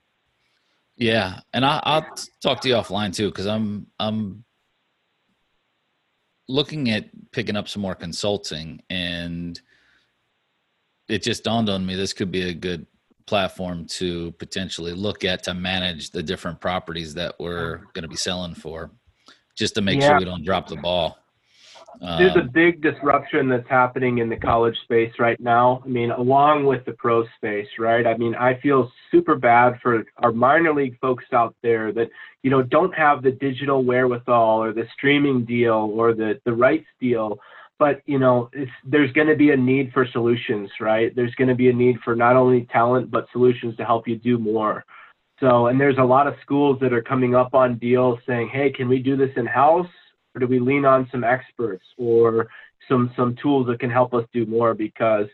Yeah, 0.98 1.40
and 1.54 1.66
I, 1.66 1.80
will 1.86 2.18
talk 2.42 2.62
to 2.62 2.68
you 2.68 2.76
offline 2.76 3.16
too 3.16 3.30
because 3.30 3.48
I'm 3.48 3.88
I'm 4.00 4.44
looking 6.50 6.90
at 6.90 7.06
picking 7.32 7.56
up 7.56 7.70
some 7.70 7.82
more 7.82 7.96
consulting 7.96 8.82
and 8.90 9.62
it 11.08 11.22
just 11.22 11.44
dawned 11.44 11.70
on 11.70 11.86
me 11.86 11.96
this 11.96 12.12
could 12.12 12.32
be 12.32 12.50
a 12.50 12.54
good 12.54 12.88
platform 13.28 13.86
to 13.86 14.32
potentially 14.34 14.92
look 14.92 15.24
at 15.24 15.44
to 15.44 15.54
manage 15.54 16.10
the 16.10 16.24
different 16.24 16.60
properties 16.60 17.14
that 17.14 17.36
we're 17.40 17.78
going 17.94 18.02
to 18.02 18.08
be 18.08 18.16
selling 18.16 18.56
for 18.56 18.90
just 19.56 19.76
to 19.76 19.82
make 19.82 20.02
yeah. 20.02 20.08
sure 20.08 20.20
we 20.20 20.26
don't 20.26 20.44
drop 20.44 20.68
the 20.68 20.76
ball 20.76 21.19
there's 22.02 22.36
a 22.38 22.42
um, 22.42 22.50
big 22.54 22.82
disruption 22.82 23.50
that's 23.50 23.68
happening 23.70 24.20
in 24.20 24.30
the 24.30 24.38
college 24.38 24.78
space 24.84 25.12
right 25.20 25.40
now. 25.40 25.82
I 25.84 25.88
mean, 25.90 26.12
along 26.12 26.66
with 26.66 26.86
the 26.86 26.94
pro 26.94 27.26
space, 27.36 27.68
right? 27.78 28.08
I 28.08 28.16
mean, 28.16 28.36
I 28.36 28.58
feel 28.62 28.90
super 29.12 29.36
bad 29.36 29.80
for 29.82 30.06
our 30.20 30.32
minor 30.32 30.74
league 30.74 30.98
folks 31.00 31.26
out 31.34 31.56
there 31.62 31.92
that, 31.94 32.10
you 32.42 32.52
know, 32.52 32.62
don't 32.62 32.94
have 32.94 33.22
the 33.22 33.32
digital 33.32 33.84
wherewithal 33.84 34.64
or 34.64 34.72
the 34.72 34.86
streaming 34.94 35.44
deal 35.44 35.92
or 35.94 36.14
the, 36.14 36.40
the 36.46 36.54
rights 36.54 36.88
deal. 37.02 37.38
But, 37.80 38.02
you 38.06 38.20
know, 38.20 38.50
there's 38.86 39.12
going 39.12 39.28
to 39.28 39.36
be 39.36 39.52
a 39.52 39.58
need 39.58 39.92
for 39.94 40.08
solutions, 40.12 40.70
right? 40.80 41.14
There's 41.14 41.36
going 41.36 41.50
to 41.50 41.56
be 41.56 41.70
a 41.70 41.74
need 41.74 41.98
for 42.04 42.16
not 42.16 42.38
only 42.38 42.68
talent, 42.72 43.12
but 43.12 43.28
solutions 43.34 43.76
to 43.78 43.86
help 43.86 44.08
you 44.08 44.18
do 44.18 44.38
more. 44.38 44.86
So, 45.40 45.68
and 45.68 45.80
there's 45.80 45.98
a 45.98 46.04
lot 46.04 46.28
of 46.28 46.36
schools 46.42 46.78
that 46.82 46.94
are 46.94 47.02
coming 47.02 47.36
up 47.36 47.54
on 47.54 47.78
deals 47.78 48.20
saying, 48.28 48.50
hey, 48.50 48.72
can 48.72 48.88
we 48.90 49.00
do 49.00 49.16
this 49.16 49.32
in 49.36 49.46
house? 49.46 49.88
Or 50.36 50.40
do 50.40 50.48
we 50.48 50.60
lean 50.60 50.86
on 50.86 51.08
some 51.12 51.24
experts 51.24 51.84
or 51.98 52.48
some 52.88 53.12
some 53.16 53.36
tools 53.42 53.68
that 53.68 53.80
can 53.80 53.90
help 53.90 54.14
us 54.14 54.26
do 54.34 54.46
more? 54.46 54.74
Because 54.74 55.28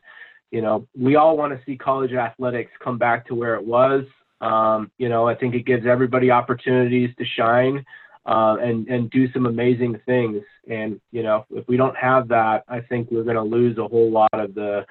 you 0.51 0.61
know 0.61 0.87
we 0.97 1.15
all 1.15 1.37
want 1.37 1.53
to 1.53 1.65
see 1.65 1.77
college 1.77 2.13
athletics 2.13 2.71
come 2.83 2.97
back 2.97 3.25
to 3.27 3.35
where 3.35 3.55
it 3.55 3.65
was. 3.65 4.05
Um, 4.41 4.91
you 4.97 5.07
know 5.07 5.27
i 5.27 5.33
think 5.33 5.55
it 5.55 5.65
gives 5.65 5.85
everybody 5.85 6.29
opportunities 6.29 7.09
to 7.17 7.25
shine 7.37 7.85
uh, 8.25 8.57
and 8.61 8.87
and 8.89 9.09
do 9.09 9.31
some 9.31 9.45
amazing 9.45 9.99
things. 10.05 10.43
And 10.69 10.99
you 11.11 11.23
know 11.23 11.45
if 11.51 11.67
we 11.67 11.77
don't 11.77 11.95
have 11.95 12.27
that 12.29 12.63
i 12.67 12.81
think 12.81 13.09
we're 13.11 13.23
going 13.23 13.35
to 13.35 13.43
lose 13.43 13.77
a 13.77 13.87
whole 13.87 14.11
lot 14.11 14.33
of 14.33 14.53
the 14.55 14.85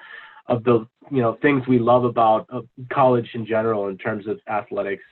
of 0.47 0.63
the 0.63 0.87
you 1.11 1.21
know 1.21 1.37
things 1.41 1.63
we 1.67 1.79
love 1.79 2.03
about 2.03 2.47
uh, 2.51 2.61
college 2.91 3.29
in 3.33 3.45
general 3.45 3.87
in 3.87 3.97
terms 3.97 4.27
of 4.27 4.39
athletics 4.47 5.03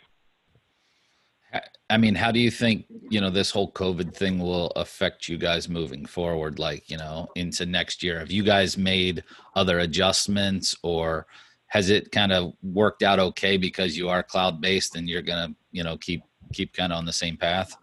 I 1.90 1.98
mean, 1.98 2.16
how 2.16 2.32
do 2.32 2.40
you 2.40 2.50
think, 2.50 2.86
you 3.10 3.22
know, 3.22 3.30
this 3.30 3.52
whole 3.52 3.72
COVID 3.72 4.16
thing 4.16 4.40
will 4.40 4.68
affect 4.76 5.28
you 5.28 5.38
guys 5.38 5.70
moving 5.70 6.06
forward, 6.06 6.58
like, 6.58 6.90
you 6.90 6.98
know, 6.98 7.28
into 7.36 7.66
next 7.66 8.02
year? 8.02 8.20
Have 8.20 8.32
you 8.32 8.44
guys 8.44 8.78
made 8.78 9.24
other 9.56 9.80
adjustments 9.80 10.76
or 10.82 11.28
has 11.68 11.90
it 11.90 12.12
kind 12.12 12.32
of 12.32 12.54
worked 12.64 13.04
out 13.04 13.20
okay 13.20 13.58
because 13.58 13.98
you 13.98 14.10
are 14.10 14.24
cloud 14.24 14.62
based 14.62 14.96
and 14.96 15.08
you're 15.08 15.22
going 15.22 15.50
to, 15.50 15.56
you 15.72 15.84
know, 15.84 15.98
keep, 15.98 16.24
keep 16.54 16.74
kind 16.74 16.92
of 16.92 16.98
on 16.98 17.06
the 17.06 17.14
same 17.14 17.38
path? 17.38 17.76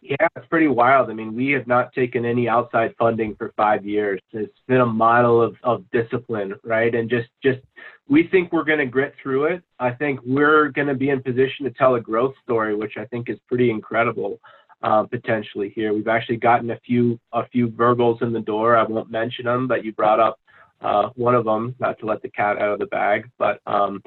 Yeah, 0.00 0.26
it's 0.34 0.46
pretty 0.48 0.66
wild. 0.66 1.10
I 1.10 1.14
mean, 1.14 1.32
we 1.32 1.50
have 1.50 1.68
not 1.68 1.92
taken 1.92 2.24
any 2.24 2.48
outside 2.48 2.92
funding 2.98 3.36
for 3.36 3.52
five 3.56 3.86
years. 3.86 4.20
It's 4.32 4.58
been 4.66 4.80
a 4.80 4.86
model 4.86 5.40
of, 5.40 5.56
of 5.62 5.88
discipline, 5.92 6.54
right? 6.64 6.92
And 6.92 7.08
just 7.08 7.28
just 7.40 7.60
we 8.08 8.26
think 8.28 8.52
we're 8.52 8.64
going 8.64 8.78
to 8.78 8.86
grit 8.86 9.14
through 9.22 9.44
it. 9.44 9.62
I 9.78 9.90
think 9.90 10.20
we're 10.24 10.68
going 10.68 10.88
to 10.88 10.94
be 10.94 11.10
in 11.10 11.22
position 11.22 11.64
to 11.64 11.70
tell 11.70 11.94
a 11.94 12.00
growth 12.00 12.34
story, 12.42 12.74
which 12.74 12.94
I 12.96 13.04
think 13.06 13.30
is 13.30 13.38
pretty 13.48 13.70
incredible 13.70 14.40
uh, 14.82 15.04
potentially 15.04 15.72
here. 15.74 15.92
We've 15.92 16.08
actually 16.08 16.36
gotten 16.36 16.70
a 16.70 16.80
few 16.80 17.18
a 17.32 17.46
few 17.48 17.70
Virgils 17.70 18.18
in 18.22 18.32
the 18.32 18.40
door. 18.40 18.76
I 18.76 18.82
won't 18.82 19.10
mention 19.10 19.44
them, 19.44 19.68
but 19.68 19.84
you 19.84 19.92
brought 19.92 20.20
up 20.20 20.40
uh, 20.80 21.10
one 21.14 21.34
of 21.34 21.44
them, 21.44 21.74
not 21.78 21.98
to 22.00 22.06
let 22.06 22.22
the 22.22 22.28
cat 22.30 22.58
out 22.58 22.72
of 22.72 22.78
the 22.78 22.86
bag, 22.86 23.30
but. 23.38 23.60
Um, 23.66 24.02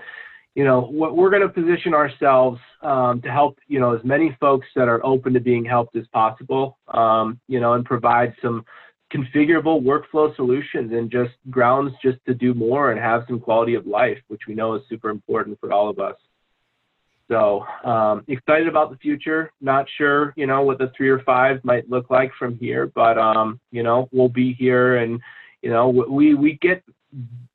you 0.56 0.64
know, 0.64 0.80
what 0.80 1.18
we're 1.18 1.30
going 1.30 1.42
to 1.42 1.50
position 1.50 1.94
ourselves 1.94 2.62
um, 2.82 3.22
to 3.24 3.30
help, 3.30 3.60
you 3.68 3.78
know, 3.78 3.94
as 3.94 4.02
many 4.06 4.36
folks 4.40 4.66
that 4.74 4.88
are 4.88 5.06
open 5.06 5.34
to 5.34 5.42
being 5.42 5.66
helped 5.66 5.98
as 5.98 6.08
possible, 6.14 6.78
um, 6.88 7.42
you 7.50 7.60
know, 7.60 7.74
and 7.74 7.84
provide 7.84 8.34
some 8.42 8.64
configurable 9.14 9.82
workflow 9.82 10.36
solutions 10.36 10.92
and 10.92 11.12
just 11.12 11.32
grounds 11.50 11.94
just 12.02 12.18
to 12.26 12.34
do 12.34 12.54
more 12.54 12.92
and 12.92 13.00
have 13.00 13.24
some 13.28 13.40
quality 13.40 13.76
of 13.76 13.86
life, 13.86 14.18
which 14.28 14.42
we 14.48 14.56
know 14.56 14.74
is 14.76 14.82
super 14.90 15.10
important 15.10 15.60
for 15.60 15.72
all 15.72 15.90
of 15.90 16.00
us. 16.00 16.16
So 17.28 17.66
um, 17.84 18.24
excited 18.28 18.68
about 18.68 18.92
the 18.92 18.98
future. 18.98 19.52
Not 19.60 19.88
sure, 19.98 20.34
you 20.36 20.46
know, 20.46 20.62
what 20.62 20.78
the 20.78 20.92
three 20.96 21.10
or 21.10 21.22
five 21.24 21.64
might 21.64 21.90
look 21.90 22.10
like 22.10 22.32
from 22.38 22.58
here, 22.58 22.92
but 22.94 23.18
um, 23.18 23.60
you 23.72 23.84
know, 23.84 24.08
we'll 24.12 24.30
be 24.30 24.54
here, 24.54 24.98
and 24.98 25.20
you 25.62 25.72
know, 25.72 25.90
we 25.90 26.36
we 26.36 26.60
get 26.62 26.84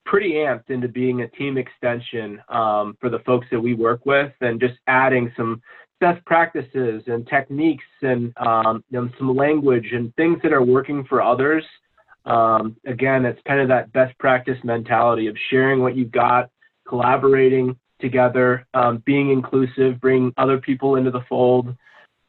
pretty 0.05 0.33
amped 0.33 0.71
into 0.71 0.89
being 0.89 1.23
a 1.23 1.29
team 1.29 1.57
extension 1.57 2.43
um, 2.49 2.97
for 3.01 3.09
the 3.09 3.21
folks 3.21 3.47
that 3.53 3.61
we 3.61 3.75
work 3.75 4.05
with, 4.07 4.33
and 4.41 4.59
just 4.59 4.75
adding 4.89 5.33
some 5.37 5.63
best 6.01 6.25
practices 6.25 7.03
and 7.07 7.27
techniques 7.27 7.85
and 8.03 8.33
um, 8.39 8.83
some 8.91 9.37
language 9.37 9.93
and 9.93 10.15
things 10.17 10.39
that 10.43 10.53
are 10.53 10.63
working 10.63 11.05
for 11.05 11.23
others. 11.23 11.65
Um, 12.25 12.77
again, 12.87 13.25
it's 13.25 13.41
kind 13.47 13.61
of 13.61 13.69
that 13.69 13.93
best 13.93 14.17
practice 14.19 14.59
mentality 14.65 15.27
of 15.29 15.37
sharing 15.51 15.81
what 15.81 15.97
you've 15.97 16.13
got, 16.13 16.51
collaborating, 16.87 17.77
together, 18.01 18.67
um, 18.75 19.03
being 19.05 19.31
inclusive, 19.31 20.01
bring 20.01 20.33
other 20.37 20.59
people 20.59 20.97
into 20.97 21.11
the 21.11 21.21
fold. 21.29 21.75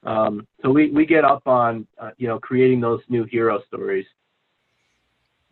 Um, 0.03 0.47
so 0.61 0.69
we, 0.69 0.91
we 0.91 1.05
get 1.05 1.23
up 1.23 1.47
on, 1.47 1.87
uh, 1.97 2.11
you 2.17 2.27
know, 2.27 2.39
creating 2.39 2.81
those 2.81 3.01
new 3.07 3.23
hero 3.23 3.61
stories. 3.67 4.05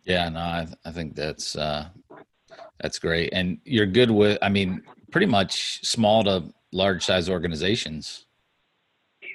Yeah, 0.04 0.28
no, 0.28 0.40
I, 0.40 0.66
I 0.84 0.90
think 0.90 1.14
that's, 1.14 1.56
uh, 1.56 1.88
that's 2.80 2.98
great. 2.98 3.30
And 3.32 3.58
you're 3.64 3.86
good 3.86 4.10
with, 4.10 4.38
I 4.42 4.48
mean, 4.48 4.82
pretty 5.10 5.26
much 5.26 5.80
small 5.86 6.24
to 6.24 6.44
large 6.72 7.04
size 7.04 7.28
organizations. 7.28 8.26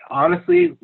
Honestly, 0.10 0.78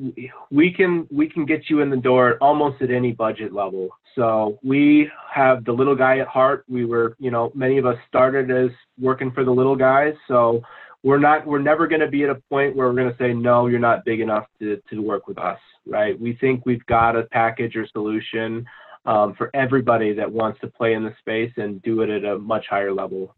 we 0.49 0.73
can, 0.73 1.07
we 1.11 1.29
can 1.29 1.45
get 1.45 1.69
you 1.69 1.81
in 1.81 1.89
the 1.89 1.97
door 1.97 2.37
almost 2.41 2.81
at 2.81 2.89
any 2.89 3.11
budget 3.11 3.53
level. 3.53 3.89
So 4.15 4.59
we 4.63 5.09
have 5.31 5.63
the 5.63 5.71
little 5.71 5.95
guy 5.95 6.19
at 6.19 6.27
heart. 6.27 6.65
We 6.67 6.85
were, 6.85 7.15
you 7.19 7.31
know, 7.31 7.51
many 7.53 7.77
of 7.77 7.85
us 7.85 7.97
started 8.07 8.51
as 8.51 8.71
working 8.99 9.31
for 9.31 9.43
the 9.43 9.51
little 9.51 9.75
guys. 9.75 10.15
So 10.27 10.63
we're 11.03 11.19
not, 11.19 11.45
we're 11.45 11.59
never 11.59 11.87
going 11.87 12.01
to 12.01 12.07
be 12.07 12.23
at 12.23 12.29
a 12.29 12.41
point 12.49 12.75
where 12.75 12.87
we're 12.87 12.95
going 12.95 13.11
to 13.11 13.17
say, 13.17 13.33
no, 13.33 13.67
you're 13.67 13.79
not 13.79 14.05
big 14.05 14.19
enough 14.19 14.45
to, 14.59 14.81
to 14.89 15.01
work 15.01 15.27
with 15.27 15.37
us, 15.37 15.59
right? 15.85 16.19
We 16.19 16.33
think 16.33 16.65
we've 16.65 16.85
got 16.87 17.15
a 17.15 17.23
package 17.23 17.75
or 17.75 17.87
solution 17.87 18.65
um, 19.05 19.33
for 19.35 19.49
everybody 19.53 20.13
that 20.13 20.31
wants 20.31 20.59
to 20.61 20.67
play 20.67 20.93
in 20.93 21.03
the 21.03 21.13
space 21.19 21.51
and 21.57 21.81
do 21.81 22.01
it 22.01 22.09
at 22.09 22.25
a 22.25 22.37
much 22.37 22.65
higher 22.67 22.93
level. 22.93 23.35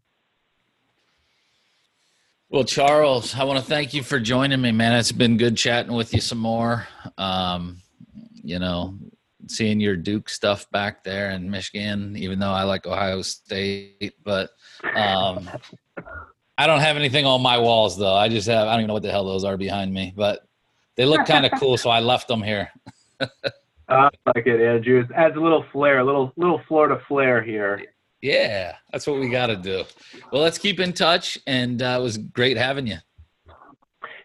Well, 2.54 2.62
Charles, 2.62 3.34
I 3.34 3.42
want 3.42 3.58
to 3.58 3.64
thank 3.64 3.94
you 3.94 4.04
for 4.04 4.20
joining 4.20 4.60
me, 4.60 4.70
man. 4.70 4.92
It's 4.92 5.10
been 5.10 5.36
good 5.36 5.56
chatting 5.56 5.92
with 5.92 6.14
you 6.14 6.20
some 6.20 6.38
more. 6.38 6.86
Um, 7.18 7.78
you 8.44 8.60
know, 8.60 8.96
seeing 9.48 9.80
your 9.80 9.96
Duke 9.96 10.28
stuff 10.28 10.70
back 10.70 11.02
there 11.02 11.30
in 11.30 11.50
Michigan, 11.50 12.14
even 12.16 12.38
though 12.38 12.52
I 12.52 12.62
like 12.62 12.86
Ohio 12.86 13.22
State. 13.22 14.14
But 14.22 14.50
um, 14.94 15.50
I 16.56 16.68
don't 16.68 16.78
have 16.78 16.96
anything 16.96 17.26
on 17.26 17.42
my 17.42 17.58
walls 17.58 17.98
though. 17.98 18.14
I 18.14 18.28
just 18.28 18.46
have 18.46 18.68
I 18.68 18.74
don't 18.74 18.82
even 18.82 18.86
know 18.86 18.94
what 18.94 19.02
the 19.02 19.10
hell 19.10 19.24
those 19.24 19.42
are 19.42 19.56
behind 19.56 19.92
me, 19.92 20.14
but 20.16 20.46
they 20.94 21.06
look 21.06 21.26
kind 21.26 21.44
of 21.44 21.50
cool, 21.58 21.76
so 21.76 21.90
I 21.90 21.98
left 21.98 22.28
them 22.28 22.40
here. 22.40 22.70
I 23.88 24.10
like 24.26 24.46
it, 24.46 24.60
Andrew. 24.60 25.00
It 25.00 25.10
adds 25.12 25.34
a 25.34 25.40
little 25.40 25.64
flair, 25.72 25.98
a 25.98 26.04
little 26.04 26.32
little 26.36 26.62
Florida 26.68 27.02
flair 27.08 27.42
here. 27.42 27.82
Yeah, 28.24 28.76
that's 28.90 29.06
what 29.06 29.20
we 29.20 29.28
got 29.28 29.46
to 29.46 29.56
do. 29.56 29.84
Well, 30.32 30.42
let's 30.42 30.58
keep 30.58 30.80
in 30.80 30.92
touch, 30.92 31.38
and 31.46 31.82
uh, 31.82 31.98
it 32.00 32.02
was 32.02 32.16
great 32.18 32.56
having 32.56 32.86
you 32.86 32.96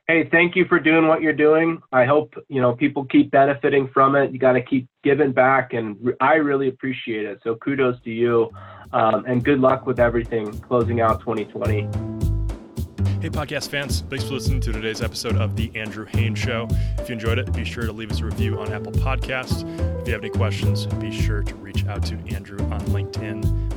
hey, 0.10 0.28
thank 0.32 0.56
you 0.56 0.66
for 0.66 0.80
doing 0.80 1.08
what 1.08 1.22
you're 1.22 1.32
doing. 1.32 1.80
I 1.91 2.04
hope 2.04 2.34
you 2.50 2.60
know 2.60 2.74
people 2.74 3.06
keep 3.06 3.30
benefiting 3.30 3.88
from 3.93 4.16
it. 4.16 4.34
You 4.34 4.39
got 4.39 4.54
to 4.54 4.62
keep 4.62 4.89
giving 5.04 5.32
back, 5.32 5.74
and 5.74 6.14
I 6.20 6.36
really 6.36 6.68
appreciate 6.68 7.26
it. 7.26 7.39
So 7.43 7.56
kudos 7.56 8.02
to 8.02 8.10
you, 8.10 8.50
um, 8.91 9.24
and 9.28 9.45
good 9.45 9.60
luck 9.60 9.86
with 9.86 10.00
everything 10.00 10.52
closing 10.62 11.00
out 11.00 11.20
2020. 11.20 11.82
Hey, 13.22 13.30
podcast 13.30 13.70
fans, 13.70 14.04
thanks 14.10 14.26
for 14.26 14.34
listening 14.34 14.62
to 14.62 14.72
today's 14.72 15.02
episode 15.02 15.36
of 15.36 15.56
The 15.56 15.72
Andrew 15.76 16.06
Haines 16.06 16.39
Show. 16.39 16.68
If 16.97 17.10
you 17.10 17.14
enjoyed 17.14 17.38
it, 17.38 17.52
be 17.54 17.66
sure 17.66 17.86
to 17.86 17.91
leave 17.91 18.12
us 18.12 18.22
a 18.22 18.26
review 18.26 18.58
on 18.60 18.72
Apple 18.72 18.93
Podcasts. 18.93 19.64
If 20.02 20.08
you 20.08 20.14
have 20.14 20.24
any 20.24 20.30
questions, 20.30 20.86
be 20.86 21.12
sure 21.12 21.43
to 21.43 21.56
reach 21.56 21.86
out 21.86 22.04
to 22.06 22.16
Andrew 22.34 22.60
on 22.72 22.80
LinkedIn. 22.88 23.59